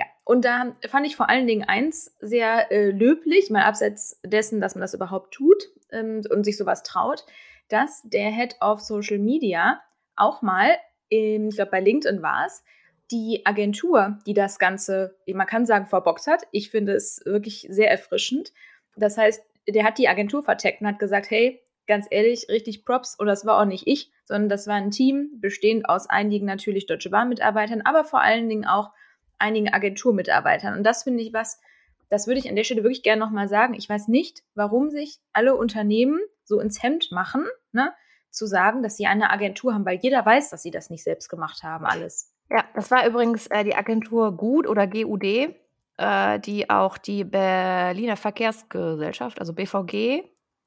Ja, 0.00 0.06
und 0.24 0.46
da 0.46 0.74
fand 0.88 1.06
ich 1.06 1.14
vor 1.14 1.28
allen 1.28 1.46
Dingen 1.46 1.68
eins 1.68 2.16
sehr 2.20 2.72
äh, 2.72 2.90
löblich, 2.90 3.50
mal 3.50 3.64
abseits 3.64 4.18
dessen, 4.24 4.58
dass 4.58 4.74
man 4.74 4.80
das 4.80 4.94
überhaupt 4.94 5.34
tut, 5.34 5.68
ähm, 5.92 6.22
und 6.30 6.44
sich 6.44 6.56
sowas 6.56 6.82
traut, 6.84 7.26
dass 7.68 8.00
der 8.04 8.30
Head 8.30 8.56
of 8.62 8.80
Social 8.80 9.18
Media 9.18 9.78
auch 10.16 10.40
mal, 10.40 10.70
im, 11.10 11.48
ich 11.48 11.56
glaube 11.56 11.72
bei 11.72 11.80
LinkedIn 11.80 12.22
war 12.22 12.46
es, 12.46 12.64
die 13.10 13.42
Agentur, 13.44 14.18
die 14.26 14.32
das 14.32 14.58
Ganze, 14.58 15.18
man 15.26 15.46
kann 15.46 15.66
sagen, 15.66 15.84
verboxt 15.84 16.28
hat. 16.28 16.44
Ich 16.50 16.70
finde 16.70 16.94
es 16.94 17.20
wirklich 17.26 17.66
sehr 17.68 17.90
erfrischend. 17.90 18.54
Das 18.96 19.18
heißt, 19.18 19.44
der 19.68 19.84
hat 19.84 19.98
die 19.98 20.08
Agentur 20.08 20.42
verteckt 20.42 20.80
und 20.80 20.86
hat 20.86 20.98
gesagt, 20.98 21.30
hey, 21.30 21.60
ganz 21.86 22.06
ehrlich, 22.08 22.46
richtig 22.48 22.86
Props. 22.86 23.16
Und 23.18 23.26
das 23.26 23.44
war 23.44 23.60
auch 23.60 23.66
nicht 23.66 23.86
ich, 23.86 24.10
sondern 24.24 24.48
das 24.48 24.66
war 24.66 24.76
ein 24.76 24.92
Team, 24.92 25.28
bestehend 25.40 25.90
aus 25.90 26.08
einigen 26.08 26.46
natürlich 26.46 26.86
Deutsche 26.86 27.10
Bahn-Mitarbeitern, 27.10 27.82
aber 27.82 28.04
vor 28.04 28.22
allen 28.22 28.48
Dingen 28.48 28.64
auch 28.64 28.92
einigen 29.40 29.72
Agenturmitarbeitern. 29.72 30.76
Und 30.76 30.84
das 30.84 31.04
finde 31.04 31.22
ich 31.22 31.32
was, 31.32 31.60
das 32.08 32.26
würde 32.26 32.40
ich 32.40 32.48
an 32.48 32.56
der 32.56 32.64
Stelle 32.64 32.82
wirklich 32.82 33.02
gerne 33.02 33.20
nochmal 33.20 33.48
sagen. 33.48 33.74
Ich 33.74 33.88
weiß 33.88 34.08
nicht, 34.08 34.42
warum 34.54 34.90
sich 34.90 35.18
alle 35.32 35.54
Unternehmen 35.54 36.20
so 36.44 36.60
ins 36.60 36.82
Hemd 36.82 37.12
machen, 37.12 37.46
ne, 37.72 37.92
zu 38.30 38.46
sagen, 38.46 38.82
dass 38.82 38.96
sie 38.96 39.06
eine 39.06 39.30
Agentur 39.30 39.74
haben, 39.74 39.86
weil 39.86 39.98
jeder 40.00 40.24
weiß, 40.24 40.50
dass 40.50 40.62
sie 40.62 40.70
das 40.70 40.90
nicht 40.90 41.04
selbst 41.04 41.28
gemacht 41.28 41.62
haben, 41.62 41.84
alles. 41.84 42.32
Ja, 42.50 42.64
das 42.74 42.90
war 42.90 43.06
übrigens 43.06 43.46
äh, 43.46 43.64
die 43.64 43.76
Agentur 43.76 44.36
GUD 44.36 44.66
oder 44.66 44.86
GUD, 44.86 45.24
äh, 45.24 46.40
die 46.40 46.68
auch 46.68 46.98
die 46.98 47.24
Berliner 47.24 48.16
Verkehrsgesellschaft, 48.16 49.38
also 49.38 49.52
BVG, 49.52 50.24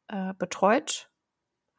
äh, 0.07 0.33
betreut 0.37 1.09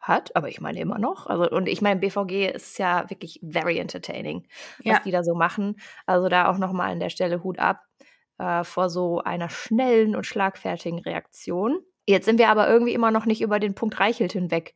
hat, 0.08 0.34
aber 0.36 0.48
ich 0.48 0.60
meine 0.60 0.80
immer 0.80 0.98
noch. 0.98 1.26
Also, 1.26 1.50
und 1.50 1.66
ich 1.66 1.82
meine, 1.82 2.00
BVG 2.00 2.50
ist 2.54 2.78
ja 2.78 3.08
wirklich 3.10 3.40
very 3.42 3.78
entertaining, 3.78 4.46
was 4.78 4.84
ja. 4.84 5.00
die 5.04 5.10
da 5.10 5.22
so 5.22 5.34
machen. 5.34 5.76
Also 6.06 6.28
da 6.28 6.48
auch 6.50 6.58
nochmal 6.58 6.92
an 6.92 7.00
der 7.00 7.10
Stelle 7.10 7.42
Hut 7.42 7.58
ab 7.58 7.82
äh, 8.38 8.64
vor 8.64 8.90
so 8.90 9.20
einer 9.20 9.48
schnellen 9.48 10.14
und 10.16 10.26
schlagfertigen 10.26 11.00
Reaktion. 11.00 11.80
Jetzt 12.06 12.26
sind 12.26 12.38
wir 12.38 12.48
aber 12.48 12.68
irgendwie 12.68 12.92
immer 12.92 13.10
noch 13.10 13.26
nicht 13.26 13.40
über 13.40 13.58
den 13.58 13.74
Punkt 13.74 13.98
Reichelt 13.98 14.32
hinweg. 14.32 14.74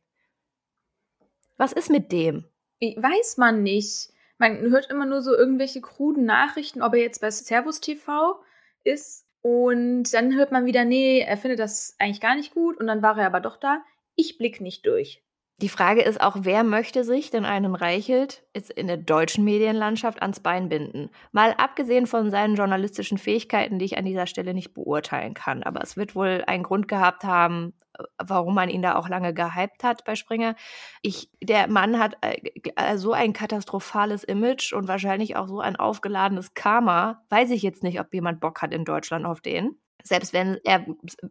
Was 1.57 1.73
ist 1.73 1.89
mit 1.89 2.11
dem? 2.11 2.45
Weiß 2.81 3.37
man 3.37 3.61
nicht. 3.63 4.09
Man 4.37 4.61
hört 4.71 4.89
immer 4.89 5.05
nur 5.05 5.21
so 5.21 5.35
irgendwelche 5.35 5.81
kruden 5.81 6.25
Nachrichten, 6.25 6.81
ob 6.81 6.93
er 6.93 7.01
jetzt 7.01 7.19
bei 7.19 7.29
Servus 7.29 7.81
TV 7.81 8.41
ist. 8.83 9.25
Und 9.41 10.13
dann 10.13 10.35
hört 10.35 10.51
man 10.51 10.65
wieder, 10.65 10.85
nee, 10.85 11.19
er 11.19 11.37
findet 11.37 11.59
das 11.59 11.95
eigentlich 11.99 12.21
gar 12.21 12.35
nicht 12.35 12.53
gut. 12.53 12.77
Und 12.77 12.87
dann 12.87 13.01
war 13.01 13.17
er 13.17 13.27
aber 13.27 13.41
doch 13.41 13.57
da. 13.57 13.83
Ich 14.21 14.37
blick 14.37 14.59
nicht 14.59 14.85
durch. 14.85 15.23
Die 15.61 15.69
Frage 15.69 16.01
ist 16.01 16.19
auch, 16.19 16.35
wer 16.41 16.65
möchte 16.65 17.05
sich 17.05 17.31
denn 17.31 17.45
einen 17.45 17.73
Reichelt 17.73 18.43
in 18.75 18.87
der 18.87 18.97
deutschen 18.97 19.45
Medienlandschaft 19.45 20.21
ans 20.21 20.41
Bein 20.41 20.67
binden? 20.67 21.09
Mal 21.31 21.53
abgesehen 21.53 22.05
von 22.05 22.29
seinen 22.29 22.55
journalistischen 22.55 23.17
Fähigkeiten, 23.17 23.79
die 23.79 23.85
ich 23.85 23.97
an 23.97 24.03
dieser 24.03 24.27
Stelle 24.27 24.53
nicht 24.53 24.73
beurteilen 24.73 25.35
kann. 25.35 25.63
Aber 25.63 25.79
es 25.81 25.95
wird 25.95 26.15
wohl 26.15 26.43
einen 26.47 26.63
Grund 26.63 26.89
gehabt 26.89 27.23
haben, 27.23 27.73
warum 28.21 28.55
man 28.55 28.67
ihn 28.67 28.81
da 28.81 28.97
auch 28.97 29.07
lange 29.07 29.33
gehypt 29.33 29.85
hat 29.85 30.03
bei 30.03 30.15
Springer. 30.15 30.57
Ich, 31.01 31.29
der 31.41 31.69
Mann 31.69 31.97
hat 31.97 32.17
äh, 32.19 32.97
so 32.97 33.13
ein 33.13 33.31
katastrophales 33.31 34.25
Image 34.25 34.73
und 34.73 34.89
wahrscheinlich 34.89 35.37
auch 35.37 35.47
so 35.47 35.61
ein 35.61 35.77
aufgeladenes 35.77 36.53
Karma. 36.55 37.23
Weiß 37.29 37.51
ich 37.51 37.61
jetzt 37.61 37.83
nicht, 37.83 38.01
ob 38.01 38.13
jemand 38.13 38.41
Bock 38.41 38.61
hat 38.61 38.73
in 38.73 38.83
Deutschland 38.83 39.25
auf 39.25 39.39
den. 39.39 39.79
Selbst 40.03 40.33
wenn 40.33 40.57
er 40.65 40.85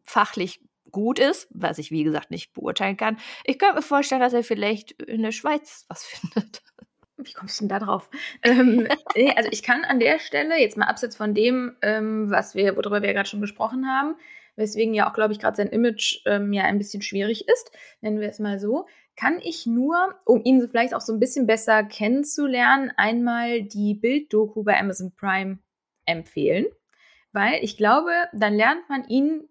fachlich 0.05 0.63
gut 0.91 1.19
ist, 1.19 1.49
was 1.51 1.79
ich 1.79 1.91
wie 1.91 2.05
gesagt 2.05 2.31
nicht 2.31 2.53
beurteilen 2.53 2.97
kann. 2.97 3.19
Ich 3.45 3.59
könnte 3.59 3.77
mir 3.77 3.83
vorstellen, 3.83 4.21
dass 4.21 4.33
er 4.33 4.43
vielleicht 4.43 4.93
in 5.03 5.23
der 5.23 5.33
Schweiz 5.33 5.85
was 5.89 6.05
findet. 6.05 6.63
Wie 7.17 7.33
kommst 7.33 7.59
du 7.59 7.65
denn 7.65 7.69
da 7.69 7.79
drauf? 7.81 8.09
ähm, 8.43 8.87
also 9.37 9.49
ich 9.51 9.63
kann 9.63 9.85
an 9.85 9.99
der 9.99 10.21
Stelle, 10.21 10.61
jetzt 10.61 10.77
mal 10.77 10.87
abseits 10.87 11.17
von 11.17 11.35
dem, 11.35 11.77
ähm, 11.83 12.31
was 12.31 12.55
wir, 12.55 12.77
worüber 12.77 13.03
wir 13.03 13.13
gerade 13.13 13.29
schon 13.29 13.41
gesprochen 13.41 13.89
haben, 13.89 14.15
weswegen 14.55 14.95
ja 14.95 15.09
auch, 15.09 15.15
glaube 15.15 15.33
ich, 15.33 15.41
gerade 15.41 15.57
sein 15.57 15.69
Image 15.69 16.23
ähm, 16.27 16.53
ja 16.53 16.65
ein 16.65 16.79
bisschen 16.79 17.03
schwierig 17.03 17.49
ist, 17.49 17.73
nennen 18.01 18.21
wir 18.21 18.29
es 18.29 18.39
mal 18.39 18.61
so, 18.61 18.87
kann 19.17 19.41
ich 19.43 19.67
nur, 19.67 20.15
um 20.25 20.45
ihn 20.45 20.69
vielleicht 20.69 20.95
auch 20.95 21.01
so 21.01 21.13
ein 21.13 21.19
bisschen 21.19 21.47
besser 21.47 21.83
kennenzulernen, 21.83 22.93
einmal 22.97 23.63
die 23.63 23.95
Bilddoku 23.95 24.63
bei 24.63 24.79
Amazon 24.79 25.13
Prime 25.17 25.59
empfehlen. 26.07 26.67
Weil 27.33 27.63
ich 27.65 27.77
glaube, 27.77 28.13
dann 28.33 28.55
lernt 28.55 28.89
man 28.89 29.09
ihn 29.09 29.49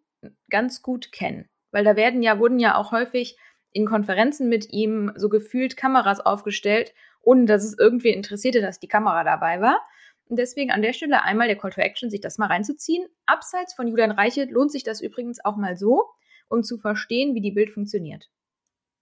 ganz 0.50 0.82
gut 0.82 1.12
kennen. 1.12 1.50
Weil 1.72 1.84
da 1.84 1.96
werden 1.96 2.22
ja, 2.22 2.40
wurden 2.40 2.60
ja 2.60 2.76
auch 2.76 2.92
häufig 2.92 3.38
in 3.72 3.86
Konferenzen 3.86 4.50
mit 4.50 4.72
ihm 4.72 5.12
so 5.16 5.30
gefühlt 5.30 5.78
Kameras 5.78 6.20
aufgestellt, 6.20 6.94
ohne 7.22 7.46
dass 7.46 7.64
es 7.64 7.78
irgendwie 7.78 8.10
interessierte, 8.10 8.62
dass 8.62 8.80
die 8.80 8.88
Kamera 8.88 9.24
dabei 9.24 9.62
war. 9.62 9.82
Und 10.30 10.38
deswegen 10.38 10.72
an 10.72 10.82
der 10.82 10.94
Stelle 10.94 11.24
einmal 11.24 11.48
der 11.48 11.58
Call 11.58 11.72
to 11.72 11.82
Action, 11.82 12.10
sich 12.10 12.22
das 12.22 12.38
mal 12.38 12.48
reinzuziehen. 12.48 13.08
Abseits 13.26 13.74
von 13.74 13.88
Julian 13.88 14.12
Reichelt 14.12 14.52
lohnt 14.52 14.72
sich 14.72 14.84
das 14.84 15.02
übrigens 15.02 15.44
auch 15.44 15.56
mal 15.56 15.78
so, 15.78 16.10
um 16.50 16.64
zu 16.64 16.78
verstehen, 16.78 17.36
wie 17.36 17.42
die 17.42 17.52
Bild 17.52 17.70
funktioniert. 17.70 18.30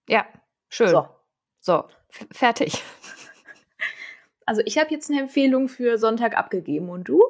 Ja, 0.08 0.26
schön. 0.68 0.88
So, 0.88 1.08
so 1.60 1.84
fertig. 2.32 2.82
Also 4.48 4.62
ich 4.64 4.78
habe 4.78 4.92
jetzt 4.92 5.10
eine 5.10 5.20
Empfehlung 5.20 5.68
für 5.68 5.98
Sonntag 5.98 6.38
abgegeben 6.38 6.88
und 6.88 7.08
du? 7.08 7.20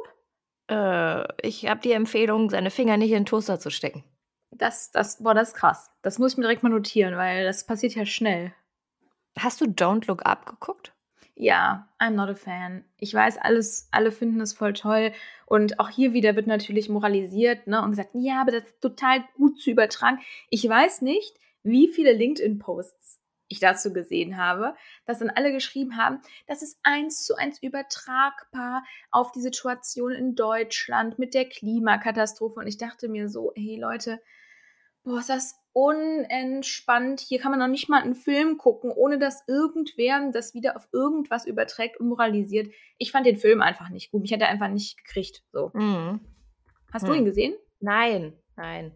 Äh, 0.69 1.25
ich 1.47 1.69
habe 1.69 1.81
die 1.81 1.93
Empfehlung, 1.93 2.51
seine 2.51 2.71
Finger 2.71 2.97
nicht 2.97 3.11
in 3.11 3.21
den 3.21 3.27
Toaster 3.27 3.59
zu 3.59 3.71
stecken. 3.71 4.05
Das, 4.51 4.91
das, 4.91 5.23
boah, 5.23 5.35
das 5.35 5.49
ist 5.49 5.55
krass. 5.55 5.91
Das 6.03 6.19
muss 6.19 6.33
ich 6.33 6.39
mir 6.39 6.45
direkt 6.45 6.63
mal 6.63 6.71
notieren, 6.71 7.17
weil 7.17 7.45
das 7.45 7.67
passiert 7.67 7.95
ja 7.95 8.07
schnell. 8.07 8.53
Hast 9.39 9.61
du 9.61 9.67
Don't 9.67 10.07
Look 10.07 10.25
Up 10.25 10.47
geguckt? 10.47 10.93
Ja, 11.35 11.87
I'm 12.01 12.13
not 12.13 12.31
a 12.31 12.35
fan. 12.35 12.85
Ich 12.97 13.13
weiß, 13.13 13.37
alles, 13.37 13.89
alle 13.91 14.11
finden 14.11 14.41
es 14.41 14.55
voll 14.55 14.73
toll. 14.73 15.13
Und 15.45 15.79
auch 15.79 15.91
hier 15.91 16.15
wieder 16.15 16.35
wird 16.35 16.47
natürlich 16.47 16.89
moralisiert 16.89 17.67
ne, 17.67 17.83
und 17.83 17.91
gesagt, 17.91 18.11
ja, 18.15 18.41
aber 18.41 18.53
das 18.53 18.65
ist 18.65 18.81
total 18.81 19.23
gut 19.37 19.61
zu 19.61 19.71
übertragen. 19.71 20.19
Ich 20.49 20.67
weiß 20.67 21.03
nicht, 21.03 21.37
wie 21.63 21.89
viele 21.89 22.13
LinkedIn-Posts 22.13 23.21
ich 23.49 23.61
dazu 23.61 23.93
gesehen 23.93 24.37
habe, 24.37 24.75
dass 25.05 25.21
dann 25.21 25.31
alle 25.31 25.53
geschrieben 25.53 25.97
haben, 25.97 26.21
das 26.47 26.63
ist 26.63 26.79
eins 26.83 27.25
zu 27.25 27.37
eins 27.37 27.63
übertragbar 27.63 28.85
auf 29.11 29.33
die 29.33 29.41
Situation 29.41 30.13
in 30.13 30.35
Deutschland 30.35 31.19
mit 31.19 31.35
der 31.35 31.49
Klimakatastrophe. 31.49 32.61
Und 32.61 32.67
ich 32.67 32.79
dachte 32.79 33.09
mir 33.09 33.29
so, 33.29 33.53
hey 33.55 33.79
Leute, 33.79 34.21
boah, 35.05 35.21
ist 35.21 35.29
das 35.29 35.55
unentspannt. 35.73 37.21
Hier 37.21 37.39
kann 37.39 37.51
man 37.51 37.61
noch 37.61 37.69
nicht 37.69 37.89
mal 37.89 38.03
einen 38.03 38.15
Film 38.15 38.59
gucken, 38.59 38.91
ohne 38.91 39.19
dass 39.19 39.47
irgendwer 39.47 40.31
das 40.33 40.55
wieder 40.55 40.77
auf 40.77 40.89
irgendwas 40.93 41.47
überträgt 41.47 42.01
und 42.01 42.09
moralisiert. 42.09 42.73
Ich 42.99 43.13
fand 43.13 43.27
den 43.27 43.37
Film 43.37 43.61
einfach 43.61 43.91
nicht 43.91 44.11
gut. 44.11 44.23
Mich 44.23 44.33
hat 44.33 44.41
er 44.41 44.49
einfach 44.49 44.69
nicht 44.69 44.99
gekriegt. 44.99 45.43
So. 45.53 45.71
Mhm. 45.75 46.21
Hast 46.93 47.03
mhm. 47.03 47.09
du 47.09 47.15
ihn 47.15 47.25
gesehen? 47.25 47.55
Nein, 47.79 48.33
nein. 48.57 48.93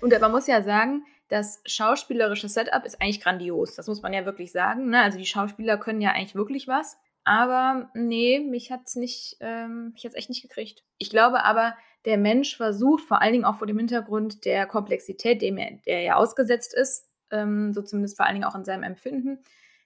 Und 0.00 0.18
man 0.20 0.30
muss 0.32 0.46
ja 0.46 0.62
sagen, 0.62 1.04
das 1.32 1.62
schauspielerische 1.64 2.46
Setup 2.46 2.84
ist 2.84 3.00
eigentlich 3.00 3.22
grandios. 3.22 3.74
Das 3.74 3.86
muss 3.86 4.02
man 4.02 4.12
ja 4.12 4.26
wirklich 4.26 4.52
sagen. 4.52 4.90
Ne? 4.90 5.00
Also 5.00 5.16
die 5.16 5.24
Schauspieler 5.24 5.78
können 5.78 6.02
ja 6.02 6.10
eigentlich 6.10 6.34
wirklich 6.34 6.68
was. 6.68 6.98
Aber 7.24 7.90
nee, 7.94 8.38
mich 8.40 8.70
hat 8.70 8.82
es 8.84 8.96
nicht, 8.96 9.38
ähm, 9.40 9.92
mich 9.94 10.04
hat's 10.04 10.14
echt 10.14 10.28
nicht 10.28 10.42
gekriegt. 10.42 10.84
Ich 10.98 11.08
glaube 11.08 11.42
aber, 11.42 11.74
der 12.04 12.18
Mensch 12.18 12.58
versucht, 12.58 13.04
vor 13.04 13.22
allen 13.22 13.32
Dingen 13.32 13.46
auch 13.46 13.56
vor 13.56 13.66
dem 13.66 13.78
Hintergrund 13.78 14.44
der 14.44 14.66
Komplexität, 14.66 15.40
dem 15.40 15.56
er, 15.56 15.78
der 15.86 16.02
er 16.02 16.18
ausgesetzt 16.18 16.74
ist, 16.74 17.08
ähm, 17.30 17.72
so 17.72 17.80
zumindest 17.80 18.18
vor 18.18 18.26
allen 18.26 18.34
Dingen 18.34 18.44
auch 18.44 18.54
in 18.54 18.66
seinem 18.66 18.82
Empfinden, 18.82 19.38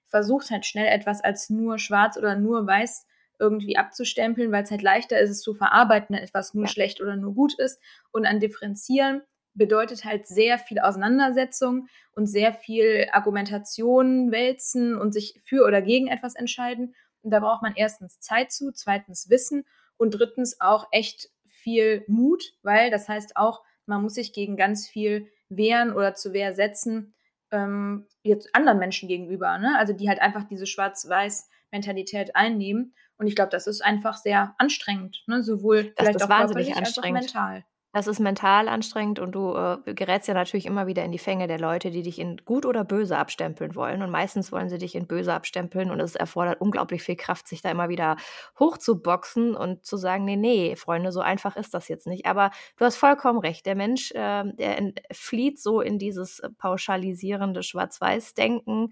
versucht 0.06 0.50
halt 0.50 0.66
schnell 0.66 0.88
etwas 0.88 1.22
als 1.22 1.48
nur 1.48 1.78
schwarz 1.78 2.16
oder 2.16 2.34
nur 2.34 2.66
weiß 2.66 3.06
irgendwie 3.38 3.76
abzustempeln, 3.76 4.50
weil 4.50 4.64
es 4.64 4.72
halt 4.72 4.82
leichter 4.82 5.20
ist, 5.20 5.30
es 5.30 5.42
zu 5.42 5.54
verarbeiten, 5.54 6.16
wenn 6.16 6.24
etwas 6.24 6.54
nur 6.54 6.64
ja. 6.64 6.70
schlecht 6.70 7.00
oder 7.00 7.14
nur 7.14 7.34
gut 7.34 7.56
ist. 7.56 7.80
Und 8.10 8.26
an 8.26 8.40
Differenzieren 8.40 9.22
bedeutet 9.56 10.04
halt 10.04 10.26
sehr 10.26 10.58
viel 10.58 10.78
Auseinandersetzung 10.78 11.88
und 12.12 12.26
sehr 12.26 12.52
viel 12.52 13.08
Argumentation 13.12 14.30
wälzen 14.30 14.96
und 14.96 15.12
sich 15.12 15.40
für 15.44 15.66
oder 15.66 15.82
gegen 15.82 16.08
etwas 16.08 16.34
entscheiden. 16.34 16.94
Und 17.22 17.30
da 17.30 17.40
braucht 17.40 17.62
man 17.62 17.74
erstens 17.74 18.20
Zeit 18.20 18.52
zu, 18.52 18.72
zweitens 18.72 19.28
Wissen 19.30 19.64
und 19.96 20.12
drittens 20.12 20.60
auch 20.60 20.86
echt 20.92 21.30
viel 21.44 22.04
Mut, 22.06 22.54
weil 22.62 22.90
das 22.90 23.08
heißt 23.08 23.36
auch, 23.36 23.64
man 23.86 24.02
muss 24.02 24.14
sich 24.14 24.32
gegen 24.32 24.56
ganz 24.56 24.88
viel 24.88 25.28
wehren 25.48 25.92
oder 25.92 26.14
zu 26.14 26.32
Wehr 26.32 26.54
setzen, 26.54 27.14
ähm, 27.50 28.06
jetzt 28.22 28.54
anderen 28.54 28.78
Menschen 28.78 29.08
gegenüber, 29.08 29.58
ne? 29.58 29.76
also 29.78 29.92
die 29.92 30.08
halt 30.08 30.20
einfach 30.20 30.44
diese 30.44 30.66
Schwarz-Weiß-Mentalität 30.66 32.34
einnehmen. 32.34 32.94
Und 33.18 33.28
ich 33.28 33.36
glaube, 33.36 33.50
das 33.50 33.66
ist 33.66 33.82
einfach 33.82 34.16
sehr 34.16 34.54
anstrengend, 34.58 35.22
ne? 35.26 35.42
sowohl 35.42 35.84
das 35.84 35.92
vielleicht 35.98 36.22
auch 36.22 36.28
wahnsinnig 36.28 36.76
anstrengend. 36.76 37.22
als 37.22 37.34
auch 37.34 37.40
mental. 37.40 37.64
Das 37.96 38.06
ist 38.06 38.20
mental 38.20 38.68
anstrengend 38.68 39.20
und 39.20 39.32
du 39.32 39.54
äh, 39.54 39.94
gerätst 39.94 40.28
ja 40.28 40.34
natürlich 40.34 40.66
immer 40.66 40.86
wieder 40.86 41.02
in 41.02 41.12
die 41.12 41.18
Fänge 41.18 41.46
der 41.46 41.58
Leute, 41.58 41.90
die 41.90 42.02
dich 42.02 42.18
in 42.18 42.36
gut 42.44 42.66
oder 42.66 42.84
böse 42.84 43.16
abstempeln 43.16 43.74
wollen. 43.74 44.02
Und 44.02 44.10
meistens 44.10 44.52
wollen 44.52 44.68
sie 44.68 44.76
dich 44.76 44.94
in 44.94 45.06
böse 45.06 45.32
abstempeln 45.32 45.90
und 45.90 45.98
es 46.00 46.14
erfordert 46.14 46.60
unglaublich 46.60 47.02
viel 47.02 47.16
Kraft, 47.16 47.48
sich 47.48 47.62
da 47.62 47.70
immer 47.70 47.88
wieder 47.88 48.18
hochzuboxen 48.58 49.56
und 49.56 49.86
zu 49.86 49.96
sagen, 49.96 50.26
nee, 50.26 50.36
nee, 50.36 50.76
Freunde, 50.76 51.10
so 51.10 51.20
einfach 51.20 51.56
ist 51.56 51.72
das 51.72 51.88
jetzt 51.88 52.06
nicht. 52.06 52.26
Aber 52.26 52.50
du 52.76 52.84
hast 52.84 52.96
vollkommen 52.96 53.38
recht. 53.38 53.64
Der 53.64 53.76
Mensch, 53.76 54.10
äh, 54.10 54.44
der 54.44 54.92
flieht 55.10 55.58
so 55.58 55.80
in 55.80 55.98
dieses 55.98 56.42
pauschalisierende 56.58 57.62
Schwarz-Weiß-Denken. 57.62 58.90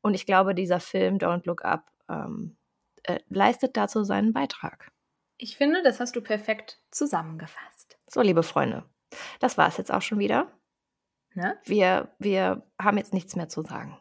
Und 0.00 0.14
ich 0.14 0.26
glaube, 0.26 0.54
dieser 0.54 0.78
Film 0.78 1.18
Don't 1.18 1.44
Look 1.44 1.64
Up 1.64 1.90
ähm, 2.08 2.56
äh, 3.02 3.18
leistet 3.28 3.76
dazu 3.76 4.04
seinen 4.04 4.32
Beitrag. 4.32 4.92
Ich 5.36 5.56
finde, 5.56 5.82
das 5.82 5.98
hast 5.98 6.14
du 6.14 6.20
perfekt 6.20 6.80
zusammengefasst. 6.92 7.98
So, 8.14 8.20
liebe 8.20 8.44
Freunde, 8.44 8.84
das 9.40 9.58
war 9.58 9.66
es 9.66 9.76
jetzt 9.76 9.92
auch 9.92 10.00
schon 10.00 10.20
wieder. 10.20 10.46
Ne? 11.34 11.58
Wir, 11.64 12.14
wir 12.20 12.62
haben 12.80 12.96
jetzt 12.96 13.12
nichts 13.12 13.34
mehr 13.34 13.48
zu 13.48 13.62
sagen. 13.62 13.98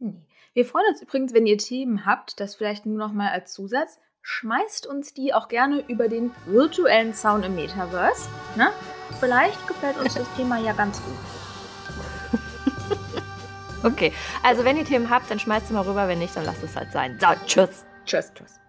Nee. 0.00 0.26
Wir 0.54 0.64
freuen 0.64 0.86
uns 0.90 1.00
übrigens, 1.00 1.32
wenn 1.34 1.46
ihr 1.46 1.56
Themen 1.56 2.04
habt, 2.04 2.40
das 2.40 2.56
vielleicht 2.56 2.84
nur 2.84 2.98
noch 2.98 3.12
mal 3.12 3.30
als 3.30 3.52
Zusatz. 3.52 4.00
Schmeißt 4.22 4.88
uns 4.88 5.14
die 5.14 5.32
auch 5.32 5.46
gerne 5.46 5.84
über 5.86 6.08
den 6.08 6.32
virtuellen 6.46 7.14
Sound 7.14 7.44
im 7.44 7.54
Metaverse. 7.54 8.28
Ne? 8.56 8.70
Vielleicht 9.20 9.68
gefällt 9.68 9.98
uns 9.98 10.14
das 10.14 10.26
Thema 10.36 10.58
ja 10.58 10.72
ganz 10.72 11.00
gut. 11.00 12.50
okay, 13.84 14.12
also 14.42 14.64
wenn 14.64 14.76
ihr 14.76 14.84
Themen 14.84 15.10
habt, 15.10 15.30
dann 15.30 15.38
schmeißt 15.38 15.68
sie 15.68 15.74
mal 15.74 15.82
rüber. 15.82 16.08
Wenn 16.08 16.18
nicht, 16.18 16.34
dann 16.34 16.44
lasst 16.44 16.64
es 16.64 16.74
halt 16.74 16.90
sein. 16.90 17.20
So, 17.20 17.28
tschüss. 17.46 17.84
Tschüss, 18.04 18.32
tschüss. 18.34 18.63